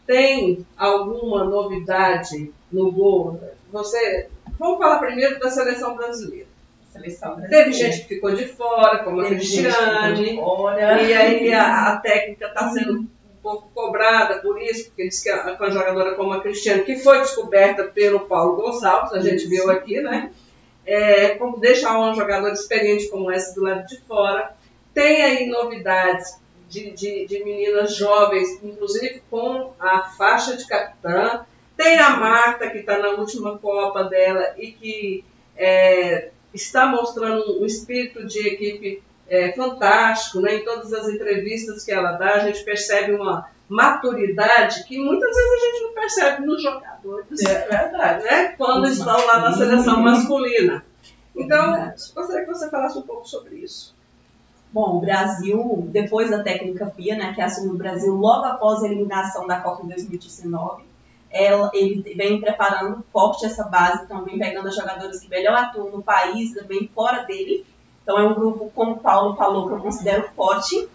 tem 0.06 0.68
alguma 0.76 1.46
novidade 1.46 2.52
no 2.70 2.92
gol? 2.92 3.40
Você, 3.72 4.28
vamos 4.60 4.80
falar 4.80 5.00
primeiro 5.00 5.40
da 5.40 5.50
seleção 5.50 5.96
brasileira. 5.96 6.53
Seleção 6.94 7.42
Teve 7.50 7.74
gente 7.74 8.02
que 8.02 8.16
ficou 8.16 8.36
de 8.36 8.46
fora, 8.46 9.04
como 9.04 9.22
a 9.22 9.24
Teve 9.24 9.44
ficou 9.44 9.64
Cristiane, 9.64 10.40
e 11.08 11.14
aí 11.14 11.54
a, 11.54 11.88
a 11.88 11.98
técnica 11.98 12.48
está 12.48 12.70
sendo 12.70 13.00
um 13.00 13.08
pouco 13.42 13.70
cobrada 13.74 14.40
por 14.42 14.62
isso, 14.62 14.86
porque 14.86 15.08
diz 15.08 15.22
que 15.22 15.30
a, 15.30 15.56
com 15.58 15.64
a 15.64 15.72
jogadora 15.72 16.14
como 16.14 16.34
a 16.34 16.42
Cristiane, 16.42 16.84
que 16.84 16.98
foi 16.98 17.20
descoberta 17.20 17.86
pelo 17.86 18.22
Paulo 18.22 18.56
Gonçalves, 18.56 19.14
a 19.14 19.20
gente 19.20 19.48
viu 19.48 19.72
aqui, 19.72 20.00
né? 20.02 20.32
É, 20.86 21.30
como 21.30 21.60
deixar 21.60 22.00
um 22.00 22.14
jogador 22.14 22.52
experiente 22.52 23.08
como 23.08 23.32
essa 23.32 23.56
do 23.56 23.64
lado 23.64 23.88
de 23.88 24.00
fora. 24.02 24.56
Tem 24.94 25.24
aí 25.24 25.48
novidades 25.48 26.38
de, 26.70 26.92
de, 26.92 27.26
de 27.26 27.44
meninas 27.44 27.96
jovens, 27.96 28.62
inclusive 28.62 29.24
com 29.32 29.74
a 29.80 30.04
faixa 30.04 30.56
de 30.56 30.68
capitã. 30.68 31.46
Tem 31.76 31.98
a 31.98 32.12
Marta, 32.12 32.70
que 32.70 32.80
está 32.80 33.00
na 33.00 33.12
última 33.12 33.58
Copa 33.58 34.04
dela 34.04 34.54
e 34.58 34.72
que 34.74 35.26
é, 35.56 36.32
está 36.54 36.86
mostrando 36.86 37.62
um 37.62 37.66
espírito 37.66 38.26
de 38.26 38.48
equipe 38.48 39.04
é, 39.28 39.52
fantástico, 39.54 40.40
né? 40.42 40.56
Em 40.56 40.64
todas 40.64 40.94
as 40.94 41.08
entrevistas 41.08 41.84
que 41.84 41.92
ela 41.92 42.14
dá, 42.14 42.36
a 42.36 42.40
gente 42.40 42.64
percebe 42.64 43.14
uma 43.14 43.50
maturidade 43.68 44.84
que 44.84 45.00
muitas 45.00 45.36
vezes 45.36 45.52
a 45.52 45.66
gente 45.66 45.84
não 45.84 45.94
percebe 45.94 46.46
nos 46.46 46.62
jogadores. 46.62 47.42
É 47.44 47.68
verdade. 47.68 48.24
Né? 48.24 48.48
Quando 48.58 48.88
estão 48.88 49.26
lá 49.26 49.40
na 49.40 49.54
seleção 49.54 50.02
masculina. 50.02 50.86
Então, 51.36 51.94
gostaria 52.14 52.46
que 52.46 52.54
você 52.54 52.70
falasse 52.70 52.98
um 52.98 53.02
pouco 53.02 53.28
sobre 53.28 53.56
isso. 53.56 53.96
Bom, 54.72 54.98
o 54.98 55.02
Brasil, 55.02 55.88
depois 55.92 56.30
da 56.30 56.44
técnica 56.44 56.88
Pia, 56.88 57.16
né, 57.16 57.34
que 57.34 57.42
assumiu 57.42 57.74
o 57.74 57.78
Brasil 57.78 58.14
logo 58.14 58.46
após 58.46 58.84
a 58.84 58.88
eliminação 58.88 59.46
da 59.46 59.60
Copa 59.62 59.84
em 59.84 59.88
2019, 59.88 60.84
ela, 61.34 61.72
ele 61.74 62.02
vem 62.16 62.40
preparando 62.40 63.04
forte 63.12 63.46
essa 63.46 63.64
base, 63.64 64.04
então 64.04 64.24
vem 64.24 64.38
pegando 64.38 64.70
os 64.70 64.76
jogadores 64.76 65.20
que 65.20 65.30
melhor 65.30 65.56
atuam 65.56 65.90
no 65.90 66.04
país, 66.04 66.54
também 66.54 66.90
fora 66.94 67.24
dele. 67.24 67.66
Então 68.04 68.20
é 68.20 68.24
um 68.24 68.34
grupo, 68.34 68.72
como 68.76 68.94
o 68.94 69.00
Paulo 69.00 69.36
falou, 69.36 69.68
que 69.68 69.74
eu 69.74 69.80
considero 69.80 70.30
forte 70.36 70.88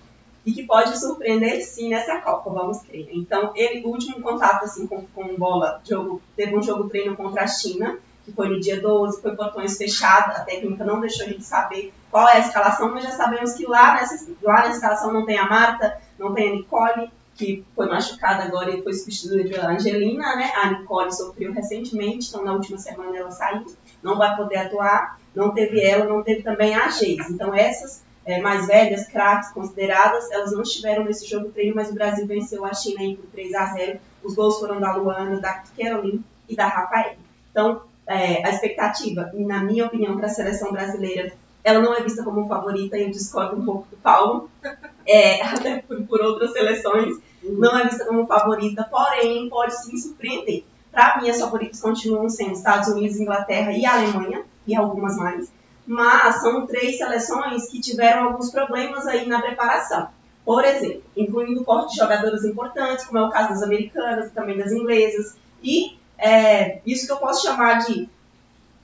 e 0.46 0.52
que 0.52 0.62
pode 0.62 0.98
surpreender 0.98 1.62
sim 1.62 1.90
nessa 1.90 2.20
Copa, 2.20 2.50
vamos 2.50 2.80
crer. 2.82 3.08
Então, 3.12 3.52
ele, 3.54 3.84
o 3.84 3.88
último 3.88 4.22
contato 4.22 4.64
assim, 4.64 4.86
com, 4.86 5.04
com 5.14 5.36
bola, 5.36 5.80
jogo, 5.84 6.22
teve 6.36 6.56
um 6.56 6.62
jogo 6.62 6.88
treino 6.88 7.16
contra 7.16 7.42
a 7.42 7.46
China, 7.46 7.98
que 8.24 8.32
foi 8.32 8.48
no 8.48 8.60
dia 8.60 8.80
12, 8.80 9.20
foi 9.20 9.34
portões 9.34 9.76
fechados, 9.76 10.36
a 10.36 10.44
técnica 10.44 10.84
não 10.84 11.00
deixou 11.00 11.26
a 11.26 11.28
gente 11.28 11.44
saber 11.44 11.92
qual 12.10 12.28
é 12.28 12.36
a 12.36 12.38
escalação, 12.38 12.92
mas 12.92 13.04
já 13.04 13.10
sabemos 13.10 13.54
que 13.54 13.66
lá 13.66 13.94
nessa, 13.94 14.26
lá 14.42 14.60
na 14.60 14.70
escalação 14.70 15.12
não 15.12 15.26
tem 15.26 15.38
a 15.38 15.48
Marta, 15.48 16.00
não 16.18 16.32
tem 16.32 16.50
a 16.50 16.52
Nicole, 16.54 17.10
que 17.38 17.64
foi 17.74 17.86
machucada 17.86 18.42
agora 18.42 18.70
e 18.70 18.82
foi 18.82 18.92
substituída 18.92 19.48
pela 19.48 19.70
Angelina, 19.70 20.34
né? 20.34 20.50
A 20.56 20.70
Nicole 20.70 21.14
sofreu 21.14 21.52
recentemente, 21.52 22.28
então 22.28 22.44
na 22.44 22.52
última 22.52 22.76
semana 22.78 23.16
ela 23.16 23.30
saiu, 23.30 23.64
não 24.02 24.18
vai 24.18 24.36
poder 24.36 24.56
atuar. 24.56 25.18
Não 25.32 25.54
teve 25.54 25.80
ela, 25.80 26.04
não 26.04 26.24
teve 26.24 26.42
também 26.42 26.74
a 26.74 26.88
Geis. 26.90 27.30
Então 27.30 27.54
essas 27.54 28.02
é, 28.26 28.40
mais 28.40 28.66
velhas, 28.66 29.06
craques 29.06 29.52
consideradas, 29.52 30.28
elas 30.32 30.50
não 30.50 30.62
estiveram 30.62 31.04
nesse 31.04 31.26
jogo 31.26 31.50
treino, 31.50 31.76
mas 31.76 31.90
o 31.90 31.94
Brasil 31.94 32.26
venceu 32.26 32.64
a 32.64 32.74
China 32.74 33.00
aí 33.00 33.16
por 33.16 33.30
3 33.30 33.54
a 33.54 33.66
0. 33.66 34.00
Os 34.22 34.34
gols 34.34 34.58
foram 34.58 34.80
da 34.80 34.96
Luana, 34.96 35.40
da 35.40 35.62
Caroline 35.78 36.24
e 36.48 36.56
da 36.56 36.66
Rafael. 36.66 37.14
Então, 37.52 37.82
é, 38.04 38.44
a 38.44 38.50
expectativa, 38.50 39.30
na 39.32 39.62
minha 39.62 39.86
opinião, 39.86 40.16
para 40.16 40.26
a 40.26 40.30
seleção 40.30 40.72
brasileira, 40.72 41.32
ela 41.62 41.80
não 41.80 41.94
é 41.94 42.02
vista 42.02 42.24
como 42.24 42.48
favorita, 42.48 42.98
eu 42.98 43.10
discordo 43.10 43.56
um 43.56 43.64
pouco 43.64 43.86
do 43.90 43.96
Paulo, 43.96 44.50
é, 45.06 45.42
até 45.42 45.82
por, 45.82 46.02
por 46.02 46.20
outras 46.20 46.52
seleções, 46.52 47.16
não 47.52 47.78
é 47.78 47.84
vista 47.84 48.04
como 48.04 48.26
favorita, 48.26 48.86
porém 48.90 49.48
pode 49.48 49.76
sim 49.82 49.96
surpreender. 49.96 50.64
Para 50.90 51.20
mim, 51.20 51.30
as 51.30 51.40
favoritas 51.40 51.80
continuam 51.80 52.28
sendo 52.28 52.52
Estados 52.52 52.88
Unidos, 52.88 53.20
Inglaterra 53.20 53.72
e 53.72 53.86
Alemanha, 53.86 54.44
e 54.66 54.74
algumas 54.74 55.16
mais. 55.16 55.50
Mas 55.86 56.40
são 56.40 56.66
três 56.66 56.98
seleções 56.98 57.68
que 57.70 57.80
tiveram 57.80 58.24
alguns 58.24 58.50
problemas 58.50 59.06
aí 59.06 59.26
na 59.26 59.40
preparação. 59.40 60.08
Por 60.44 60.64
exemplo, 60.64 61.02
incluindo 61.16 61.60
o 61.60 61.64
corte 61.64 61.92
de 61.92 61.98
jogadores 61.98 62.44
importantes, 62.44 63.04
como 63.04 63.18
é 63.18 63.22
o 63.22 63.30
caso 63.30 63.50
das 63.50 63.62
americanas 63.62 64.28
e 64.28 64.30
também 64.30 64.56
das 64.56 64.72
inglesas. 64.72 65.36
E 65.62 65.98
é, 66.18 66.80
isso 66.86 67.06
que 67.06 67.12
eu 67.12 67.18
posso 67.18 67.46
chamar 67.46 67.78
de 67.78 68.08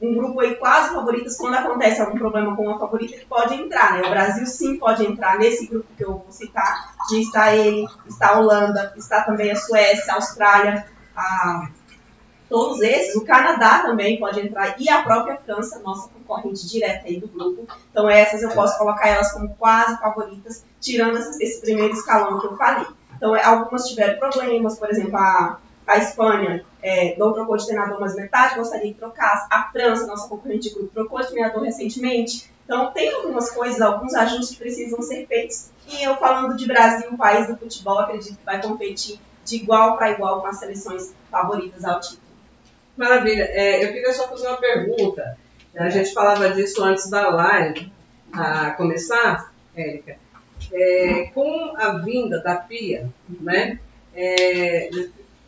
um 0.01 0.15
grupo 0.15 0.41
aí 0.41 0.57
quase 0.57 0.93
favoritas, 0.93 1.37
quando 1.37 1.55
acontece 1.55 2.01
algum 2.01 2.19
problema 2.19 2.55
com 2.55 2.65
uma 2.65 2.79
favorita, 2.79 3.15
ele 3.15 3.25
pode 3.27 3.55
entrar, 3.55 3.95
né? 3.95 4.07
O 4.07 4.11
Brasil 4.11 4.47
sim 4.47 4.77
pode 4.79 5.05
entrar 5.05 5.39
nesse 5.39 5.67
grupo 5.67 5.87
que 5.97 6.05
eu 6.05 6.19
vou 6.19 6.27
citar. 6.31 6.95
Já 7.11 7.19
está 7.19 7.55
ele, 7.55 7.87
está 8.07 8.31
a 8.31 8.39
Holanda, 8.39 8.93
está 8.97 9.23
também 9.23 9.51
a 9.51 9.57
Suécia, 9.57 10.13
a 10.13 10.17
Austrália, 10.17 10.87
a... 11.17 11.69
todos 12.49 12.81
esses. 12.81 13.15
O 13.17 13.25
Canadá 13.25 13.81
também 13.81 14.19
pode 14.19 14.41
entrar 14.41 14.75
e 14.79 14.89
a 14.89 15.03
própria 15.03 15.37
França, 15.37 15.79
nossa 15.79 16.09
concorrente 16.09 16.67
direta 16.67 17.07
aí 17.07 17.21
do 17.21 17.29
grupo. 17.29 17.67
Então 17.91 18.09
essas 18.09 18.43
eu 18.43 18.51
posso 18.51 18.77
colocar 18.79 19.09
elas 19.09 19.33
como 19.33 19.55
quase 19.55 19.99
favoritas, 19.99 20.65
tirando 20.81 21.17
esse 21.19 21.61
primeiro 21.61 21.95
escalão 21.95 22.41
que 22.41 22.47
eu 22.47 22.57
falei. 22.57 22.87
Então 23.17 23.35
algumas 23.35 23.89
tiveram 23.89 24.19
problemas, 24.19 24.79
por 24.79 24.91
exemplo, 24.91 25.17
a 25.17 25.59
a 25.87 25.99
Espanha 25.99 26.65
é, 26.83 27.17
não 27.19 27.33
trocou 27.33 27.57
de 27.57 27.67
treinador, 27.67 28.01
mas 28.01 28.15
metade 28.15 28.57
gostaria 28.57 28.93
que 28.93 28.99
trocasse. 28.99 29.47
A 29.51 29.71
França, 29.71 30.07
nossa 30.07 30.29
concorrente 30.29 30.69
de 30.69 30.75
grupo, 30.75 30.91
trocou 30.93 31.21
de 31.21 31.29
treinador 31.29 31.63
recentemente. 31.63 32.51
Então, 32.65 32.91
tem 32.93 33.13
algumas 33.13 33.51
coisas, 33.51 33.81
alguns 33.81 34.15
ajustes 34.15 34.51
que 34.51 34.57
precisam 34.57 35.03
ser 35.03 35.27
feitos. 35.27 35.71
E 35.89 36.03
eu, 36.03 36.17
falando 36.17 36.57
de 36.57 36.67
Brasil, 36.67 37.11
o 37.11 37.19
país 37.19 37.47
do 37.47 37.57
futebol, 37.57 37.99
acredito 37.99 38.39
que 38.39 38.45
vai 38.45 38.61
competir 38.63 39.21
de 39.45 39.57
igual 39.57 39.97
para 39.97 40.11
igual 40.11 40.41
com 40.41 40.47
as 40.47 40.59
seleções 40.59 41.15
favoritas 41.31 41.85
ao 41.85 42.01
título. 42.01 42.23
Maravilha. 42.97 43.45
É, 43.51 43.85
eu 43.85 43.93
queria 43.93 44.13
só 44.15 44.29
fazer 44.29 44.47
uma 44.49 44.57
pergunta. 44.57 45.37
A 45.77 45.91
gente 45.91 46.15
falava 46.15 46.51
disso 46.51 46.83
antes 46.83 47.11
da 47.11 47.29
live 47.29 47.93
a 48.33 48.71
começar, 48.71 49.53
Érica. 49.77 50.17
É, 50.73 51.31
com 51.35 51.75
a 51.77 51.99
vinda 51.99 52.41
da 52.41 52.57
Pia, 52.57 53.11
né? 53.29 53.79
É, 54.15 54.89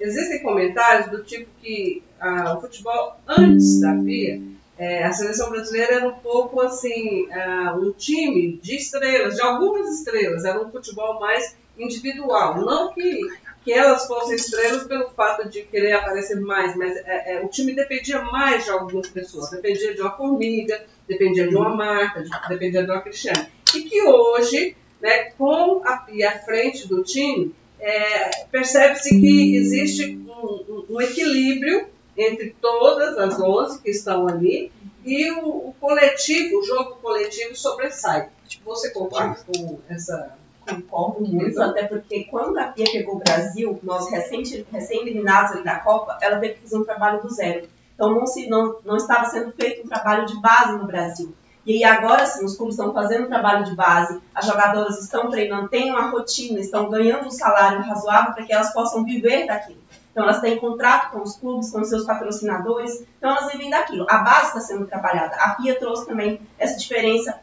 existem 0.01 0.43
comentários 0.43 1.11
do 1.11 1.23
tipo 1.25 1.49
que 1.61 2.03
ah, 2.21 2.57
o 2.57 2.61
futebol 2.61 3.17
antes 3.27 3.81
da 3.81 3.95
FIA, 4.03 4.41
é, 4.79 5.05
a 5.05 5.13
seleção 5.13 5.51
brasileira 5.51 5.97
era 5.97 6.09
um 6.09 6.17
pouco 6.17 6.61
assim, 6.61 7.31
ah, 7.33 7.77
um 7.79 7.93
time 7.93 8.59
de 8.63 8.77
estrelas, 8.77 9.37
de 9.37 9.43
algumas 9.43 9.89
estrelas, 9.99 10.45
era 10.45 10.61
um 10.61 10.71
futebol 10.71 11.19
mais 11.19 11.57
individual. 11.79 12.61
Não 12.61 12.93
que, 12.93 13.21
que 13.65 13.73
elas 13.73 14.07
fossem 14.07 14.37
estrelas 14.37 14.85
pelo 14.85 15.11
fato 15.11 15.49
de 15.49 15.63
querer 15.63 15.93
aparecer 15.93 16.41
mais, 16.41 16.77
mas 16.77 16.97
é, 16.97 17.35
é, 17.35 17.41
o 17.43 17.49
time 17.49 17.75
dependia 17.75 18.21
mais 18.23 18.65
de 18.65 18.71
algumas 18.71 19.09
pessoas, 19.09 19.51
dependia 19.51 19.95
de 19.95 20.01
uma 20.01 20.17
formiga, 20.17 20.85
dependia 21.09 21.49
de 21.49 21.57
uma 21.57 21.75
marca, 21.75 22.23
de, 22.23 22.31
dependia 22.49 22.85
de 22.85 22.91
uma 22.91 23.01
Cristiane. 23.01 23.49
E 23.75 23.83
que 23.83 24.03
hoje, 24.03 24.77
né, 25.01 25.31
com 25.33 25.83
a 25.85 25.97
Pia 25.99 26.31
à 26.31 26.39
frente 26.39 26.87
do 26.87 27.03
time, 27.03 27.55
é, 27.81 28.45
percebe-se 28.47 29.11
que 29.21 29.57
existe 29.57 30.17
um, 30.17 30.85
um, 30.91 31.01
equilíbrio 31.01 31.89
entre 32.17 32.55
todas 32.61 33.17
as 33.19 33.39
11 33.41 33.83
que 33.83 33.91
estão 33.91 34.27
ali 34.27 34.73
e 35.05 35.31
o, 35.33 35.69
o 35.69 35.75
coletivo, 35.81 36.59
o 36.59 36.65
jogo 36.65 36.97
coletivo 36.97 37.55
sobressai. 37.55 38.29
Você 38.65 38.91
concorda 38.91 39.39
com 39.47 39.79
essa 39.89 40.37
concordo 40.67 41.25
muito, 41.25 41.63
até 41.63 41.85
porque 41.85 42.25
quando 42.25 42.59
a 42.59 42.65
Pia 42.65 42.87
pegou 42.91 43.17
o 43.17 43.19
Brasil, 43.21 43.79
nós 43.85 44.11
recém-eliminados 44.11 45.53
recém 45.53 45.63
da 45.63 45.79
Copa, 45.79 46.19
ela 46.21 46.39
teve 46.41 46.55
que 46.55 46.63
fazer 46.63 46.79
um 46.79 46.85
trabalho 46.85 47.23
do 47.23 47.31
zero. 47.31 47.69
Então 47.95 48.13
não, 48.13 48.27
se, 48.27 48.49
não, 48.49 48.79
não 48.85 48.97
estava 48.97 49.25
sendo 49.27 49.53
feito 49.53 49.87
um 49.87 49.89
trabalho 49.89 50.27
de 50.27 50.39
base 50.41 50.77
no 50.77 50.87
Brasil. 50.87 51.33
E 51.67 51.83
agora 51.83 52.25
sim, 52.27 52.45
os 52.45 52.57
clubes 52.57 52.79
estão 52.79 52.95
fazendo 52.95 53.25
um 53.25 53.29
trabalho 53.29 53.65
de 53.65 53.75
base, 53.75 54.23
as 54.33 54.47
jogadoras 54.47 55.03
estão 55.03 55.29
treinando, 55.29 55.69
têm 55.69 55.91
uma 55.91 56.11
rotina, 56.11 56.61
estão 56.61 56.89
ganhando 56.89 57.27
um 57.27 57.31
salário 57.31 57.83
razoável 57.83 58.33
para 58.33 58.45
que 58.45 58.53
elas 58.53 58.73
possam 58.73 59.05
viver 59.05 59.47
daquilo. 59.47 59.81
Então 60.13 60.23
elas 60.23 60.41
têm 60.41 60.59
contrato 60.59 61.11
com 61.11 61.23
os 61.23 61.37
clubes, 61.37 61.71
com 61.71 61.83
seus 61.85 62.07
patrocinadores, 62.07 63.05
então 63.19 63.31
elas 63.31 63.51
vivem 63.51 63.69
daquilo. 63.69 64.07
A 64.09 64.19
base 64.19 64.47
está 64.47 64.61
sendo 64.61 64.87
trabalhada. 64.87 65.35
A 65.37 65.51
Pia 65.57 65.79
trouxe 65.79 66.07
também 66.07 66.41
essa 66.57 66.79
diferença 66.79 67.39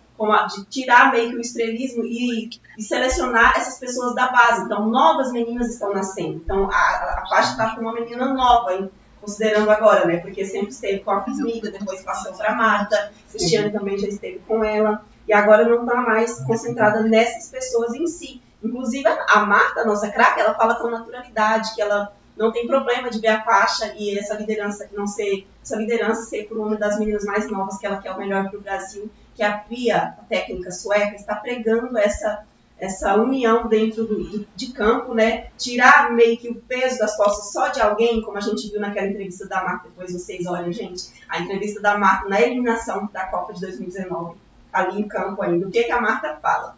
de 0.55 0.63
tirar 0.65 1.11
meio 1.11 1.32
que 1.32 1.36
o 1.36 1.41
estrelismo 1.41 2.03
e, 2.05 2.49
e, 2.78 2.84
selecionar 2.84 3.57
essas 3.57 3.78
pessoas 3.78 4.15
da 4.15 4.28
base. 4.28 4.63
Então, 4.63 4.88
novas 4.88 5.32
meninas 5.32 5.74
estão 5.74 5.93
nascendo. 5.93 6.41
Então, 6.43 6.69
a, 6.71 7.26
a 7.30 7.39
está 7.41 7.76
com 7.76 7.82
uma 7.82 7.93
menina 7.93 8.34
nova, 8.34 8.74
hein? 8.74 8.89
Considerando 9.24 9.69
agora, 9.69 10.05
né? 10.05 10.17
Porque 10.17 10.45
sempre 10.45 10.69
esteve 10.69 10.99
com 10.99 11.11
a 11.11 11.24
Fismiga, 11.24 11.71
depois 11.71 12.03
passou 12.03 12.34
para 12.34 12.51
a 12.51 12.55
Marta, 12.55 13.11
Cristiane 13.32 13.71
também 13.71 13.97
já 13.97 14.07
esteve 14.07 14.39
com 14.47 14.63
ela, 14.63 15.03
e 15.28 15.34
agora 15.34 15.67
não 15.67 15.86
está 15.86 15.95
mais 15.95 16.39
concentrada 16.43 17.01
nessas 17.01 17.49
pessoas 17.49 17.93
em 17.93 18.05
si. 18.05 18.41
Inclusive, 18.61 19.07
a 19.07 19.45
Marta, 19.45 19.86
nossa 19.86 20.09
craque, 20.11 20.41
ela 20.41 20.53
fala 20.53 20.76
com 20.76 20.89
naturalidade, 20.89 21.74
que 21.74 21.82
ela 21.82 22.13
não 22.36 22.51
tem 22.51 22.67
problema 22.67 23.09
de 23.09 23.19
ver 23.19 23.28
a 23.28 23.43
faixa 23.43 23.93
e 23.95 24.17
essa 24.17 24.34
liderança 24.34 24.89
não 24.91 25.07
ser, 25.07 25.47
essa 25.61 25.76
liderança 25.76 26.24
ser 26.24 26.47
por 26.47 26.57
uma 26.57 26.76
das 26.76 26.99
meninas 26.99 27.24
mais 27.24 27.49
novas 27.49 27.78
que 27.78 27.86
ela 27.86 28.01
quer 28.01 28.11
o 28.11 28.17
melhor 28.17 28.49
para 28.49 28.59
o 28.59 28.61
Brasil, 28.61 29.09
que 29.36 29.43
a 29.43 29.57
Pia, 29.57 30.15
a 30.19 30.24
técnica 30.28 30.71
sueca, 30.71 31.15
está 31.15 31.36
pregando 31.36 31.97
essa 31.97 32.43
essa 32.78 33.15
união 33.15 33.67
dentro 33.67 34.05
do, 34.05 34.45
de 34.55 34.74
campo, 34.74 35.13
né? 35.13 35.47
Tirar 35.57 36.11
meio 36.11 36.38
que 36.38 36.49
o 36.49 36.55
peso 36.55 36.99
das 36.99 37.15
costas 37.15 37.51
só 37.51 37.69
de 37.69 37.82
alguém, 37.82 38.21
como 38.21 38.38
a 38.38 38.41
gente 38.41 38.69
viu 38.69 38.80
naquela 38.80 39.07
entrevista 39.07 39.47
da 39.47 39.63
Marta, 39.63 39.88
depois 39.89 40.11
vocês 40.11 40.45
olhem, 40.45 40.74
gente, 40.74 41.11
a 41.30 41.39
entrevista 41.39 41.82
da 41.82 41.97
Marta 41.97 42.28
na 42.28 42.41
eliminação 42.41 43.09
da 43.13 43.28
Copa 43.28 43.53
de 43.53 43.61
2019, 43.61 44.38
ali 44.71 44.99
em 44.99 45.07
campo 45.07 45.41
ainda. 45.41 45.67
O 45.67 45.71
que, 45.71 45.84
que 45.84 45.91
a 45.91 46.01
Marta 46.01 46.38
fala? 46.41 46.78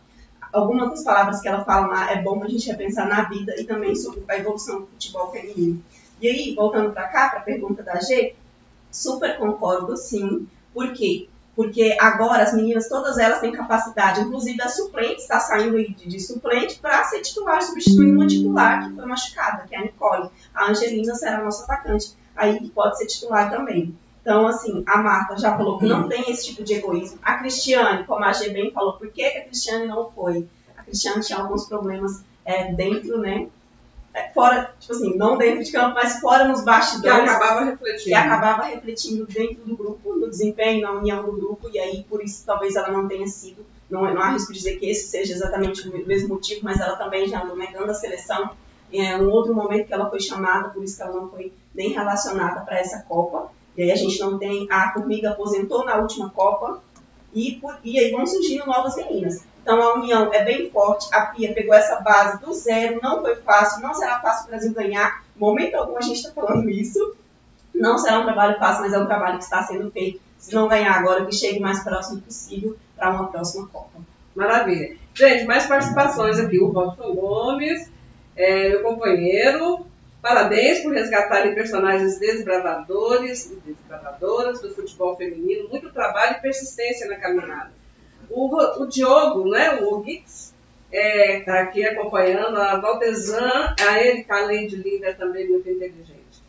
Algumas 0.53 0.89
das 0.89 1.03
palavras 1.03 1.41
que 1.41 1.47
ela 1.47 1.65
fala 1.65 1.87
lá 1.87 2.11
é 2.11 2.21
bom 2.21 2.37
para 2.37 2.47
a 2.47 2.51
gente 2.51 2.67
repensar 2.69 3.07
na 3.07 3.23
vida 3.23 3.53
e 3.57 3.65
também 3.65 3.95
sobre 3.95 4.23
a 4.27 4.37
evolução 4.37 4.81
do 4.81 4.87
futebol 4.87 5.31
feminino. 5.31 5.83
E 6.21 6.27
aí, 6.27 6.55
voltando 6.55 6.93
para 6.93 7.07
cá, 7.07 7.29
para 7.29 7.39
a 7.39 7.43
pergunta 7.43 7.83
da 7.83 7.99
G, 7.99 8.35
super 8.91 9.37
concordo, 9.37 9.97
sim. 9.97 10.47
Por 10.73 10.93
quê? 10.93 11.27
Porque 11.55 11.95
agora 11.99 12.43
as 12.43 12.53
meninas, 12.53 12.89
todas 12.89 13.17
elas 13.17 13.39
têm 13.39 13.51
capacidade, 13.51 14.21
inclusive 14.21 14.61
a 14.61 14.67
suplente 14.67 15.21
está 15.21 15.39
saindo 15.39 15.77
de, 15.77 15.93
de 15.93 16.19
suplente 16.19 16.79
para 16.79 17.03
ser 17.05 17.21
titular, 17.21 17.61
substituindo 17.61 18.17
uma 18.17 18.27
titular 18.27 18.89
que 18.89 18.95
foi 18.95 19.05
machucada, 19.05 19.65
que 19.67 19.73
é 19.73 19.79
a 19.79 19.83
Nicole. 19.83 20.29
A 20.53 20.69
Angelina 20.69 21.15
será 21.15 21.39
a 21.39 21.43
nossa 21.43 21.63
atacante, 21.63 22.13
aí 22.35 22.69
pode 22.69 22.97
ser 22.97 23.07
titular 23.07 23.49
também. 23.49 23.97
Então, 24.21 24.47
assim, 24.47 24.83
a 24.87 24.97
Marta 24.97 25.37
já 25.37 25.55
falou 25.55 25.77
que 25.77 25.85
não 25.85 26.09
tem 26.09 26.31
esse 26.31 26.47
tipo 26.47 26.63
de 26.63 26.73
egoísmo. 26.73 27.19
A 27.21 27.35
Cristiane, 27.35 28.05
como 28.05 28.25
a 28.25 28.33
G 28.33 28.49
bem 28.49 28.71
falou, 28.71 28.93
por 28.93 29.07
que, 29.09 29.29
que 29.29 29.37
a 29.37 29.45
Cristiane 29.45 29.85
não 29.85 30.09
foi? 30.09 30.47
A 30.75 30.81
Cristiane 30.81 31.21
tinha 31.21 31.37
alguns 31.37 31.67
problemas 31.67 32.23
é, 32.43 32.73
dentro, 32.73 33.19
né? 33.19 33.47
É, 34.15 34.29
fora, 34.29 34.73
tipo 34.79 34.93
assim, 34.93 35.17
não 35.17 35.37
dentro 35.37 35.61
de 35.61 35.71
campo, 35.73 35.93
mas 35.93 36.21
fora 36.21 36.47
nos 36.47 36.59
Que 36.59 36.65
bastidores 36.65 37.29
acabava 37.29 37.65
refletindo. 37.65 38.03
que 38.05 38.13
acabava 38.13 38.63
refletindo 38.63 39.25
dentro 39.25 39.65
do 39.65 39.75
grupo, 39.75 40.15
no 40.15 40.29
desempenho, 40.29 40.83
na 40.83 40.93
união 40.93 41.21
do 41.25 41.33
grupo, 41.33 41.69
e 41.69 41.77
aí 41.77 42.05
por 42.09 42.23
isso 42.23 42.43
talvez 42.45 42.77
ela 42.77 42.87
não 42.89 43.09
tenha 43.09 43.27
sido, 43.27 43.65
não, 43.89 44.01
não 44.13 44.21
arrisco 44.21 44.53
dizer 44.53 44.77
que 44.79 44.89
esse 44.89 45.09
seja 45.09 45.33
exatamente 45.33 45.89
o 45.89 46.07
mesmo 46.07 46.29
motivo, 46.29 46.61
mas 46.63 46.79
ela 46.79 46.95
também 46.95 47.27
já 47.27 47.43
andou 47.43 47.57
negando 47.57 47.91
a 47.91 47.93
seleção. 47.93 48.51
É 48.93 49.17
um 49.17 49.29
outro 49.29 49.53
momento 49.53 49.87
que 49.87 49.93
ela 49.93 50.09
foi 50.09 50.21
chamada, 50.21 50.69
por 50.69 50.81
isso 50.81 50.95
que 50.95 51.03
ela 51.03 51.11
não 51.11 51.29
foi 51.29 51.51
nem 51.73 51.89
relacionada 51.89 52.61
para 52.61 52.79
essa 52.79 52.99
Copa. 52.99 53.51
E 53.75 53.83
aí 53.83 53.91
a 53.91 53.95
gente 53.97 54.17
não 54.21 54.37
tem, 54.37 54.65
a 54.71 54.93
Formiga 54.93 55.31
aposentou 55.31 55.83
na 55.83 55.97
última 55.97 56.29
Copa, 56.29 56.81
e, 57.35 57.57
por, 57.59 57.77
e 57.83 57.99
aí 57.99 58.11
vão 58.11 58.25
surgindo 58.25 58.65
novas 58.65 58.95
meninas. 58.95 59.45
Então 59.61 59.81
a 59.81 59.95
união 59.95 60.33
é 60.33 60.43
bem 60.43 60.69
forte, 60.71 61.07
a 61.13 61.27
Pia 61.27 61.53
pegou 61.53 61.73
essa 61.73 61.99
base 61.99 62.39
do 62.39 62.53
zero, 62.53 62.99
não 63.03 63.21
foi 63.21 63.35
fácil, 63.35 63.81
não 63.81 63.93
será 63.93 64.19
fácil 64.19 64.45
o 64.45 64.49
Brasil 64.49 64.73
ganhar, 64.73 65.23
momento 65.35 65.75
algum 65.75 65.97
a 65.97 66.01
gente 66.01 66.17
está 66.17 66.31
falando 66.31 66.69
isso, 66.69 67.15
não 67.73 67.97
será 67.97 68.19
um 68.19 68.23
trabalho 68.23 68.57
fácil, 68.57 68.83
mas 68.83 68.93
é 68.93 68.99
um 68.99 69.07
trabalho 69.07 69.37
que 69.37 69.43
está 69.43 69.63
sendo 69.63 69.91
feito. 69.91 70.21
Se 70.37 70.53
não 70.53 70.67
ganhar 70.67 70.93
agora, 70.93 71.25
que 71.25 71.35
chegue 71.35 71.59
mais 71.59 71.83
próximo 71.83 72.21
possível 72.21 72.77
para 72.95 73.09
uma 73.09 73.27
próxima 73.27 73.67
Copa. 73.67 73.99
Maravilha. 74.35 74.95
Gente, 75.13 75.45
mais 75.45 75.65
participações 75.65 76.37
aqui. 76.39 76.59
O 76.59 76.67
Robson 76.67 77.13
Gomes, 77.15 77.89
é, 78.35 78.69
meu 78.69 78.83
companheiro. 78.83 79.87
Parabéns 80.25 80.79
por 80.79 80.91
resgatarem 80.91 81.53
personagens 81.53 82.17
desbravadores 82.17 83.45
e 83.51 83.57
desbravadoras 83.57 84.59
do 84.59 84.73
futebol 84.73 85.15
feminino. 85.15 85.69
Muito 85.69 85.91
trabalho 85.91 86.37
e 86.37 86.41
persistência 86.41 87.07
na 87.07 87.17
caminhada. 87.17 87.71
O, 88.27 88.81
o 88.81 88.87
Diogo, 88.87 89.47
né, 89.47 89.79
o 89.83 90.03
Gix, 90.03 90.51
está 90.91 91.59
aqui 91.59 91.85
acompanhando. 91.85 92.57
A 92.57 92.79
Valdezan, 92.79 93.75
a 93.79 94.03
Erika, 94.03 94.35
além 94.35 94.65
de 94.65 94.77
linda, 94.77 95.09
é 95.09 95.13
também 95.13 95.47
muito 95.47 95.69
inteligente. 95.69 96.41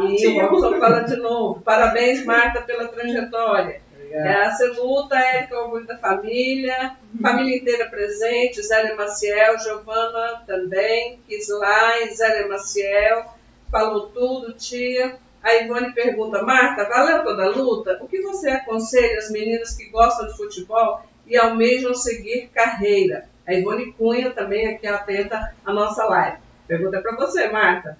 E 0.00 0.28
o 0.28 0.40
Robson 0.40 0.78
fala 0.78 1.00
de 1.00 1.16
novo. 1.16 1.60
Parabéns, 1.60 2.24
Marta, 2.24 2.62
pela 2.62 2.86
trajetória. 2.86 3.82
É, 4.16 4.32
a 4.44 4.52
Celuta, 4.52 5.18
Érica, 5.18 5.58
orgulho 5.58 5.88
da 5.88 5.98
família, 5.98 6.96
família 7.20 7.56
inteira 7.56 7.90
presente, 7.90 8.62
Zélia 8.62 8.94
Maciel, 8.94 9.58
Giovana 9.58 10.44
também, 10.46 11.18
Kislai, 11.26 12.08
Zélia 12.10 12.46
Maciel, 12.46 13.24
falou 13.72 14.10
tudo, 14.10 14.52
tia. 14.52 15.16
A 15.42 15.56
Ivone 15.56 15.92
pergunta, 15.92 16.44
Marta, 16.44 16.88
valeu 16.88 17.24
toda 17.24 17.42
a 17.42 17.48
luta? 17.48 17.98
O 18.00 18.06
que 18.06 18.22
você 18.22 18.50
aconselha 18.50 19.18
às 19.18 19.32
meninas 19.32 19.76
que 19.76 19.90
gostam 19.90 20.28
de 20.28 20.36
futebol 20.36 21.02
e 21.26 21.36
almejam 21.36 21.92
seguir 21.92 22.50
carreira? 22.54 23.28
A 23.44 23.52
Ivone 23.52 23.92
Cunha 23.94 24.30
também 24.30 24.68
aqui 24.68 24.86
atenta 24.86 25.54
à 25.64 25.72
nossa 25.72 26.04
live. 26.04 26.38
Pergunta 26.68 27.02
para 27.02 27.16
você, 27.16 27.48
Marta. 27.48 27.98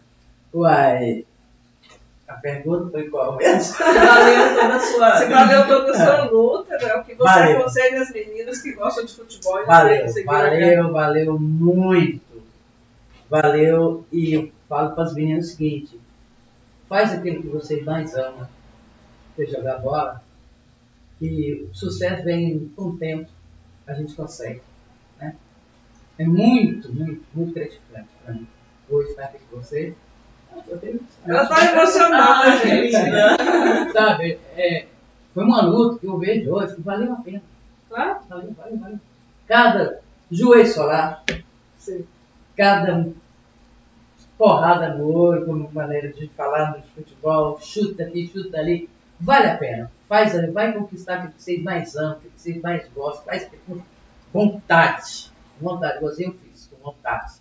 Uai, 0.55 1.27
a 2.27 2.35
pergunta 2.35 2.91
foi 2.91 3.09
qual 3.11 3.37
mesmo? 3.37 3.77
Valeu 3.79 4.55
toda 4.55 4.75
a 4.75 4.81
sua. 4.81 5.17
Você 5.17 5.29
valeu 5.29 5.67
toda 5.67 5.91
a 5.91 5.95
sua 5.95 6.25
luta, 6.25 6.79
né? 6.79 6.95
O 6.95 7.05
que 7.05 7.15
você 7.15 7.25
Valeu. 7.25 7.59
aconselha 7.59 8.03
às 8.03 8.11
meninas 8.11 8.63
que 8.63 8.73
gostam 8.73 9.05
de 9.05 9.15
futebol 9.15 9.61
e 9.61 9.67
Valeu, 9.67 10.07
valeu, 10.25 10.93
valeu 10.93 11.39
muito. 11.39 12.43
Valeu 13.29 14.07
e 14.11 14.35
eu 14.35 14.51
falo 14.69 14.95
para 14.95 15.05
as 15.05 15.15
meninas 15.15 15.47
o 15.47 15.51
seguinte, 15.51 16.01
faz 16.89 17.13
aquilo 17.13 17.43
que 17.43 17.49
vocês 17.49 17.85
mais 17.85 18.15
amam, 18.15 18.49
que 19.35 19.43
é 19.43 19.47
jogar 19.47 19.79
bola, 19.79 20.23
e 21.21 21.67
o 21.71 21.75
sucesso 21.75 22.25
vem 22.25 22.71
com 22.75 22.91
o 22.91 22.97
tempo, 22.97 23.31
a 23.87 23.95
gente 23.95 24.15
consegue. 24.15 24.63
Né? 25.19 25.37
É 26.19 26.25
muito, 26.25 26.93
muito, 26.93 27.23
muito 27.35 27.55
gratificante 27.55 28.09
para 28.23 28.35
mim. 28.35 28.47
Hoje 28.89 29.11
estar 29.11 29.25
aqui 29.25 29.39
com 29.51 29.57
vocês. 29.57 29.95
Ela 31.27 31.43
está 31.43 31.73
emocionada, 31.73 32.51
Ah, 32.51 32.57
gente. 32.57 33.93
Sabe, 33.93 34.39
é, 34.57 34.87
foi 35.33 35.45
uma 35.45 35.63
luta 35.63 35.99
que 35.99 36.07
eu 36.07 36.19
vejo 36.19 36.51
hoje 36.51 36.75
que 36.75 36.83
valeu 36.83 37.13
a 37.13 37.17
pena. 37.17 37.43
Claro. 37.89 38.19
Valeu, 38.29 38.53
valeu, 38.53 38.79
valeu. 38.79 39.01
Cada 39.47 40.01
joelho 40.31 40.67
solar, 40.67 41.23
Sim. 41.79 42.05
cada 42.57 43.09
porrada 44.37 44.95
no 44.95 45.13
olho, 45.13 45.47
como 45.47 45.71
maneira 45.73 46.13
de 46.13 46.29
falar 46.29 46.77
no 46.77 46.83
futebol, 46.95 47.59
chuta 47.61 48.05
aqui, 48.05 48.27
chuta 48.33 48.59
ali, 48.59 48.89
vale 49.21 49.49
a 49.49 49.57
pena. 49.57 49.91
Faz, 50.09 50.35
ali, 50.35 50.51
vai 50.51 50.73
conquistar 50.73 51.25
o 51.25 51.29
que 51.29 51.43
vocês 51.43 51.63
mais 51.63 51.95
amam, 51.97 52.19
o 52.19 52.21
que 52.21 52.31
vocês 52.37 52.61
mais 52.61 52.87
gostam, 52.95 53.25
faz 53.25 53.49
com 53.67 53.81
vontade. 54.33 55.33
Vontade, 55.61 55.99
igualzinho 55.99 56.31
eu 56.31 56.51
fiz, 56.51 56.67
com 56.67 56.91
vontade. 56.91 57.35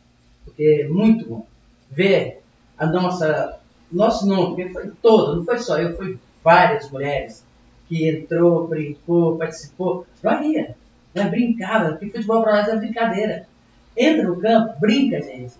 Porque 0.45 0.83
é 0.83 0.87
muito 0.87 1.27
bom 1.27 1.47
ver 1.89 2.42
a 2.83 2.87
nossa, 2.87 3.59
nosso 3.91 4.27
nome, 4.27 4.55
porque 4.55 4.69
foi 4.69 4.91
todo, 5.01 5.37
não 5.37 5.45
foi 5.45 5.59
só 5.59 5.79
eu, 5.79 5.95
foi 5.95 6.19
várias 6.43 6.89
mulheres 6.91 7.45
que 7.87 8.09
entrou, 8.09 8.67
brincou, 8.67 9.37
participou. 9.37 10.05
Não 10.21 10.43
ia, 10.43 10.75
né? 11.13 11.29
brincava, 11.29 11.91
porque 11.91 12.09
futebol 12.09 12.43
para 12.43 12.57
nós 12.57 12.67
é 12.67 12.75
brincadeira. 12.75 13.47
Entra 13.95 14.27
no 14.27 14.39
campo, 14.39 14.79
brinca, 14.79 15.21
gente. 15.21 15.53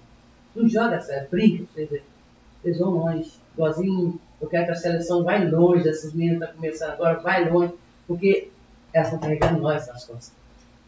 Não 0.55 0.67
joga 0.67 0.99
sério, 1.01 1.27
brinca, 1.29 1.65
vocês, 1.75 2.77
vão 2.79 2.89
longe. 2.91 3.31
Igualzinho, 3.53 4.19
eu 4.41 4.47
quero 4.47 4.65
que 4.65 4.71
a 4.71 4.75
seleção 4.75 5.23
vai 5.23 5.47
longe, 5.47 5.87
essas 5.87 6.13
meninas 6.13 6.41
estão 6.41 6.55
começando 6.55 6.91
agora, 6.91 7.19
vai 7.19 7.49
longe, 7.49 7.73
porque 8.07 8.49
elas 8.91 9.07
estão 9.07 9.19
carregando 9.19 9.61
nós 9.61 9.87
nas 9.87 10.05
costas. 10.05 10.33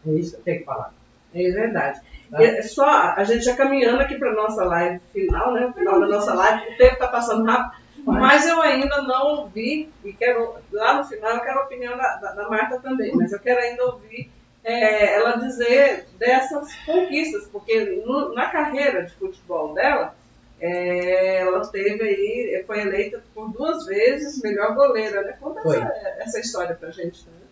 É 0.06 0.10
isso 0.12 0.32
que 0.32 0.36
eu 0.36 0.44
tenho 0.44 0.58
que 0.60 0.64
falar. 0.64 0.92
É 1.34 1.50
verdade. 1.50 2.00
Tá. 2.30 2.42
E 2.42 2.46
é 2.46 2.62
só 2.62 2.84
a 2.84 3.22
gente 3.24 3.44
já 3.44 3.54
caminhando 3.54 4.00
aqui 4.00 4.16
para 4.18 4.32
nossa 4.34 4.64
live 4.64 5.00
final, 5.12 5.52
né? 5.52 5.66
O 5.66 5.72
final 5.72 6.00
da 6.00 6.06
nossa 6.06 6.34
live, 6.34 6.72
o 6.72 6.76
tempo 6.76 6.94
está 6.94 7.08
passando 7.08 7.44
rápido, 7.44 7.82
mas 8.04 8.46
eu 8.46 8.60
ainda 8.62 9.02
não 9.02 9.26
ouvi, 9.42 9.88
e 10.04 10.12
quero, 10.12 10.54
lá 10.72 10.94
no 10.94 11.04
final 11.04 11.34
eu 11.34 11.40
quero 11.40 11.58
a 11.60 11.64
opinião 11.64 11.96
da, 11.96 12.16
da- 12.16 12.32
da 12.32 12.48
Marta 12.48 12.78
também, 12.80 13.14
mas 13.14 13.32
eu 13.32 13.38
quero 13.40 13.60
ainda 13.60 13.84
ouvir 13.84 14.30
é, 14.64 15.14
ela 15.14 15.36
dizer 15.36 16.06
dessas 16.18 16.74
conquistas, 16.84 17.46
porque 17.52 18.02
no- 18.04 18.34
na 18.34 18.50
carreira 18.50 19.04
de 19.04 19.12
futebol 19.14 19.72
dela, 19.74 20.12
é, 20.60 21.42
ela 21.42 21.60
teve 21.68 22.02
aí, 22.02 22.64
foi 22.66 22.80
eleita 22.80 23.22
por 23.34 23.52
duas 23.52 23.86
vezes 23.86 24.42
melhor 24.42 24.74
goleira, 24.74 25.22
né? 25.22 25.36
Conta 25.40 25.60
essa, 25.60 25.94
essa 26.18 26.40
história 26.40 26.74
pra 26.74 26.90
gente, 26.90 27.24
né? 27.26 27.46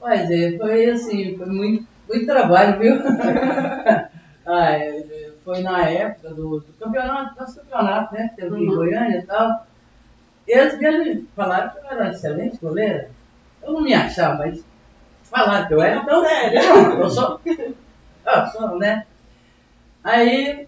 Mas 0.00 0.28
é, 0.30 0.56
foi 0.58 0.90
assim, 0.90 1.36
foi 1.36 1.46
muito, 1.46 1.86
muito 2.10 2.26
trabalho, 2.26 2.78
viu? 2.78 2.96
ah, 4.46 4.72
é, 4.72 5.30
foi 5.44 5.62
na 5.62 5.88
época 5.88 6.30
do, 6.30 6.60
do 6.60 6.72
campeonato, 6.78 7.40
nosso 7.40 7.60
campeonato, 7.60 8.14
né? 8.14 8.30
Teve 8.36 8.54
aqui 8.54 8.64
em 8.64 8.68
Uhum. 8.68 8.76
Goiânia 8.76 9.18
e 9.18 9.22
tal. 9.22 9.66
Eles 10.46 10.78
vieram 10.78 11.24
falaram 11.36 11.70
que 11.70 11.78
eu 11.78 11.84
era 11.84 12.02
uma 12.02 12.10
excelente 12.10 12.58
goleira. 12.58 13.10
Eu 13.62 13.72
não 13.72 13.82
me 13.82 13.94
achava, 13.94 14.38
mas 14.38 14.64
falaram 15.22 15.68
que 15.68 15.74
eu 15.74 15.82
era, 15.82 16.00
então, 16.00 16.22
não, 16.22 17.00
eu 17.00 17.10
sou, 17.10 17.40
eu 17.46 18.46
sou, 18.52 18.78
né? 18.78 19.06
Aí 20.02 20.66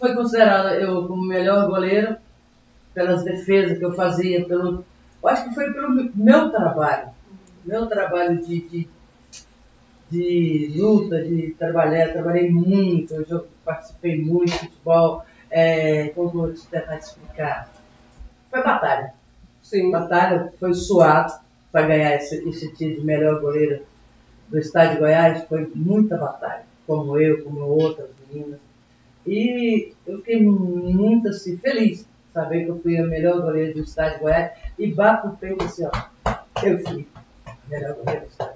foi 0.00 0.14
considerada 0.14 0.74
eu 0.74 1.06
como 1.06 1.22
melhor 1.22 1.68
goleiro 1.68 2.16
pelas 2.92 3.22
defesas 3.22 3.78
que 3.78 3.84
eu 3.84 3.92
fazia, 3.92 4.44
pelo, 4.44 4.84
eu 5.22 5.28
acho 5.28 5.44
que 5.44 5.54
foi 5.54 5.72
pelo 5.72 6.10
meu 6.14 6.50
trabalho 6.50 7.10
meu 7.64 7.86
trabalho 7.86 8.38
de, 8.44 8.60
de, 8.68 8.88
de 10.12 10.70
luta, 10.76 11.22
de 11.22 11.54
trabalhar, 11.58 12.12
trabalhei 12.12 12.50
muito, 12.50 13.14
eu 13.14 13.46
participei 13.64 14.20
muito 14.20 14.52
de 14.52 14.58
futebol, 14.58 15.24
é, 15.50 16.08
como 16.08 16.28
eu 16.28 16.32
vou 16.32 16.52
te 16.52 16.66
tentar 16.66 16.98
te 16.98 17.04
explicar? 17.04 17.72
Foi 18.50 18.62
batalha. 18.62 19.14
Sim. 19.62 19.90
Batalha 19.90 20.52
foi 20.60 20.74
suado 20.74 21.32
para 21.70 21.86
ganhar 21.86 22.16
esse, 22.16 22.46
esse 22.46 22.70
título 22.74 23.00
de 23.00 23.06
melhor 23.06 23.40
goleiro 23.40 23.82
do 24.48 24.58
estado 24.58 24.92
de 24.92 24.98
Goiás, 24.98 25.44
foi 25.44 25.70
muita 25.74 26.18
batalha, 26.18 26.64
como 26.86 27.18
eu, 27.18 27.42
como 27.42 27.60
outras 27.60 28.10
meninas. 28.28 28.60
E 29.26 29.94
eu 30.06 30.18
fiquei 30.18 30.42
muito 30.44 31.28
assim, 31.28 31.56
feliz 31.56 32.06
saber 32.34 32.64
que 32.64 32.70
eu 32.70 32.80
fui 32.80 32.98
a 32.98 33.06
melhor 33.06 33.40
goleira 33.40 33.72
do 33.72 33.80
estado 33.80 34.14
de 34.14 34.20
Goiás 34.20 34.52
e 34.78 34.92
bato 34.92 35.28
o 35.28 35.36
peito 35.38 35.64
assim, 35.64 35.86
ó. 35.86 35.90
Eu 36.62 36.78
fui 36.80 37.08
a 37.46 37.54
melhor 37.70 37.94
goleira 37.94 38.20
do 38.20 38.26
estado 38.26 38.51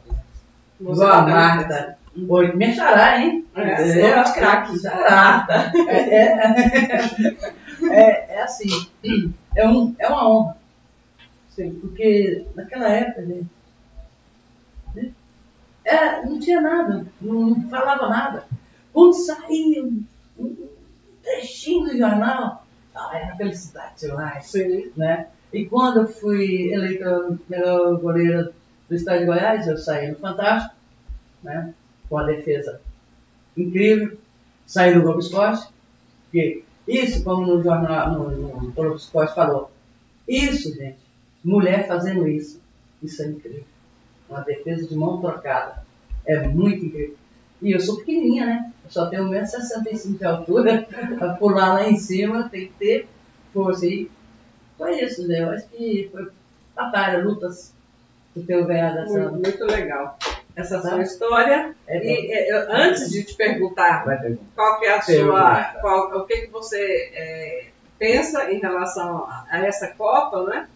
de 0.79 0.85
Goiás. 0.85 0.99
Você 0.99 1.05
Igual 1.05 1.13
a 1.13 1.23
Marta. 1.23 1.99
Oi, 2.29 2.53
minha 2.53 2.75
xará, 2.75 3.21
hein? 3.21 3.45
É, 3.55 4.01
é, 4.01 4.23
de 4.23 4.33
craque. 4.33 4.79
xará. 4.79 5.47
É, 5.87 6.15
é, 6.15 6.37
é, 7.91 8.35
é 8.37 8.43
assim, 8.43 8.89
é, 9.55 9.69
um, 9.69 9.95
é 9.99 10.09
uma 10.09 10.29
honra. 10.29 10.57
Sim, 11.51 11.79
porque 11.81 12.47
naquela 12.55 12.89
época, 12.89 13.27
gente, 13.27 13.47
né, 14.95 15.13
é, 15.85 16.25
não 16.25 16.39
tinha 16.39 16.61
nada, 16.61 17.07
não, 17.21 17.51
não 17.51 17.69
falava 17.69 18.09
nada. 18.09 18.45
Quando 18.93 19.15
saía 19.15 19.83
um, 19.83 20.05
um 20.39 20.69
trechinho 21.23 21.85
do 21.85 21.99
jornal, 21.99 22.67
ah, 22.95 23.11
era 23.13 23.37
felicidade 23.37 24.01
demais 24.01 24.47
Sim. 24.47 24.91
né? 24.97 25.29
E 25.53 25.67
quando 25.67 26.01
eu 26.01 26.09
fui 26.09 26.73
eleita 26.73 27.39
melhor 27.49 28.01
goleira 28.01 28.53
do 28.89 28.95
estado 28.95 29.21
de 29.21 29.27
Goiás, 29.27 29.67
eu 29.67 29.77
saí 29.77 30.11
no 30.11 30.17
Fantástico, 30.17 30.75
né? 31.43 31.75
Com 32.09 32.19
a 32.19 32.25
defesa 32.25 32.81
incrível, 33.57 34.19
saí 34.67 34.95
no 34.95 35.03
Globo 35.03 35.21
Esporte, 35.21 35.67
porque 36.25 36.63
isso, 36.87 37.25
como 37.25 37.47
no 37.47 37.63
jornal, 37.63 38.13
no, 38.13 38.31
no 38.31 38.73
Globo 38.73 38.97
Esporte 38.97 39.35
falou, 39.35 39.71
isso, 40.29 40.75
gente, 40.75 40.99
mulher 41.43 41.87
fazendo 41.87 42.29
isso, 42.29 42.61
isso 43.03 43.23
é 43.23 43.29
incrível. 43.29 43.65
Uma 44.29 44.41
defesa 44.41 44.87
de 44.87 44.97
mão 44.97 45.21
trocada. 45.21 45.85
É 46.25 46.49
muito 46.49 46.85
incrível. 46.85 47.17
E 47.63 47.73
eu 47.73 47.81
sou 47.81 47.99
pequenininha, 47.99 48.45
né? 48.45 48.73
Eu 48.85 48.91
só 48.91 49.07
tenho 49.07 49.31
1,65m 49.31 50.19
de 50.19 50.25
altura. 50.25 50.83
Para 51.17 51.35
pular 51.35 51.75
lá 51.75 51.89
em 51.89 51.97
cima 51.97 52.49
tem 52.49 52.67
que 52.67 52.73
ter 52.75 53.09
força. 53.53 53.87
E 53.87 54.11
foi 54.77 55.01
isso, 55.01 55.27
né? 55.29 55.43
Eu 55.43 55.51
acho 55.51 55.69
que 55.69 56.09
foi 56.11 56.29
batalha, 56.75 57.23
lutas 57.23 57.73
tenho 58.45 58.67
ganhado 58.67 58.99
essa. 59.01 59.13
Muito, 59.31 59.33
muito 59.35 59.65
legal. 59.65 60.19
Essa 60.55 60.81
Tá. 60.81 60.89
sua 60.91 61.03
história. 61.03 61.75
É 61.87 61.99
E, 61.99 62.33
é, 62.33 62.53
eu- 62.53 62.73
antes 62.73 63.11
de 63.11 63.25
te 63.25 63.35
perguntar 63.35 64.05
qual 64.55 64.79
que 64.81 64.87
é 64.87 64.95
a 64.97 65.03
sua. 65.03 65.65
qual- 65.81 66.17
o 66.19 66.27
que, 66.27 66.43
que 66.43 66.51
você 66.51 67.11
é, 67.15 67.65
pensa 67.99 68.51
em 68.51 68.59
relação 68.59 69.19
a, 69.25 69.47
a 69.51 69.67
essa 69.67 69.89
Copa, 69.89 70.45
né? 70.45 70.67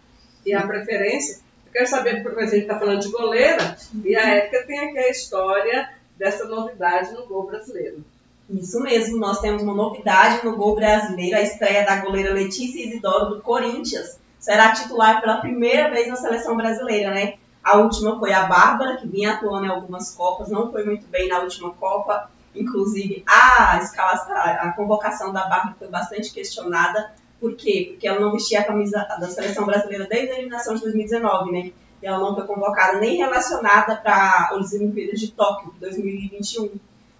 E 0.45 0.53
a 0.53 0.65
preferência. 0.65 1.37
Eu 1.67 1.71
quero 1.73 1.87
saber, 1.87 2.21
porque 2.23 2.41
a 2.41 2.45
gente 2.47 2.61
está 2.63 2.77
falando 2.77 2.99
de 2.99 3.09
goleira, 3.11 3.75
e 4.03 4.15
a 4.15 4.27
Érica 4.35 4.63
tem 4.67 4.79
aqui 4.89 4.97
a 4.99 5.09
história 5.09 5.89
dessa 6.17 6.45
novidade 6.45 7.13
no 7.13 7.25
gol 7.25 7.47
brasileiro. 7.47 8.03
Isso 8.49 8.81
mesmo, 8.81 9.17
nós 9.17 9.39
temos 9.39 9.63
uma 9.63 9.73
novidade 9.73 10.43
no 10.45 10.55
gol 10.57 10.75
brasileiro, 10.75 11.37
a 11.37 11.41
estreia 11.41 11.85
da 11.85 11.95
goleira 12.01 12.33
Letícia 12.33 12.85
Isidoro 12.85 13.35
do 13.35 13.41
Corinthians. 13.41 14.19
Será 14.37 14.73
titular 14.73 15.21
pela 15.21 15.37
primeira 15.39 15.89
vez 15.89 16.07
na 16.09 16.15
seleção 16.17 16.57
brasileira, 16.57 17.11
né? 17.11 17.35
A 17.63 17.77
última 17.77 18.17
foi 18.17 18.33
a 18.33 18.45
Bárbara, 18.45 18.97
que 18.97 19.07
vinha 19.07 19.33
atuando 19.33 19.65
em 19.65 19.69
algumas 19.69 20.15
Copas, 20.15 20.49
não 20.49 20.71
foi 20.71 20.83
muito 20.83 21.07
bem 21.07 21.27
na 21.27 21.39
última 21.39 21.71
Copa. 21.71 22.29
Inclusive, 22.55 23.23
a, 23.27 23.79
escalação, 23.81 24.35
a 24.35 24.73
convocação 24.73 25.31
da 25.31 25.47
Bárbara 25.47 25.75
foi 25.77 25.87
bastante 25.87 26.33
questionada. 26.33 27.13
Por 27.39 27.55
quê? 27.55 27.89
Porque 27.91 28.07
ela 28.07 28.19
não 28.19 28.31
vestia 28.31 28.59
a 28.59 28.63
camisa 28.63 28.97
da 29.19 29.29
seleção 29.29 29.65
brasileira 29.65 30.07
desde 30.07 30.31
a 30.31 30.33
eliminação 30.35 30.75
de 30.75 30.81
2019, 30.81 31.51
né? 31.51 31.71
E 32.01 32.07
ela 32.07 32.19
não 32.19 32.35
foi 32.35 32.45
convocada 32.45 32.99
nem 32.99 33.17
relacionada 33.17 33.95
para 33.95 34.49
as 34.51 34.73
Olimpíadas 34.73 35.19
de 35.19 35.31
Tóquio, 35.31 35.73
2021. 35.79 36.71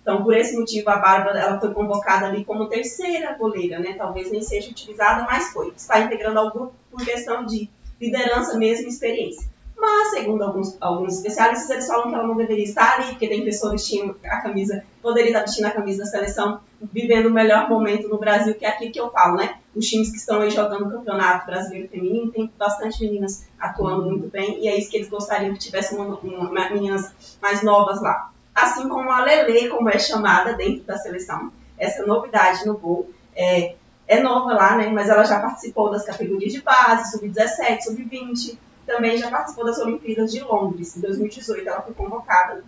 Então, 0.02 0.24
por 0.24 0.36
esse 0.36 0.58
motivo, 0.58 0.90
a 0.90 0.98
Bárbara 0.98 1.40
ela 1.40 1.60
foi 1.60 1.72
convocada 1.72 2.26
ali 2.26 2.44
como 2.44 2.68
terceira 2.68 3.36
goleira, 3.38 3.80
né? 3.80 3.94
Talvez 3.94 4.32
nem 4.32 4.42
seja 4.42 4.72
utilizada, 4.72 5.24
mas 5.24 5.54
foi. 5.54 5.72
Está 5.76 6.00
integrando 6.00 6.40
ao 6.40 6.52
grupo 6.52 6.74
por 6.90 7.06
questão 7.06 7.46
de 7.46 7.70
liderança 8.00 8.58
mesmo 8.58 8.88
e 8.88 8.90
experiência. 8.90 9.48
Mas, 9.82 10.12
segundo 10.12 10.44
alguns, 10.44 10.78
alguns 10.80 11.16
especialistas, 11.16 11.68
eles 11.72 11.88
falam 11.88 12.08
que 12.08 12.14
ela 12.14 12.28
não 12.28 12.38
deveria 12.38 12.64
estar 12.64 12.98
ali, 12.98 13.08
porque 13.08 13.28
tem 13.28 13.44
pessoas 13.44 13.72
vestindo 13.72 14.16
a 14.24 14.38
camisa, 14.40 14.84
poderia 15.02 15.32
estar 15.32 15.42
vestindo 15.42 15.66
a 15.66 15.72
camisa 15.72 16.04
da 16.04 16.06
seleção, 16.06 16.60
vivendo 16.80 17.26
o 17.26 17.32
melhor 17.32 17.68
momento 17.68 18.08
no 18.08 18.20
Brasil, 18.20 18.54
que 18.54 18.64
é 18.64 18.70
aquilo 18.70 18.92
que 18.92 19.00
eu 19.00 19.10
falo, 19.10 19.38
né? 19.38 19.56
Os 19.76 19.88
times 19.88 20.12
que 20.12 20.18
estão 20.18 20.40
aí 20.40 20.52
jogando 20.52 20.86
o 20.86 20.92
Campeonato 20.92 21.48
Brasileiro 21.48 21.88
Feminino, 21.88 22.32
tem 22.32 22.52
bastante 22.60 23.02
meninas 23.04 23.48
atuando 23.60 24.06
muito 24.06 24.28
bem, 24.28 24.64
e 24.64 24.68
é 24.68 24.78
isso 24.78 24.92
que 24.92 24.98
eles 24.98 25.10
gostariam 25.10 25.52
que 25.54 25.60
tivesse 25.60 25.96
uma, 25.96 26.16
uma, 26.20 26.70
meninas 26.70 27.12
mais 27.42 27.64
novas 27.64 28.00
lá 28.04 28.30
assim 28.54 28.88
como 28.88 29.10
a 29.10 29.24
Lele, 29.24 29.70
como 29.70 29.90
é 29.90 29.98
chamada 29.98 30.54
dentro 30.54 30.84
da 30.84 30.98
seleção. 30.98 31.52
Essa 31.76 32.06
novidade 32.06 32.68
no 32.68 32.78
gol 32.78 33.10
é, 33.36 33.76
é 34.08 34.20
nova 34.20 34.54
lá, 34.54 34.76
né? 34.76 34.90
Mas 34.90 35.10
ela 35.10 35.24
já 35.24 35.40
participou 35.40 35.90
das 35.90 36.06
categorias 36.06 36.52
de 36.52 36.62
base, 36.62 37.12
sub-17, 37.12 37.82
sub-20, 37.82 38.58
também 38.86 39.18
já 39.18 39.30
participou 39.30 39.66
das 39.66 39.80
Olimpíadas 39.80 40.32
de 40.32 40.42
Londres. 40.42 40.96
Em 40.98 41.02
2018 41.02 41.68
ela 41.68 41.82
foi 41.82 41.94
convocada 41.94 42.64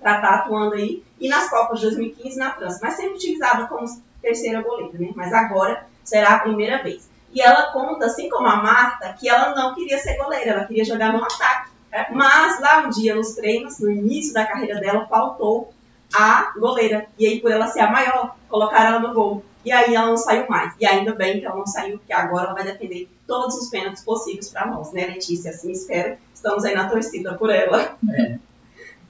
para 0.00 0.16
estar 0.16 0.34
atuando 0.34 0.74
aí, 0.74 1.02
e 1.18 1.28
nas 1.28 1.48
Copas 1.48 1.80
de 1.80 1.86
2015 1.86 2.38
na 2.38 2.52
França, 2.52 2.78
mas 2.82 2.94
sempre 2.94 3.14
utilizada 3.14 3.66
como 3.66 3.86
terceira 4.20 4.62
goleira, 4.62 4.98
né? 4.98 5.10
Mas 5.14 5.32
agora 5.32 5.86
será 6.04 6.34
a 6.34 6.40
primeira 6.40 6.82
vez. 6.82 7.08
E 7.32 7.40
ela 7.40 7.72
conta, 7.72 8.06
assim 8.06 8.28
como 8.28 8.46
a 8.46 8.56
Marta, 8.56 9.12
que 9.14 9.28
ela 9.28 9.54
não 9.54 9.74
queria 9.74 9.98
ser 9.98 10.16
goleira, 10.16 10.52
ela 10.52 10.64
queria 10.64 10.84
jogar 10.84 11.12
no 11.12 11.22
ataque. 11.22 11.70
Mas 12.10 12.60
lá 12.60 12.86
um 12.86 12.90
dia 12.90 13.14
nos 13.14 13.34
treinos, 13.34 13.78
no 13.78 13.90
início 13.90 14.32
da 14.32 14.46
carreira 14.46 14.80
dela, 14.80 15.06
faltou 15.06 15.72
a 16.14 16.52
goleira. 16.56 17.06
E 17.18 17.26
aí, 17.26 17.40
por 17.40 17.50
ela 17.50 17.68
ser 17.68 17.80
a 17.80 17.90
maior, 17.90 18.36
colocaram 18.48 18.96
ela 18.96 19.00
no 19.00 19.14
gol. 19.14 19.44
E 19.66 19.72
aí 19.72 19.96
ela 19.96 20.06
não 20.06 20.16
saiu 20.16 20.48
mais. 20.48 20.74
E 20.80 20.86
ainda 20.86 21.12
bem 21.12 21.40
que 21.40 21.44
ela 21.44 21.56
não 21.56 21.66
saiu, 21.66 21.98
porque 21.98 22.12
agora 22.12 22.44
ela 22.44 22.54
vai 22.54 22.62
defender 22.62 23.08
todos 23.26 23.56
os 23.56 23.68
pênaltis 23.68 24.04
possíveis 24.04 24.48
para 24.48 24.68
nós, 24.68 24.92
né, 24.92 25.06
Letícia? 25.06 25.50
Assim 25.50 25.72
espero. 25.72 26.16
Estamos 26.32 26.64
aí 26.64 26.72
na 26.72 26.88
torcida 26.88 27.34
por 27.34 27.50
ela. 27.50 27.98
É. 28.14 28.38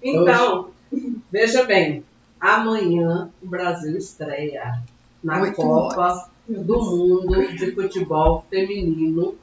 Então, 0.03 0.71
veja 1.33 1.65
bem, 1.65 2.05
amanhã 2.39 3.31
o 3.43 3.47
Brasil 3.47 3.97
estreia 3.97 4.81
na 5.25 5.41
Oito 5.41 5.57
Copa 5.57 6.31
do 6.47 6.81
Mundo 6.81 7.49
de 7.57 7.73
Futebol 7.73 8.45
Feminino 8.49 9.37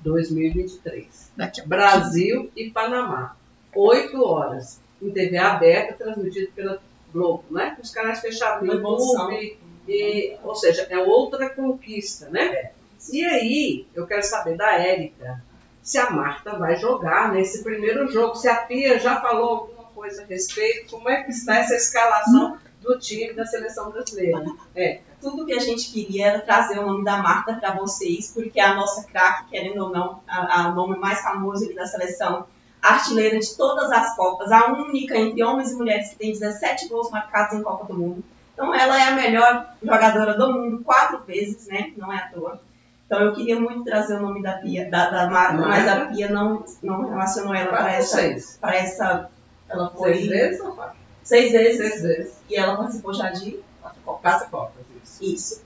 2023. 0.00 1.32
Daqui 1.34 1.62
a 1.62 1.66
Brasil 1.66 2.50
e 2.54 2.70
Panamá. 2.70 3.34
8 3.74 4.22
horas. 4.22 4.80
Em 5.02 5.10
TV 5.10 5.38
aberta, 5.38 5.94
transmitido 5.94 6.52
pela 6.52 6.80
Globo, 7.12 7.44
né? 7.50 7.76
Os 7.82 7.90
canais 7.90 8.20
fechados 8.20 8.68
no. 8.68 8.74
YouTube. 8.74 9.58
E, 9.90 10.36
ou 10.44 10.54
seja, 10.54 10.86
é 10.88 10.98
outra 10.98 11.50
conquista, 11.50 12.28
né? 12.30 12.70
E 13.12 13.24
aí, 13.24 13.86
eu 13.92 14.06
quero 14.06 14.22
saber 14.22 14.56
da 14.56 14.72
Érica 14.72 15.42
se 15.82 15.98
a 15.98 16.10
Marta 16.10 16.56
vai 16.56 16.76
jogar 16.76 17.32
nesse 17.32 17.64
primeiro 17.64 18.06
jogo. 18.12 18.36
Se 18.36 18.48
a 18.48 18.54
Pia 18.56 19.00
já 19.00 19.20
falou 19.20 19.48
alguma 19.48 19.84
coisa 19.86 20.22
a 20.22 20.26
respeito, 20.26 20.90
como 20.90 21.08
é 21.08 21.24
que 21.24 21.30
está 21.30 21.56
essa 21.56 21.74
escalação 21.74 22.58
do 22.80 22.98
time 22.98 23.32
da 23.32 23.44
seleção 23.44 23.90
brasileira? 23.90 24.44
É. 24.76 25.00
Tudo 25.20 25.44
que 25.44 25.52
a 25.52 25.58
gente 25.58 25.90
queria 25.90 26.28
era 26.28 26.40
trazer 26.40 26.78
o 26.78 26.86
nome 26.86 27.04
da 27.04 27.16
Marta 27.16 27.54
para 27.54 27.74
vocês, 27.74 28.30
porque 28.32 28.60
é 28.60 28.64
a 28.64 28.74
nossa 28.74 29.02
craque, 29.08 29.50
querendo 29.50 29.84
ou 29.84 29.90
não, 29.90 30.20
o 30.28 30.74
nome 30.74 30.96
mais 30.98 31.20
famoso 31.20 31.74
da 31.74 31.86
seleção, 31.86 32.46
artilheira 32.80 33.38
de 33.38 33.56
todas 33.56 33.90
as 33.90 34.14
Copas, 34.14 34.52
a 34.52 34.72
única 34.72 35.18
entre 35.18 35.42
homens 35.42 35.72
e 35.72 35.74
mulheres 35.74 36.10
que 36.10 36.16
tem 36.16 36.32
17 36.32 36.88
gols 36.88 37.10
marcados 37.10 37.58
em 37.58 37.62
Copa 37.62 37.86
do 37.86 37.98
Mundo. 37.98 38.24
Então 38.60 38.74
ela 38.74 39.00
é 39.00 39.04
a 39.08 39.14
melhor 39.14 39.74
jogadora 39.82 40.36
do 40.36 40.52
mundo 40.52 40.84
quatro 40.84 41.20
vezes, 41.26 41.66
né? 41.66 41.92
Não 41.96 42.12
é 42.12 42.16
à 42.18 42.28
toa. 42.28 42.60
Então 43.06 43.20
eu 43.22 43.32
queria 43.32 43.58
muito 43.58 43.84
trazer 43.84 44.16
o 44.16 44.20
nome 44.22 44.42
da 44.42 44.52
Pia, 44.58 44.88
da, 44.90 45.08
da 45.08 45.30
Marta, 45.30 45.56
mas 45.66 45.88
a 45.88 46.04
Pia 46.06 46.28
não, 46.28 46.62
não 46.82 47.08
relacionou 47.08 47.54
ela 47.54 47.70
para 47.70 47.92
essa, 47.94 48.18
para 48.60 48.74
essa. 48.76 49.30
Ela 49.66 49.88
foi 49.90 50.12
Seis 50.14 50.28
vezes 50.28 50.60
ou 50.60 50.72
quatro? 50.72 50.96
seis 51.22 51.52
vezes 51.52 51.76
Seis 51.78 52.02
vezes. 52.02 52.34
e 52.50 52.56
ela 52.56 52.76
participou 52.76 53.14
já 53.14 53.30
de 53.30 53.58
quatro 53.80 54.00
Copas. 54.04 54.20
Quatro 54.32 54.50
Copas, 54.50 54.84
isso. 55.02 55.24
Isso. 55.24 55.62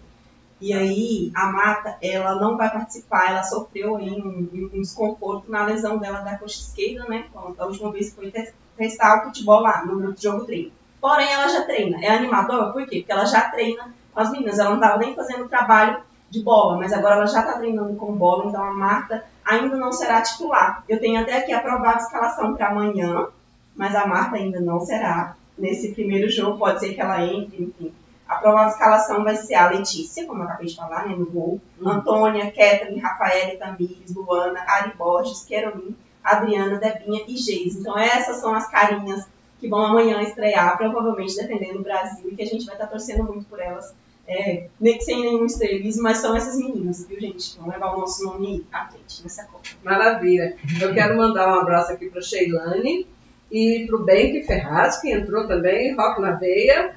E 0.61 0.72
aí, 0.72 1.32
a 1.34 1.47
Marta, 1.49 1.97
ela 2.01 2.36
não 2.36 2.57
vai 2.57 2.70
participar, 2.70 3.30
ela 3.30 3.42
sofreu 3.42 3.97
aí 3.97 4.09
um, 4.11 4.49
um 4.72 4.80
desconforto 4.80 5.51
na 5.51 5.64
lesão 5.66 5.99
dela 5.99 6.20
da 6.20 6.38
coxa 6.38 6.61
esquerda, 6.61 7.09
né? 7.09 7.24
Quando- 7.32 7.61
A 7.61 7.66
última 7.66 7.90
vez 7.90 8.11
que 8.11 8.16
foi 8.16 8.30
te- 8.30 8.55
testar 8.76 9.18
o 9.18 9.24
futebol 9.24 9.61
lá, 9.61 9.84
no 9.84 10.14
jogo 10.16 10.45
treino. 10.45 10.70
Porém, 11.05 11.30
ela 11.30 11.46
já 11.48 11.66
treina. 11.66 12.02
É 12.02 12.09
animador, 12.09 12.72
por 12.72 12.86
quê? 12.86 13.00
Porque 13.00 13.12
ela 13.12 13.26
já 13.26 13.50
treina 13.50 13.94
com 14.11 14.20
as 14.20 14.30
meninas. 14.32 14.59
Ela 14.59 14.70
não 14.70 14.76
estava 14.76 14.96
nem 14.96 15.14
fazendo 15.14 15.46
trabalho 15.50 16.00
de 16.30 16.42
bola, 16.42 16.78
mas 16.78 16.94
agora 16.94 17.16
ela 17.16 17.26
já 17.26 17.40
está 17.40 17.59
treinando 17.59 17.94
com 17.96 18.16
bola, 18.16 18.46
então 18.46 18.64
a 18.64 18.72
Marta 18.72 19.22
ainda 19.44 19.76
não 19.76 19.92
será 19.92 20.22
titular. 20.22 20.82
Eu 20.88 20.98
tenho 20.98 21.20
até 21.20 21.36
aqui 21.36 21.52
a 21.52 21.59
escalação 21.98 22.55
para 22.55 22.68
amanhã, 22.68 23.26
mas 23.76 23.94
a 23.94 24.07
Marta 24.07 24.36
ainda 24.36 24.59
não 24.61 24.80
será. 24.80 25.36
Nesse 25.59 25.92
primeiro 25.92 26.30
jogo, 26.30 26.57
pode 26.57 26.80
ser 26.80 26.94
que 26.94 27.00
ela 27.02 27.22
entre, 27.22 27.64
enfim. 27.64 27.92
A 28.26 28.36
provável 28.36 28.72
escalação 28.72 29.22
vai 29.22 29.36
ser 29.36 29.57
a 29.57 29.68
Letícia, 29.68 30.24
como 30.24 30.40
eu 30.40 30.46
acabei 30.46 30.68
de 30.68 30.76
falar, 30.76 31.07
né, 31.07 31.14
no 31.14 31.26
gol. 31.26 31.61
Antônia, 31.84 32.46
Kathleen, 32.46 32.98
Rafaela, 32.98 33.59
Tamires, 33.59 34.14
Luana, 34.14 34.64
Ari 34.66 34.94
Borges, 34.96 35.44
Querolin, 35.44 35.94
Adriana, 36.24 36.78
Debinha 36.78 37.24
e 37.28 37.36
Geis. 37.36 37.76
Então 37.76 37.98
essas 37.98 38.38
são 38.38 38.55
as 38.55 38.66
carinhas 38.70 39.34
que 39.65 39.71
vão 39.71 39.81
amanhã 39.81 40.21
estrear, 40.23 40.77
provavelmente 40.77 41.35
defendendo 41.35 41.77
o 41.77 41.83
Brasil, 41.83 42.29
e 42.31 42.37
que 42.37 42.43
a 42.43 42.47
gente 42.47 42.67
vai 42.67 42.75
estar 42.75 42.87
torcendo 42.87 43.25
muito 43.25 43.47
por 43.47 43.59
elas. 43.59 43.95
É, 44.27 44.69
nem 44.81 44.97
que 44.97 45.05
sem 45.05 45.21
nenhum 45.21 45.45
estrelismo, 45.45 46.03
mas 46.03 46.19
são 46.19 46.37
essas 46.37 46.57
meninas, 46.57 47.07
viu, 47.07 47.21
gente? 47.21 47.59
Vão 47.59 47.69
levar 47.69 47.95
o 47.95 48.01
nosso 48.01 48.25
nome 48.25 48.67
à 48.73 48.87
frente 48.87 49.23
nessa 49.23 49.45
Copa. 49.45 49.69
Maravilha. 49.83 50.57
Eu 50.81 50.95
quero 50.95 51.17
mandar 51.17 51.49
um 51.49 51.61
abraço 51.61 51.93
aqui 51.93 52.09
para 52.09 52.23
Sheilane 52.23 53.07
e 53.51 53.85
para 53.87 53.97
o 53.97 54.03
Benque 54.03 54.43
Ferraz, 54.43 55.01
que 55.01 55.11
entrou 55.11 55.47
também, 55.47 55.95
Rock 55.95 56.21
na 56.21 56.33
Veia. 56.33 56.95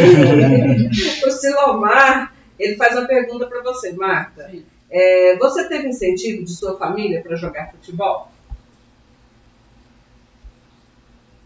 E 0.00 1.24
o 1.26 1.30
Silomar, 1.30 2.34
ele 2.58 2.76
faz 2.76 2.96
uma 2.96 3.06
pergunta 3.06 3.46
para 3.46 3.62
você, 3.62 3.92
Marta. 3.92 4.50
É, 4.90 5.36
você 5.36 5.68
teve 5.68 5.88
incentivo 5.88 6.44
de 6.44 6.50
sua 6.50 6.78
família 6.78 7.22
para 7.22 7.36
jogar 7.36 7.70
futebol? 7.72 8.30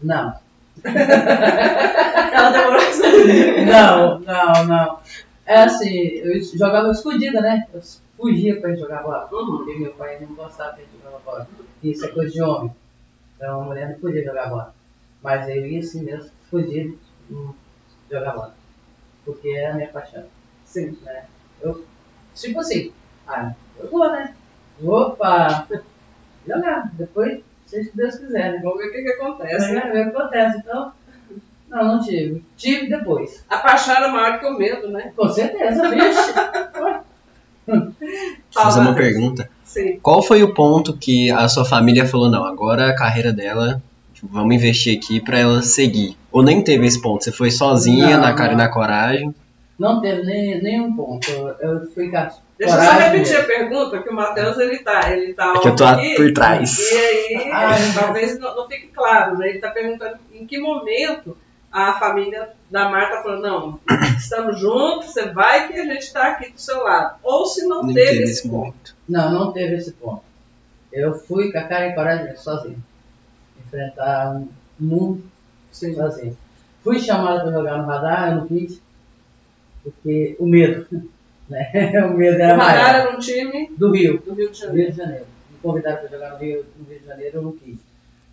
Não. 0.01 0.44
Ela 0.83 2.49
demorou 2.51 2.81
pra 2.81 3.65
Não, 3.65 4.19
não, 4.19 4.65
não. 4.65 4.99
É 5.45 5.63
assim, 5.63 5.93
eu 5.93 6.41
jogava 6.43 6.91
escondida, 6.91 7.39
né? 7.39 7.67
Eu 7.73 7.81
fugia 8.17 8.59
para 8.59 8.71
ir 8.71 8.77
jogar 8.77 9.03
bola. 9.03 9.29
Uhum. 9.31 9.57
Porque 9.57 9.79
meu 9.79 9.93
pai 9.93 10.19
não 10.19 10.35
gostava 10.35 10.77
de 10.77 10.83
jogar 11.03 11.19
bola. 11.19 11.47
Isso 11.83 12.05
é 12.05 12.07
coisa 12.09 12.31
de 12.31 12.41
homem. 12.41 12.71
Então 13.35 13.61
a 13.61 13.65
mulher 13.65 13.89
não 13.89 13.99
podia 13.99 14.23
jogar 14.23 14.49
bola. 14.49 14.73
Mas 15.21 15.47
eu 15.49 15.65
ia 15.65 15.79
assim 15.79 16.03
mesmo, 16.03 16.31
fugir 16.49 16.97
de 17.29 17.35
jogar 18.09 18.33
bola. 18.33 18.55
Porque 19.23 19.49
é 19.49 19.67
a 19.71 19.73
minha 19.73 19.89
paixão. 19.89 20.23
Sim. 20.65 20.97
Né? 21.03 21.25
Eu, 21.61 21.85
tipo 22.33 22.59
assim, 22.59 22.91
ah, 23.27 23.53
eu 23.77 23.89
vou, 23.89 24.11
né? 24.11 24.35
Opa! 24.83 25.67
Jogar. 26.47 26.91
Depois, 26.93 27.41
se 27.83 27.91
Deus 27.95 28.15
quiser, 28.15 28.53
né? 28.53 28.59
Vamos 28.63 28.77
ver 28.79 28.87
o 28.87 28.91
que, 28.91 29.01
que 29.01 29.09
acontece, 29.09 29.71
né? 29.73 29.91
né? 29.93 30.03
acontece. 30.03 30.57
Então, 30.59 30.91
não, 31.69 31.83
não 31.83 32.03
tive. 32.03 32.43
Tive 32.55 32.87
depois. 32.87 33.43
A 33.49 33.57
paixão 33.57 33.95
era 33.95 34.09
maior 34.09 34.39
que 34.39 34.45
o 34.45 34.57
medo, 34.57 34.89
né? 34.89 35.11
Com 35.15 35.27
certeza, 35.29 35.89
vixe. 35.89 36.33
Fazer 38.51 38.79
uma 38.79 38.93
pergunta. 38.93 39.49
Sim. 39.63 39.99
Qual 40.01 40.21
foi 40.21 40.43
o 40.43 40.53
ponto 40.53 40.95
que 40.95 41.31
a 41.31 41.47
sua 41.49 41.65
família 41.65 42.07
falou, 42.07 42.29
não, 42.29 42.45
agora 42.45 42.89
a 42.89 42.95
carreira 42.95 43.33
dela, 43.33 43.81
tipo, 44.13 44.27
vamos 44.31 44.55
investir 44.55 44.97
aqui 44.97 45.19
pra 45.19 45.39
ela 45.39 45.61
seguir? 45.61 46.15
Ou 46.31 46.43
nem 46.43 46.63
teve 46.63 46.85
esse 46.85 47.01
ponto? 47.01 47.23
Você 47.23 47.31
foi 47.31 47.51
sozinha, 47.51 48.17
Não, 48.17 48.21
na 48.21 48.33
cara 48.33 48.53
e 48.53 48.55
não. 48.55 48.63
na 48.63 48.69
coragem? 48.69 49.35
Não 49.77 49.99
teve 50.01 50.23
nem, 50.23 50.61
nenhum 50.61 50.95
ponto. 50.95 51.29
Eu 51.59 51.85
fui 51.91 52.09
com 52.09 52.17
a 52.17 52.31
Deixa 52.57 52.73
eu 52.75 52.81
só 52.81 52.91
repetir 52.93 53.35
a 53.37 53.43
pergunta, 53.43 54.01
que 54.01 54.09
o 54.09 54.13
Matheus 54.13 54.57
ele 54.57 54.79
tá, 54.79 55.11
ele 55.11 55.33
tá 55.33 55.53
É 55.57 55.59
que 55.59 55.67
eu 55.67 55.75
tô 55.75 55.83
aqui, 55.83 56.15
por 56.15 56.31
trás. 56.33 56.79
E 56.79 56.95
aí, 56.97 57.49
Ah, 57.51 57.75
então. 57.77 58.03
talvez 58.03 58.39
não, 58.39 58.55
não 58.55 58.67
fique 58.69 58.87
claro, 58.87 59.37
né? 59.37 59.47
Ele 59.49 59.57
está 59.57 59.71
perguntando 59.71 60.17
em 60.33 60.47
que 60.47 60.57
momento 60.57 61.35
a 61.69 61.99
família 61.99 62.51
da 62.71 62.87
Marta 62.87 63.21
falou, 63.21 63.41
não, 63.41 63.79
estamos 64.17 64.57
juntos, 64.57 65.07
você 65.11 65.27
vai 65.33 65.67
que 65.67 65.73
a 65.77 65.83
gente 65.85 66.03
está 66.03 66.27
aqui 66.29 66.49
do 66.53 66.61
seu 66.61 66.81
lado. 66.83 67.17
Ou 67.21 67.45
se 67.45 67.65
não 67.67 67.83
Nem 67.83 67.93
teve 67.95 68.11
teve 68.11 68.23
esse 68.23 68.43
ponto. 68.43 68.55
momento. 68.57 68.95
Não, 69.09 69.29
não 69.31 69.51
teve 69.51 69.75
esse 69.75 69.91
ponto. 69.91 70.21
Eu 70.93 71.13
fui 71.13 71.51
com 71.51 71.57
a 71.59 71.63
cara 71.63 71.87
e 71.87 71.93
coragem 71.93 72.33
sozinho. 72.37 72.81
Enfrentar 73.67 74.31
um 74.33 74.47
mundo 74.79 75.23
sozinho. 75.71 76.37
Fui 76.81 76.99
chamado 77.01 77.41
para 77.41 77.51
jogar 77.51 77.77
no 77.79 77.85
radar, 77.87 78.29
eu 78.29 78.35
não 78.37 78.47
quis. 78.47 78.81
Porque 79.85 80.35
o 80.39 80.45
medo. 80.45 80.85
Né? 81.47 81.69
O 82.11 82.17
medo 82.17 82.37
O 82.37 82.41
era 82.41 82.55
Radar 82.57 82.57
maior. 82.57 82.95
era 83.05 83.15
um 83.15 83.19
time 83.19 83.69
Do 83.77 83.91
Rio. 83.91 84.19
do 84.25 84.33
Rio 84.33 84.49
de 84.49 84.57
Janeiro. 84.57 84.81
Rio 84.81 84.91
de 84.91 84.97
Janeiro. 84.97 85.25
Me 85.51 85.57
convidaram 85.59 85.97
para 85.99 86.07
jogar 86.09 86.31
no 86.31 86.37
Rio, 86.39 86.65
no 86.79 86.89
Rio 86.89 86.99
de 86.99 87.05
Janeiro, 87.05 87.37
eu 87.37 87.41
não 87.43 87.51
quis. 87.51 87.77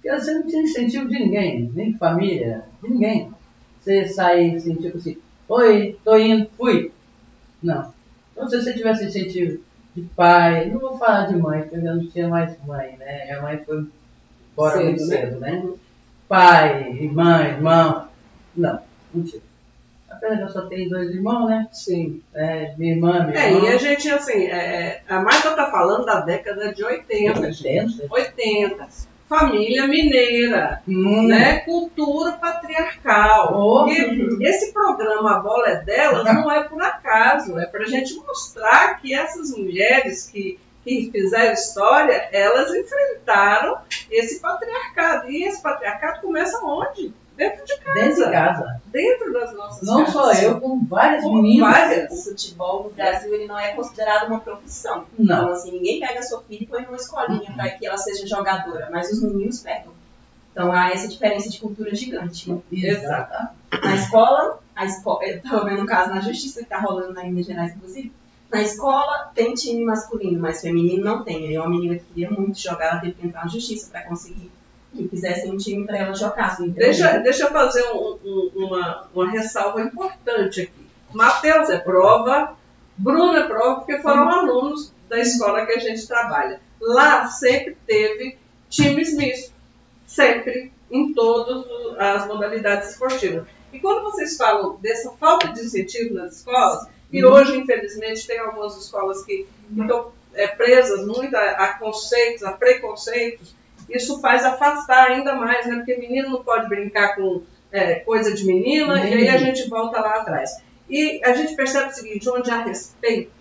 Porque 0.01 0.19
você 0.19 0.33
não 0.33 0.47
tinha 0.47 0.63
incentivo 0.63 1.09
de 1.09 1.19
ninguém, 1.19 1.71
nem 1.75 1.93
de 1.93 1.99
família, 1.99 2.65
de 2.83 2.89
ninguém. 2.89 3.31
Você 3.79 4.09
sai 4.09 4.55
assim, 4.55 4.77
tipo 4.77 4.97
assim, 4.97 5.19
oi, 5.47 5.99
tô 6.03 6.17
indo, 6.17 6.49
fui. 6.57 6.91
Não. 7.63 7.93
Então 8.33 8.49
se 8.49 8.63
você 8.63 8.73
tivesse 8.73 9.05
incentivo 9.05 9.61
de 9.95 10.01
pai, 10.17 10.71
não 10.71 10.81
vou 10.81 10.97
falar 10.97 11.27
de 11.27 11.37
mãe, 11.37 11.61
porque 11.61 11.77
eu 11.77 11.83
já 11.83 11.95
não 11.95 12.07
tinha 12.09 12.29
mais 12.29 12.57
mãe, 12.67 12.97
né? 12.97 13.27
Minha 13.27 13.43
mãe 13.43 13.59
foi 13.59 13.85
embora 14.53 14.81
muito 14.83 15.07
né? 15.07 15.17
cedo, 15.19 15.39
né? 15.39 15.71
Pai, 16.27 16.93
irmã, 16.93 17.43
irmão. 17.47 18.09
Não, 18.57 18.81
não 19.13 19.23
tive. 19.23 19.43
Apesar 20.13 20.37
que 20.37 20.43
eu 20.43 20.49
só 20.49 20.63
tenho 20.67 20.89
dois 20.91 21.11
irmãos, 21.11 21.47
né? 21.49 21.69
Sim. 21.73 22.23
É, 22.35 22.75
minha 22.77 22.95
irmã, 22.95 23.25
meu 23.27 23.35
É, 23.39 23.51
irmão. 23.51 23.65
e 23.65 23.69
a 23.73 23.77
gente, 23.79 24.09
assim, 24.11 24.47
é, 24.47 25.03
a 25.09 25.21
Marta 25.21 25.49
está 25.51 25.71
falando 25.71 26.05
da 26.05 26.21
década 26.21 26.73
de 26.73 26.85
80, 26.85 27.53
gente. 27.53 27.95
Entendo. 27.97 28.07
80. 28.13 28.89
Família 29.29 29.87
mineira, 29.89 30.83
Hum. 30.87 31.27
né? 31.27 31.61
Cultura 31.61 32.33
patriarcal. 32.33 33.55
Oh. 33.55 33.89
E 33.89 34.47
esse 34.47 34.73
programa 34.75 35.37
A 35.37 35.41
Bola 35.41 35.69
é 35.69 35.77
Delas 35.77 36.25
não 36.35 36.51
é 36.53 36.65
por 36.65 36.83
acaso, 36.83 37.59
é 37.59 37.65
para 37.67 37.85
a 37.85 37.87
gente 37.87 38.15
mostrar 38.17 39.01
que 39.01 39.15
essas 39.15 39.57
mulheres 39.57 40.29
que, 40.31 40.59
que 40.85 41.11
fizeram 41.11 41.55
história, 41.55 42.29
elas 42.31 42.75
enfrentaram 42.75 43.79
esse 44.11 44.39
patriarcado. 44.41 45.31
E 45.31 45.45
esse 45.45 45.63
patriarcado 45.63 46.21
começa 46.21 46.59
onde? 46.63 47.15
Dentro 47.51 47.65
de 47.67 47.77
casa. 47.79 47.95
Dentro 47.95 48.25
de 48.25 48.31
casa. 48.31 48.83
Dentro 48.87 49.33
das 49.33 49.55
nossas 49.55 49.89
Não 49.89 50.05
casas. 50.05 50.13
só 50.13 50.33
eu, 50.35 50.61
como 50.61 50.85
várias 50.87 51.23
Como 51.23 51.43
meninas. 51.43 51.71
várias. 51.71 52.13
O 52.13 52.31
futebol 52.31 52.85
no 52.85 52.91
Brasil 52.91 53.35
ele 53.35 53.47
não 53.47 53.59
é 53.59 53.73
considerado 53.73 54.29
uma 54.29 54.41
profissão. 54.41 55.05
Não. 55.19 55.43
Então, 55.43 55.53
assim, 55.53 55.73
ninguém 55.73 56.01
pega 56.01 56.21
a 56.21 56.23
sua 56.23 56.43
filha 56.43 56.63
e 56.63 56.67
põe 56.67 56.83
numa 56.85 56.97
escolinha 56.97 57.53
para 57.55 57.71
que 57.71 57.87
ela 57.87 57.97
seja 57.97 58.27
jogadora, 58.27 58.89
mas 58.91 59.11
os 59.11 59.23
meninos 59.23 59.61
pegam. 59.61 59.93
Então 60.53 60.71
há 60.71 60.91
essa 60.91 61.09
diferença 61.09 61.49
de 61.49 61.59
cultura 61.59 61.95
gigante. 61.95 62.55
Exato. 62.71 63.49
Na 63.83 63.95
escola, 63.95 64.59
a 64.77 64.85
escola 64.85 65.25
eu 65.25 65.37
estava 65.39 65.65
vendo 65.65 65.83
um 65.83 65.87
caso 65.87 66.11
na 66.11 66.21
justiça 66.21 66.59
que 66.61 66.65
está 66.67 66.79
rolando 66.79 67.15
na 67.15 67.25
Minas 67.25 67.47
Gerais, 67.47 67.75
inclusive. 67.75 68.13
Na 68.51 68.61
escola 68.61 69.31
tem 69.35 69.55
time 69.55 69.83
masculino, 69.83 70.39
mas 70.39 70.61
feminino 70.61 71.03
não 71.03 71.25
tem. 71.25 71.49
Aí 71.49 71.57
uma 71.57 71.71
menina 71.71 71.95
que 71.95 72.05
queria 72.05 72.31
muito 72.31 72.59
jogar, 72.61 72.91
ela 72.91 73.01
teve 73.01 73.15
que 73.15 73.27
entrar 73.27 73.45
na 73.45 73.49
justiça 73.49 73.89
para 73.91 74.03
conseguir 74.03 74.51
que 74.95 75.09
fizessem 75.09 75.51
um 75.51 75.57
time 75.57 75.87
para 75.87 75.99
ela 75.99 76.15
jogar. 76.15 76.57
Deixa, 76.71 77.19
deixa 77.19 77.45
eu 77.45 77.51
fazer 77.51 77.83
um- 77.93 78.19
um- 78.25 78.51
uma, 78.67 79.09
uma 79.15 79.31
ressalva 79.31 79.81
importante 79.81 80.63
aqui. 80.63 80.87
Matheus 81.13 81.69
é 81.71 81.79
prova, 81.79 82.57
Bruno 82.97 83.37
é 83.37 83.43
prova, 83.47 83.77
porque 83.77 83.99
foram 84.01 84.29
alunos 84.29 84.93
da 85.09 85.19
escola 85.19 85.67
que 85.67 85.73
a 85.73 85.79
gente 85.79 86.07
trabalha. 86.07 86.61
Lá 86.81 87.27
sempre 87.27 87.77
teve 87.87 88.39
times 88.69 89.15
mistos. 89.17 89.53
Sempre, 90.07 90.71
em 90.91 91.13
todas 91.15 91.65
as 91.99 92.27
modalidades 92.27 92.91
esportivas. 92.91 93.47
E 93.73 93.79
quando 93.81 94.03
vocês 94.03 94.37
falam 94.37 94.77
dessa 94.77 95.11
falta 95.13 95.49
de 95.49 95.61
incentivo 95.61 96.15
nas 96.15 96.37
escolas, 96.37 96.87
e 97.11 97.25
hoje, 97.25 97.57
infelizmente, 97.57 98.27
tem 98.27 98.39
algumas 98.39 98.77
escolas 98.77 99.25
que 99.25 99.47
estão 99.75 100.13
é, 100.35 100.47
presas 100.49 101.07
muito 101.07 101.35
a, 101.35 101.41
a 101.51 101.79
conceitos, 101.79 102.43
a 102.43 102.53
preconceitos, 102.53 103.55
isso 103.97 104.21
faz 104.21 104.45
afastar 104.45 105.11
ainda 105.11 105.35
mais, 105.35 105.67
né? 105.67 105.77
Porque 105.77 105.97
menino 105.97 106.31
não 106.31 106.45
pode 106.45 106.69
brincar 106.69 107.17
com 107.17 107.43
é, 107.71 107.97
coisa 107.97 108.33
de 108.35 108.45
menina, 108.45 109.05
e 109.05 109.15
aí 109.15 109.29
a 109.29 109.39
gente 109.39 109.69
volta 109.69 110.01
lá 110.01 110.17
atrás. 110.17 110.51
E 110.89 111.21
a 111.25 111.33
gente 111.33 111.55
percebe 111.55 111.91
o 111.91 111.95
seguinte, 111.95 112.29
onde 112.29 112.51
há 112.51 112.63
respeito, 112.63 113.33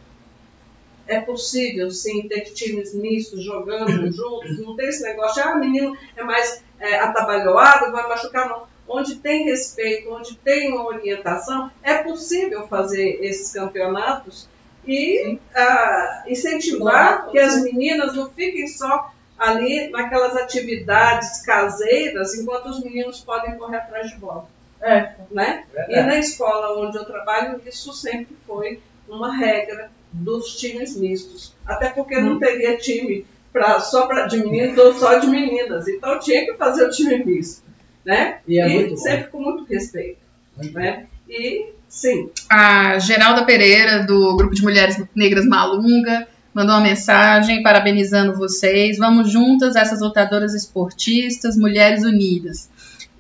é 1.08 1.20
possível 1.20 1.92
sim 1.92 2.28
ter 2.28 2.42
times 2.52 2.94
mistos 2.94 3.44
jogando 3.44 4.12
juntos, 4.12 4.60
não 4.60 4.76
tem 4.76 4.88
esse 4.88 5.04
negócio 5.04 5.42
de 5.42 5.50
ah, 5.50 5.56
menino 5.56 5.98
é 6.16 6.24
mais 6.24 6.64
é, 6.80 7.00
atabalhoado, 7.00 7.92
vai 7.92 8.08
machucar, 8.08 8.48
não. 8.48 8.72
Onde 8.88 9.16
tem 9.16 9.46
respeito, 9.46 10.12
onde 10.12 10.36
tem 10.38 10.72
uma 10.72 10.86
orientação, 10.86 11.72
é 11.84 11.96
possível 11.96 12.68
fazer 12.68 13.20
esses 13.22 13.52
campeonatos 13.54 14.50
e 14.86 15.38
ah, 15.56 16.24
incentivar 16.28 17.30
que 17.30 17.40
as 17.40 17.62
meninas 17.62 18.16
não 18.16 18.30
fiquem 18.32 18.68
só 18.68 19.12
ali 19.42 19.90
naquelas 19.90 20.36
atividades 20.38 21.42
caseiras, 21.42 22.36
enquanto 22.36 22.68
os 22.68 22.84
meninos 22.84 23.20
podem 23.22 23.58
correr 23.58 23.78
atrás 23.78 24.12
de 24.12 24.18
bola. 24.18 24.48
É, 24.80 25.14
Né? 25.32 25.64
E 25.90 25.96
é. 25.96 26.04
na 26.04 26.18
escola 26.18 26.80
onde 26.80 26.98
eu 26.98 27.06
trabalho, 27.06 27.60
isso 27.66 27.92
sempre 27.94 28.36
foi 28.46 28.80
uma 29.10 29.36
regra 29.36 29.90
dos 30.12 30.56
times 30.60 30.96
mistos. 30.96 31.54
Até 31.66 31.90
porque 31.90 32.18
Hum. 32.18 32.22
não 32.22 32.40
teria 32.40 32.78
time 32.78 33.26
pra, 33.52 33.80
só 33.80 34.06
pra, 34.08 34.28
de 34.28 34.38
meninos 34.38 34.78
ou 34.78 34.94
só 34.94 35.18
de 35.20 35.28
meninas. 35.28 35.88
Então 35.88 36.20
tinha 36.20 36.46
que 36.46 36.54
fazer 36.56 36.86
o 36.86 36.90
time 36.92 37.24
misto. 37.24 37.64
Né? 38.06 38.40
E 38.48 38.60
é 38.60 38.68
muito 38.68 38.92
bom. 38.92 38.98
sempre 38.98 39.30
com 39.32 39.40
muito 39.42 39.64
respeito. 39.66 40.20
Muito 40.58 40.74
Né? 40.74 41.06
E 41.30 41.70
sim, 41.88 42.30
A 42.50 42.98
Geralda 43.00 43.46
Pereira, 43.46 44.04
do 44.04 44.36
Grupo 44.36 44.54
de 44.56 44.62
Mulheres 44.64 45.02
Negras 45.16 45.46
Malunga, 45.48 46.28
mandou 46.54 46.76
uma 46.76 46.82
mensagem 46.82 47.64
parabenizando 47.64 48.38
vocês. 48.38 48.98
Vamos 48.98 49.32
juntas, 49.32 49.76
essas 49.76 50.02
lutadoras 50.02 50.54
esportistas, 50.54 51.58
Mulheres 51.58 52.04
Unidas. 52.04 52.70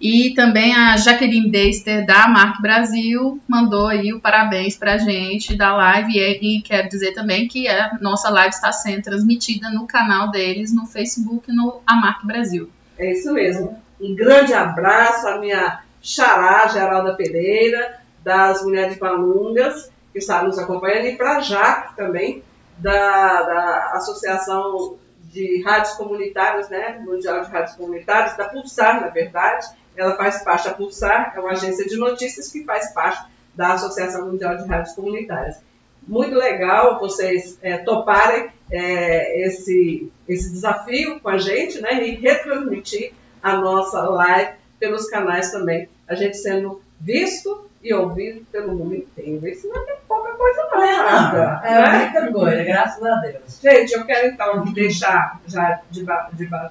E 0.01 0.33
também 0.33 0.75
a 0.75 0.97
Jaqueline 0.97 1.51
Deister, 1.51 2.03
da 2.05 2.27
Mark 2.27 2.59
Brasil, 2.59 3.39
mandou 3.47 3.87
aí 3.87 4.11
o 4.11 4.19
parabéns 4.19 4.75
pra 4.75 4.97
gente 4.97 5.55
da 5.55 5.75
live. 5.75 6.13
E, 6.17 6.57
e 6.57 6.61
quero 6.63 6.89
dizer 6.89 7.13
também 7.13 7.47
que 7.47 7.67
a 7.67 7.99
nossa 8.01 8.29
live 8.31 8.49
está 8.49 8.71
sendo 8.71 9.03
transmitida 9.03 9.69
no 9.69 9.85
canal 9.85 10.31
deles, 10.31 10.73
no 10.73 10.87
Facebook, 10.87 11.51
no 11.51 11.81
Amark 11.85 12.25
Brasil. 12.25 12.67
É 12.97 13.11
isso 13.11 13.31
mesmo. 13.31 13.79
Um 14.01 14.15
grande 14.15 14.53
abraço 14.53 15.27
à 15.27 15.37
minha 15.37 15.81
xará, 16.01 16.67
Geralda 16.67 17.13
Pereira, 17.13 17.99
das 18.23 18.63
Mulheres 18.63 18.97
Malungas, 18.97 19.91
que 20.11 20.17
está 20.17 20.41
nos 20.43 20.57
acompanhando, 20.57 21.05
e 21.05 21.15
para 21.15 21.37
a 21.37 21.41
Jaque 21.41 21.95
também, 21.95 22.43
da, 22.81 23.41
da 23.43 23.91
Associação 23.93 24.97
de 25.31 25.63
Rádios 25.63 25.93
Comunitárias, 25.93 26.69
né, 26.69 26.99
Mundial 27.05 27.41
de 27.41 27.49
Rádios 27.49 27.75
Comunitárias, 27.75 28.35
da 28.35 28.49
Pulsar, 28.49 28.99
na 29.01 29.07
verdade. 29.07 29.67
Ela 29.95 30.15
faz 30.17 30.43
parte 30.43 30.67
da 30.67 30.73
Pulsar, 30.73 31.33
é 31.35 31.39
uma 31.39 31.51
agência 31.51 31.85
de 31.85 31.97
notícias 31.97 32.51
que 32.51 32.63
faz 32.63 32.93
parte 32.93 33.29
da 33.55 33.73
Associação 33.73 34.27
Mundial 34.27 34.57
de 34.57 34.67
Rádios 34.67 34.95
Comunitárias. 34.95 35.61
Muito 36.07 36.35
legal 36.35 36.99
vocês 36.99 37.57
é, 37.61 37.77
toparem 37.77 38.49
é, 38.71 39.45
esse, 39.45 40.11
esse 40.27 40.51
desafio 40.51 41.19
com 41.19 41.29
a 41.29 41.37
gente 41.37 41.79
né, 41.79 42.03
e 42.03 42.15
retransmitir 42.15 43.13
a 43.41 43.55
nossa 43.57 44.01
live 44.01 44.53
pelos 44.79 45.07
canais 45.09 45.51
também. 45.51 45.87
A 46.07 46.15
gente 46.15 46.37
sendo 46.37 46.81
visto 46.99 47.69
e 47.83 47.93
ouvido 47.93 48.45
pelo 48.51 48.75
mundo 48.75 48.95
inteiro. 48.95 49.47
Isso 49.47 49.67
não 49.67 49.81
é 49.89 49.97
pouca 50.07 50.33
coisa 50.33 50.67
não, 50.71 50.79
Não, 50.79 51.03
Marta, 51.03 51.67
é 51.67 51.81
né? 51.81 51.99
muita 52.11 52.31
coisa, 52.31 52.63
graças 52.63 53.03
a 53.03 53.15
Deus. 53.15 53.59
Gente, 53.61 53.93
eu 53.93 54.05
quero 54.05 54.27
então 54.27 54.65
deixar 54.65 55.39
já 55.47 55.81
de, 55.89 56.05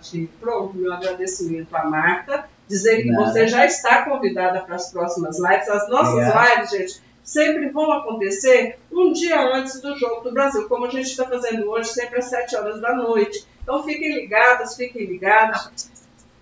de 0.03 0.27
pronto 0.41 0.77
meu 0.77 0.93
agradecimento 0.93 1.75
à 1.75 1.85
Marta, 1.85 2.45
dizer 2.69 3.03
que 3.03 3.11
Nada. 3.11 3.25
você 3.33 3.49
já 3.49 3.67
está 3.67 4.05
convidada 4.05 4.61
para 4.61 4.77
as 4.77 4.93
próximas 4.93 5.39
lives. 5.41 5.69
As 5.69 5.89
nossas 5.89 6.15
Obrigado. 6.15 6.49
lives, 6.57 6.71
gente, 6.71 7.03
sempre 7.25 7.69
vão 7.71 7.91
acontecer 7.93 8.79
um 8.93 9.13
dia 9.13 9.41
antes 9.55 9.81
do 9.81 9.97
Jogo 9.97 10.23
do 10.23 10.33
Brasil, 10.33 10.69
como 10.69 10.87
a 10.87 10.91
gente 10.91 11.07
está 11.07 11.25
fazendo 11.27 11.69
hoje, 11.69 11.91
sempre 11.91 12.19
às 12.19 12.27
7 12.27 12.57
horas 12.57 12.81
da 12.81 12.95
noite. 12.95 13.45
Então 13.63 13.83
fiquem 13.83 14.15
ligadas, 14.15 14.77
fiquem 14.77 15.07
ligados. 15.07 15.91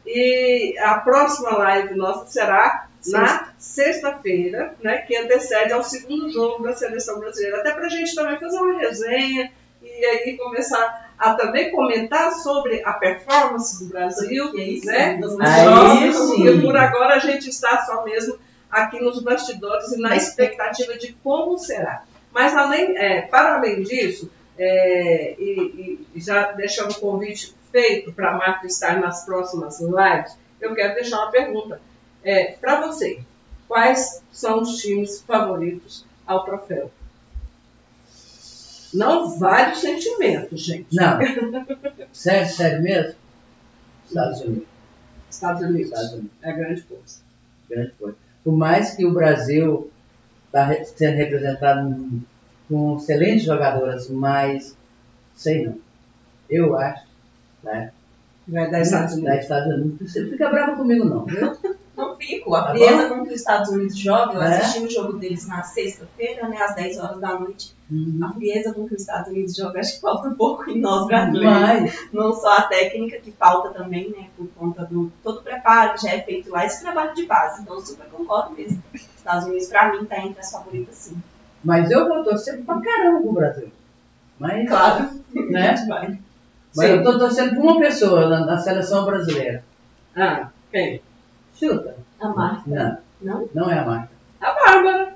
E 0.07 0.75
a 0.79 0.95
próxima 0.99 1.51
live 1.59 1.95
nossa 1.95 2.27
será 2.27 2.88
na 3.07 3.53
sexta-feira, 3.59 4.74
né, 4.82 4.99
que 4.99 5.16
antecede 5.16 5.72
ao 5.72 5.82
segundo 5.82 6.30
jogo 6.30 6.62
da 6.64 6.74
seleção 6.74 7.20
brasileira. 7.20 7.59
Até 7.59 7.72
para 7.72 7.86
a 7.86 7.88
gente 7.88 8.14
também 8.14 8.38
fazer 8.38 8.59
uma 8.59 8.78
resenha 8.78 9.53
e 9.82 10.05
aí 10.05 10.36
começar 10.36 11.12
a 11.18 11.34
também 11.34 11.70
comentar 11.70 12.32
sobre 12.32 12.82
a 12.84 12.92
performance 12.92 13.84
do 13.84 13.90
Brasil, 13.90 14.53
né? 14.84 15.16
dos 15.16 15.32
jogos, 15.32 16.34
porque 16.34 16.61
por 16.61 16.76
agora 16.76 17.16
a 17.16 17.18
gente 17.18 17.49
está 17.49 17.84
só 17.84 18.05
mesmo 18.05 18.38
aqui 18.70 19.01
nos 19.01 19.22
bastidores 19.22 19.92
e 19.92 20.01
na 20.01 20.16
expectativa 20.16 20.96
de 20.96 21.12
como 21.24 21.59
será. 21.59 22.05
Mas 22.32 22.55
além, 22.55 22.96
é, 22.96 23.22
para 23.22 23.57
além 23.57 23.82
disso, 23.82 24.30
é, 24.59 25.34
e, 25.38 26.07
e 26.14 26.20
já 26.20 26.53
deixando 26.53 26.92
o 26.92 27.01
convite 27.01 27.55
feito 27.72 28.12
para 28.12 28.30
a 28.30 28.36
Marta 28.36 28.66
estar 28.66 29.01
nas 29.01 29.24
próximas 29.24 29.80
lives, 29.80 30.36
eu 30.61 30.74
quero 30.74 30.94
deixar 30.94 31.18
uma 31.18 31.30
pergunta 31.30 31.80
é, 32.29 32.53
para 32.61 32.87
você. 32.87 33.20
Quais 33.66 34.22
são 34.31 34.61
os 34.61 34.76
times 34.76 35.22
favoritos 35.22 36.05
ao 36.26 36.45
troféu? 36.45 36.91
Não 38.93 39.39
vários 39.39 39.81
sentimentos, 39.81 40.61
gente. 40.61 40.95
Não. 40.95 41.18
sério, 42.12 42.49
sério 42.49 42.83
mesmo? 42.83 43.14
Estados 44.07 44.41
Unidos. 44.43 44.68
Estados 45.31 45.62
Unidos 45.62 45.87
Estados 45.87 46.12
Unidos. 46.12 46.31
é 46.43 46.53
grande 46.53 46.83
coisa. 46.83 47.18
Grande 47.68 47.93
coisa. 47.93 48.16
Por 48.45 48.57
mais 48.57 48.95
que 48.95 49.07
o 49.07 49.12
Brasil 49.12 49.91
está 50.47 50.85
sendo 50.85 51.16
representado 51.16 52.22
com 52.68 52.97
excelentes 52.97 53.45
jogadoras, 53.45 54.09
mas 54.11 54.76
sei 55.35 55.66
não. 55.66 55.79
Eu 56.49 56.76
acho. 56.76 57.07
Né? 57.62 57.91
Vai 58.47 58.70
dar 58.70 58.81
Estados 58.81 59.14
Unidos. 59.14 59.39
Estados 59.39 59.74
Unidos. 59.74 60.14
Não 60.14 60.31
fica 60.31 60.51
bravo 60.51 60.76
comigo, 60.76 61.05
não. 61.05 61.24
viu? 61.24 61.57
Não 61.99 62.16
fico. 62.16 62.55
A 62.55 62.62
Tá 62.62 62.70
frieza 62.70 63.09
com 63.09 63.22
que 63.24 63.28
os 63.30 63.34
Estados 63.40 63.68
Unidos 63.70 63.99
jogam, 63.99 64.34
eu 64.36 64.42
É? 64.42 64.57
assisti 64.59 64.84
o 64.86 64.90
jogo 64.90 65.14
deles 65.18 65.46
na 65.49 65.62
sexta-feira, 65.62 66.49
né, 66.49 66.57
às 66.62 66.74
10 66.74 66.99
horas 66.99 67.20
da 67.20 67.38
noite. 67.38 67.74
A 68.22 68.32
frieza 68.34 68.72
com 68.72 68.86
que 68.86 68.94
os 68.94 69.01
Estados 69.01 69.28
Unidos 69.28 69.57
jogam, 69.57 69.80
acho 69.80 69.94
que 69.96 70.01
falta 70.01 70.28
um 70.28 70.34
pouco 70.34 70.70
em 70.70 70.78
nós 70.80 71.07
brasileiros. 71.07 72.09
Não 72.12 72.32
só 72.32 72.59
a 72.59 72.62
técnica, 72.62 73.18
que 73.18 73.32
falta 73.32 73.70
também, 73.70 74.11
né, 74.11 74.28
por 74.36 74.46
conta 74.57 74.84
do 74.84 75.11
todo 75.24 75.38
o 75.40 75.42
preparo 75.42 75.94
que 75.94 76.03
já 76.03 76.11
é 76.14 76.20
feito 76.20 76.51
lá, 76.51 76.64
esse 76.64 76.80
trabalho 76.82 77.14
de 77.14 77.26
base. 77.26 77.62
Então, 77.62 77.74
eu 77.76 77.80
super 77.80 78.07
concordo 78.07 78.55
mesmo. 78.55 78.82
Estados 78.94 79.46
Unidos, 79.46 79.66
pra 79.68 79.92
mim, 79.92 80.05
tá 80.05 80.18
entre 80.24 80.38
as 80.40 80.51
favoritas, 80.53 80.94
sim. 80.94 81.16
mas 81.64 81.90
eu 81.90 82.07
vou 82.09 82.22
torcer 82.22 82.62
pra 82.64 82.80
caramba 82.80 83.20
pro 83.22 83.32
Brasil. 83.32 83.68
Mas, 84.38 84.68
Claro. 84.68 85.11
né? 85.34 85.74
Mas 86.76 86.86
Sim. 86.90 86.96
eu 86.99 87.03
tô 87.03 87.18
torcendo 87.18 87.57
por 87.57 87.64
uma 87.64 87.80
pessoa 87.80 88.28
na, 88.28 88.44
na 88.44 88.59
seleção 88.59 89.05
brasileira. 89.07 89.64
Ah, 90.14 90.49
quem? 90.70 91.01
Chuta. 91.59 91.96
A 92.20 92.28
Marta. 92.28 93.02
Não, 93.20 93.40
Não? 93.40 93.48
não 93.54 93.70
é 93.70 93.78
a 93.78 93.84
Marta. 93.84 94.11
A 94.40 94.52
Bárbara. 94.52 95.14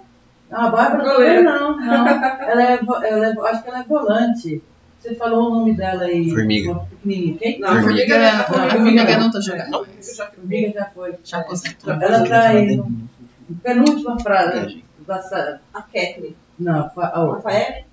Não, 0.51 0.61
a 0.61 0.71
Bárbara 0.71 1.05
Goleira. 1.05 1.43
não, 1.43 1.77
não. 1.81 2.09
Ela 2.09 2.63
é, 2.63 2.81
ela 3.05 3.27
é, 3.27 3.51
acho 3.51 3.63
que 3.63 3.69
ela 3.69 3.81
é 3.81 3.85
volante. 3.85 4.63
Você 5.01 5.15
falou 5.17 5.51
o 5.51 5.55
nome 5.55 5.75
dela 5.75 6.05
aí. 6.05 6.31
Formiga. 6.31 6.75
Pequenininha. 6.91 7.39
Quem? 7.39 7.59
Não, 7.61 7.69
Formiga. 7.69 7.89
Formiga 7.89 8.21
já 8.21 8.41
A 8.41 8.45
tá 8.45 8.53
comigo. 8.53 8.71
Formiga 8.71 9.19
não 9.19 9.31
tá 9.31 9.41
jogando. 9.41 9.63
É, 9.65 9.69
a 9.69 9.71
Formiga 9.75 10.03
já. 10.03 10.27
Formiga 10.31 10.91
foi. 10.95 11.15
Já 11.25 11.39
aposentou. 11.39 11.93
Ela 11.95 12.29
tá 12.29 12.41
aí. 12.49 12.83
Penúltima 13.63 14.19
frase. 14.21 14.85
Da, 15.07 15.59
A 15.75 15.83
Kathleen. 15.83 16.37
não, 16.59 16.91
a 16.97 17.21
outra. 17.25 17.37
Rafael? 17.51 17.85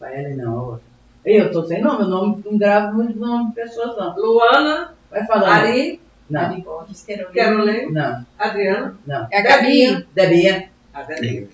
Rafael 0.00 0.36
não, 0.36 0.58
a 0.58 0.62
outra. 0.62 0.82
Eu 1.24 1.50
tô 1.50 1.64
sem 1.64 1.82
nome, 1.82 2.02
eu 2.04 2.08
não, 2.08 2.26
não 2.44 2.56
gravo 2.56 2.94
muito 2.94 3.18
nome 3.18 3.48
de 3.48 3.54
pessoas, 3.56 3.96
não. 3.96 4.14
Luana, 4.16 4.94
Vai 5.10 5.26
falar. 5.26 5.48
Ari, 5.62 6.00
Não, 6.30 6.40
Ali 6.40 6.62
Borges, 6.62 7.06
Carolina. 7.34 7.90
Não, 7.90 8.26
Adriana. 8.38 8.98
não. 9.06 9.28
É 9.30 9.38
a 9.38 9.42
Gabi. 9.42 10.06
Debinha. 10.14 10.70
A 10.92 11.02
Debinha. 11.02 11.48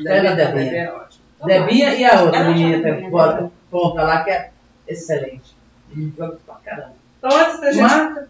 É 0.00 0.20
Debinha. 0.20 0.34
Debinha 0.34 0.82
é 0.82 0.92
ótima. 0.92 1.24
Debinha 1.44 1.94
e 1.94 2.04
a 2.04 2.22
outra 2.22 2.44
menina 2.44 2.96
que 2.96 3.10
bota 3.10 3.50
ponta 3.70 4.02
lá, 4.02 4.24
que 4.24 4.30
é 4.30 4.50
excelente. 4.88 5.54
E 5.94 6.12
joga 6.16 6.38
pra 6.46 6.54
caramba. 6.56 6.94
Então, 7.18 7.38
antes 7.38 7.60
da 7.60 7.72
gente. 7.72 7.82
Marta, 7.82 8.28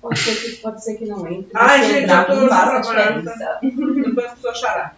Pode 0.00 0.18
ser 0.18 0.34
que, 0.34 0.56
pode 0.62 0.82
ser 0.82 0.94
que 0.96 1.04
não 1.04 1.28
entre. 1.28 1.50
Ai, 1.54 1.84
gente, 1.84 2.00
lembrar 2.00 2.30
eu 2.30 2.40
tô 2.40 2.48
trabalhando. 2.48 3.30
Depois 4.02 4.26
a 4.26 4.34
pessoa 4.34 4.54
chorar. 4.54 4.96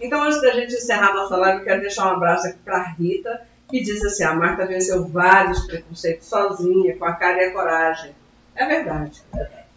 Então, 0.00 0.22
antes 0.22 0.40
da 0.40 0.52
gente 0.52 0.74
encerrar 0.74 1.10
a 1.10 1.14
nossa 1.14 1.36
live, 1.36 1.58
eu 1.58 1.64
quero 1.64 1.80
deixar 1.80 2.06
um 2.06 2.16
abraço 2.16 2.46
aqui 2.46 2.58
para 2.64 2.82
Rita, 2.90 3.42
que 3.68 3.82
diz 3.82 4.04
assim: 4.04 4.22
a 4.22 4.34
Marta 4.34 4.66
venceu 4.66 5.06
vários 5.08 5.66
preconceitos 5.66 6.28
sozinha, 6.28 6.96
com 6.96 7.04
a 7.04 7.14
cara 7.14 7.42
e 7.42 7.46
a 7.46 7.52
coragem. 7.52 8.12
É 8.56 8.66
verdade. 8.66 9.22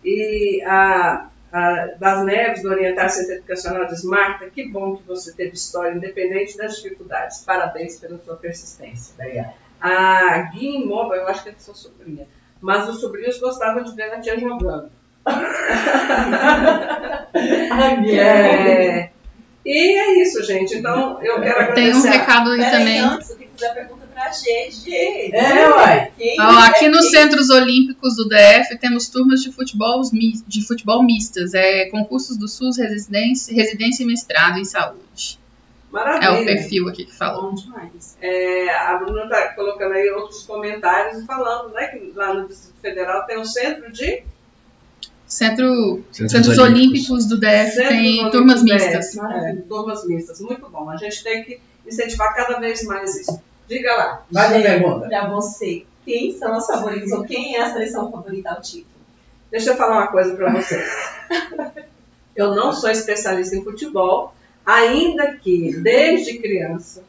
E 0.04 0.62
a, 0.64 1.28
a 1.52 1.86
das 2.00 2.26
Neves, 2.26 2.62
do 2.62 2.70
Orientar 2.70 3.10
Centro 3.10 3.34
Educacional, 3.34 3.88
diz: 3.88 4.04
Marta, 4.04 4.50
que 4.50 4.70
bom 4.70 4.96
que 4.96 5.04
você 5.04 5.34
teve 5.34 5.56
história, 5.56 5.96
independente 5.96 6.58
das 6.58 6.78
dificuldades. 6.78 7.44
Parabéns 7.44 8.00
pela 8.00 8.18
sua 8.20 8.36
persistência. 8.36 9.16
A 9.80 10.40
Gui 10.54 10.86
Moba, 10.86 11.16
eu 11.16 11.28
acho 11.28 11.44
que 11.44 11.50
é 11.50 11.54
sua 11.58 11.76
sobrinha, 11.76 12.28
mas 12.60 12.90
os 12.90 13.00
sobrinhos 13.00 13.40
gostavam 13.40 13.84
de 13.84 13.96
ver 13.96 14.12
a 14.14 14.20
tia 14.20 14.40
jogando. 14.40 14.92
É, 18.10 19.10
e 19.66 20.00
é 20.00 20.22
isso, 20.22 20.44
gente. 20.44 20.76
Então, 20.76 21.22
eu 21.22 21.42
quero 21.42 21.60
agradecer. 21.60 21.92
Tem 21.92 21.94
um 21.94 22.02
recado 22.02 22.52
aí 22.52 22.72
também. 22.72 23.00
antes, 23.00 23.30
eu 23.30 23.38
tenho 23.38 23.50
que 23.52 23.60
fazer 23.60 23.72
a 23.72 23.76
pergunta 23.76 23.97
pra 24.18 24.32
GG. 24.32 25.32
É, 25.32 25.70
uai. 25.70 26.12
Ó, 26.40 26.60
é 26.60 26.68
aqui 26.68 26.90
nos 26.90 27.02
quem? 27.02 27.12
Centros 27.12 27.52
Olímpicos 27.52 28.16
do 28.16 28.28
DF 28.28 28.76
temos 28.80 29.08
turmas 29.10 29.42
de 29.42 29.52
futebol, 29.52 30.02
de 30.48 30.66
futebol 30.66 31.04
mistas, 31.04 31.54
é 31.54 31.86
concursos 31.92 32.36
do 32.36 32.48
SUS, 32.48 32.78
residência, 32.78 33.54
residência 33.54 34.04
e 34.04 34.08
mestrado 34.08 34.58
em 34.58 34.66
saúde. 34.66 35.40
É 35.90 35.94
Maravilha. 35.94 36.42
o 36.42 36.46
perfil 36.46 36.90
aqui 36.90 37.06
que 37.06 37.16
falou. 37.16 37.52
Bom 37.52 37.56
demais. 37.56 38.18
É, 38.20 38.70
a 38.70 38.98
Bruna 38.98 39.24
está 39.24 39.54
colocando 39.54 39.94
aí 39.94 40.10
outros 40.10 40.44
comentários 40.44 41.22
e 41.22 41.26
falando 41.26 41.72
né, 41.74 41.88
que 41.88 42.12
lá 42.16 42.34
no 42.34 42.48
Distrito 42.48 42.76
Federal 42.82 43.26
tem 43.26 43.40
um 43.40 43.46
centro 43.46 43.92
de 43.92 44.24
Centro, 45.26 46.04
Centros 46.12 46.32
Centros 46.32 46.58
Olímpicos. 46.58 47.10
Olímpicos 47.10 47.26
do 47.28 47.40
DF 47.40 47.72
Centros 47.72 47.88
tem 47.90 48.00
Olímpicos 48.00 48.32
turmas 48.32 48.64
DF. 48.64 48.74
mistas. 48.74 49.18
É, 49.18 49.56
turmas 49.68 50.08
mistas. 50.08 50.42
Muito 50.42 50.70
bom. 50.70 50.90
A 50.90 50.98
gente 50.98 51.24
tem 51.24 51.44
que 51.44 51.60
incentivar 51.86 52.34
cada 52.36 52.60
vez 52.60 52.84
mais 52.84 53.16
isso. 53.16 53.42
Diga 53.68 53.96
lá. 53.96 54.26
Vai 54.32 54.60
a 54.60 54.62
pergunta. 54.62 55.08
Pra 55.08 55.28
você, 55.28 55.86
quem 56.06 56.38
são 56.38 56.54
as 56.54 56.66
favoritas 56.66 57.12
ou 57.12 57.26
quem 57.26 57.56
é 57.56 57.62
a 57.62 57.74
seleção 57.74 58.12
favorita 58.12 58.50
ao 58.50 58.62
título? 58.62 58.98
Deixa 59.52 59.72
eu 59.72 59.76
falar 59.76 59.98
uma 59.98 60.08
coisa 60.08 60.36
para 60.36 60.52
você. 60.52 60.84
Eu 62.36 62.54
não 62.54 62.72
sou 62.72 62.92
especialista 62.92 63.56
em 63.56 63.64
futebol, 63.64 64.32
ainda 64.64 65.34
que, 65.38 65.76
desde 65.78 66.38
criança, 66.38 67.04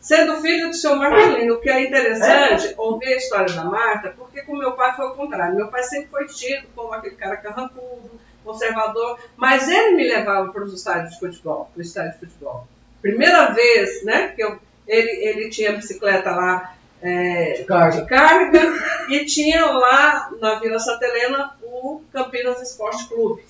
sendo 0.00 0.40
filho 0.40 0.68
do 0.68 0.74
seu 0.74 0.96
Marcelino, 0.96 1.54
o 1.54 1.60
que 1.60 1.70
é 1.70 1.86
interessante 1.86 2.74
ouvir 2.76 3.14
a 3.14 3.16
história 3.16 3.54
da 3.54 3.64
Marta, 3.64 4.14
porque 4.18 4.42
com 4.42 4.56
meu 4.56 4.72
pai 4.72 4.96
foi 4.96 5.06
o 5.06 5.14
contrário. 5.14 5.54
Meu 5.54 5.68
pai 5.68 5.84
sempre 5.84 6.08
foi 6.10 6.26
tido 6.26 6.66
como 6.74 6.92
aquele 6.92 7.14
cara 7.14 7.36
carrancudo, 7.36 8.10
conservador, 8.44 9.18
mas 9.36 9.68
ele 9.68 9.96
me 9.96 10.08
levava 10.08 10.52
para 10.52 10.64
os 10.64 10.72
estádios 10.72 11.14
de 11.14 11.20
futebol, 11.20 11.70
para 11.72 11.80
o 11.80 11.82
estádio 11.82 12.12
de 12.12 12.26
futebol. 12.26 12.66
Primeira 13.00 13.52
vez, 13.52 14.04
né, 14.04 14.28
que 14.28 14.42
eu, 14.42 14.58
ele, 14.86 15.10
ele 15.10 15.50
tinha 15.50 15.72
bicicleta 15.72 16.30
lá 16.30 16.76
é, 17.02 17.64
Carga. 17.64 18.00
de 18.00 18.08
carga 18.08 18.60
e 19.10 19.24
tinha 19.26 19.66
lá 19.66 20.30
na 20.40 20.58
Vila 20.58 20.78
Santa 20.78 21.04
Helena 21.06 21.54
o 21.62 22.00
Campinas 22.12 22.60
Esporte 22.62 23.06
Clube. 23.08 23.42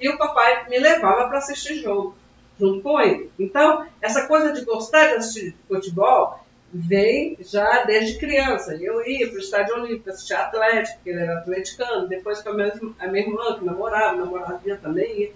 E 0.00 0.08
o 0.08 0.18
papai 0.18 0.68
me 0.68 0.78
levava 0.78 1.28
para 1.28 1.38
assistir 1.38 1.76
jogo 1.76 2.14
junto 2.58 2.80
com 2.82 3.00
ele. 3.00 3.30
Então, 3.38 3.86
essa 4.00 4.26
coisa 4.26 4.52
de 4.52 4.64
gostar 4.64 5.08
de 5.08 5.14
assistir 5.14 5.54
futebol 5.68 6.40
vem 6.72 7.36
já 7.40 7.84
desde 7.84 8.18
criança. 8.18 8.74
Eu 8.74 9.06
ia 9.06 9.28
para 9.28 9.36
o 9.36 9.40
Estádio 9.40 9.74
Olímpico 9.76 10.10
assistir 10.10 10.34
Atlético, 10.34 10.96
porque 10.96 11.10
ele 11.10 11.20
era 11.20 11.38
atleticano, 11.38 12.08
depois 12.08 12.42
com 12.42 12.50
a 12.50 12.54
minha, 12.54 12.72
a 12.98 13.08
minha 13.08 13.26
irmã, 13.26 13.58
que 13.58 13.64
namorava, 13.64 14.16
namoradinha 14.16 14.76
também 14.76 15.20
ia. 15.20 15.32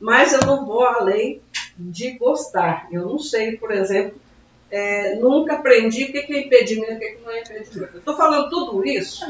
Mas 0.00 0.32
eu 0.32 0.40
não 0.40 0.64
vou 0.64 0.84
além 0.84 1.40
de 1.76 2.12
gostar. 2.12 2.86
Eu 2.92 3.06
não 3.06 3.18
sei, 3.18 3.56
por 3.56 3.72
exemplo, 3.72 4.20
é, 4.70 5.16
nunca 5.16 5.54
aprendi 5.54 6.04
o 6.04 6.12
que 6.12 6.22
que 6.22 6.34
é 6.34 6.40
impedimento 6.46 6.92
e 6.92 6.96
o 6.96 6.98
que 6.98 7.08
que 7.12 7.24
não 7.24 7.32
é 7.32 7.40
impedimento. 7.40 7.98
Estou 7.98 8.16
falando 8.16 8.50
tudo 8.50 8.86
isso 8.86 9.24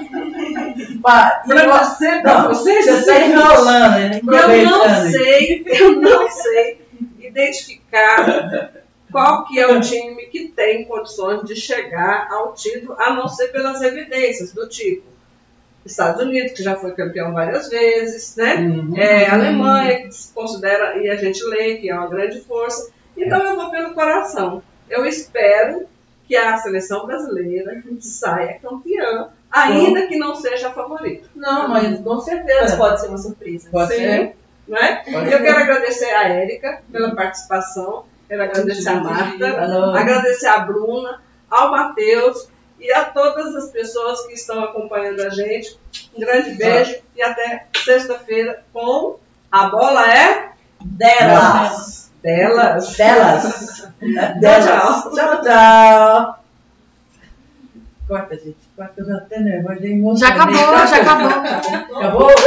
para 1.02 1.44
você, 1.44 2.22
Não, 2.22 2.48
você 2.48 2.78
está 2.78 2.96
dizerem 2.96 3.30
enrolando, 3.30 3.94
né? 3.94 4.20
eu 4.22 4.64
não 4.64 5.10
sei, 5.10 5.64
eu 5.66 6.00
não 6.00 6.30
sei 6.30 6.80
identificar 7.20 8.72
qual 9.10 9.46
que 9.46 9.58
é 9.58 9.66
o 9.66 9.80
time 9.80 10.26
que 10.26 10.48
tem 10.48 10.84
condições 10.84 11.42
de 11.44 11.56
chegar 11.56 12.28
ao 12.30 12.52
título, 12.54 12.94
a 12.98 13.14
não 13.14 13.28
ser 13.28 13.48
pelas 13.48 13.80
evidências 13.80 14.52
do 14.52 14.68
tipo 14.68 15.06
Estados 15.84 16.22
Unidos, 16.22 16.52
que 16.52 16.62
já 16.62 16.76
foi 16.76 16.92
campeão 16.92 17.32
várias 17.32 17.70
vezes, 17.70 18.36
né? 18.36 18.56
Uhum. 18.56 18.94
É, 18.96 19.28
Alemanha, 19.30 20.02
que 20.02 20.12
se 20.12 20.32
considera, 20.34 20.98
e 20.98 21.08
a 21.08 21.16
gente 21.16 21.42
lê 21.44 21.76
que 21.76 21.88
é 21.88 21.94
uma 21.94 22.08
grande 22.08 22.40
força. 22.40 22.90
Então 23.16 23.40
eu 23.42 23.56
vou 23.56 23.70
pelo 23.70 23.94
coração. 23.94 24.62
Eu 24.90 25.04
espero 25.06 25.86
que 26.26 26.36
a 26.36 26.56
seleção 26.58 27.06
brasileira 27.06 27.82
saia 28.00 28.58
campeã, 28.60 29.28
ainda 29.50 30.06
que 30.06 30.18
não 30.18 30.34
seja 30.34 30.68
a 30.68 30.72
favorita. 30.72 31.26
Não, 31.34 31.68
mas 31.68 31.98
com 32.00 32.14
Mas 32.14 32.24
certeza. 32.24 32.76
pode 32.76 33.00
ser 33.00 33.08
uma 33.08 33.18
surpresa. 33.18 33.68
Pode 33.70 33.94
Sim. 33.94 34.00
ser. 34.00 34.36
né? 34.68 35.02
Pode 35.10 35.32
Eu 35.32 35.38
ser. 35.38 35.42
quero 35.44 35.58
agradecer 35.58 36.10
a 36.14 36.28
Érica 36.28 36.82
pela 36.92 37.14
participação, 37.14 38.04
quero 38.28 38.42
agradecer 38.42 38.88
a 38.90 38.94
Marta, 39.00 39.46
agradecer 39.98 40.46
a 40.48 40.58
Bruna, 40.58 41.22
ao 41.50 41.70
Matheus 41.70 42.48
e 42.78 42.92
a 42.92 43.04
todas 43.06 43.56
as 43.56 43.70
pessoas 43.70 44.26
que 44.26 44.34
estão 44.34 44.62
acompanhando 44.62 45.20
a 45.22 45.30
gente. 45.30 45.78
Um 46.14 46.20
grande 46.20 46.50
beijo 46.50 46.96
e 47.16 47.22
até 47.22 47.66
sexta-feira 47.84 48.62
com 48.72 49.18
A 49.50 49.68
Bola 49.70 50.06
é 50.12 50.50
Delas. 50.84 51.18
Delas. 51.18 52.07
Delas. 52.22 52.96
Delas. 52.96 53.84
Tchau, 55.14 55.42
tchau. 55.42 56.38
Corta, 58.08 58.36
gente. 58.36 58.56
Corta, 58.74 58.94
eu 59.00 59.06
já 59.06 59.16
até 59.16 59.40
nervosa. 59.40 59.80
Já 60.16 60.28
acabou, 60.28 60.56
já 60.56 60.96
acabou. 60.96 61.28
Acabou? 61.98 62.30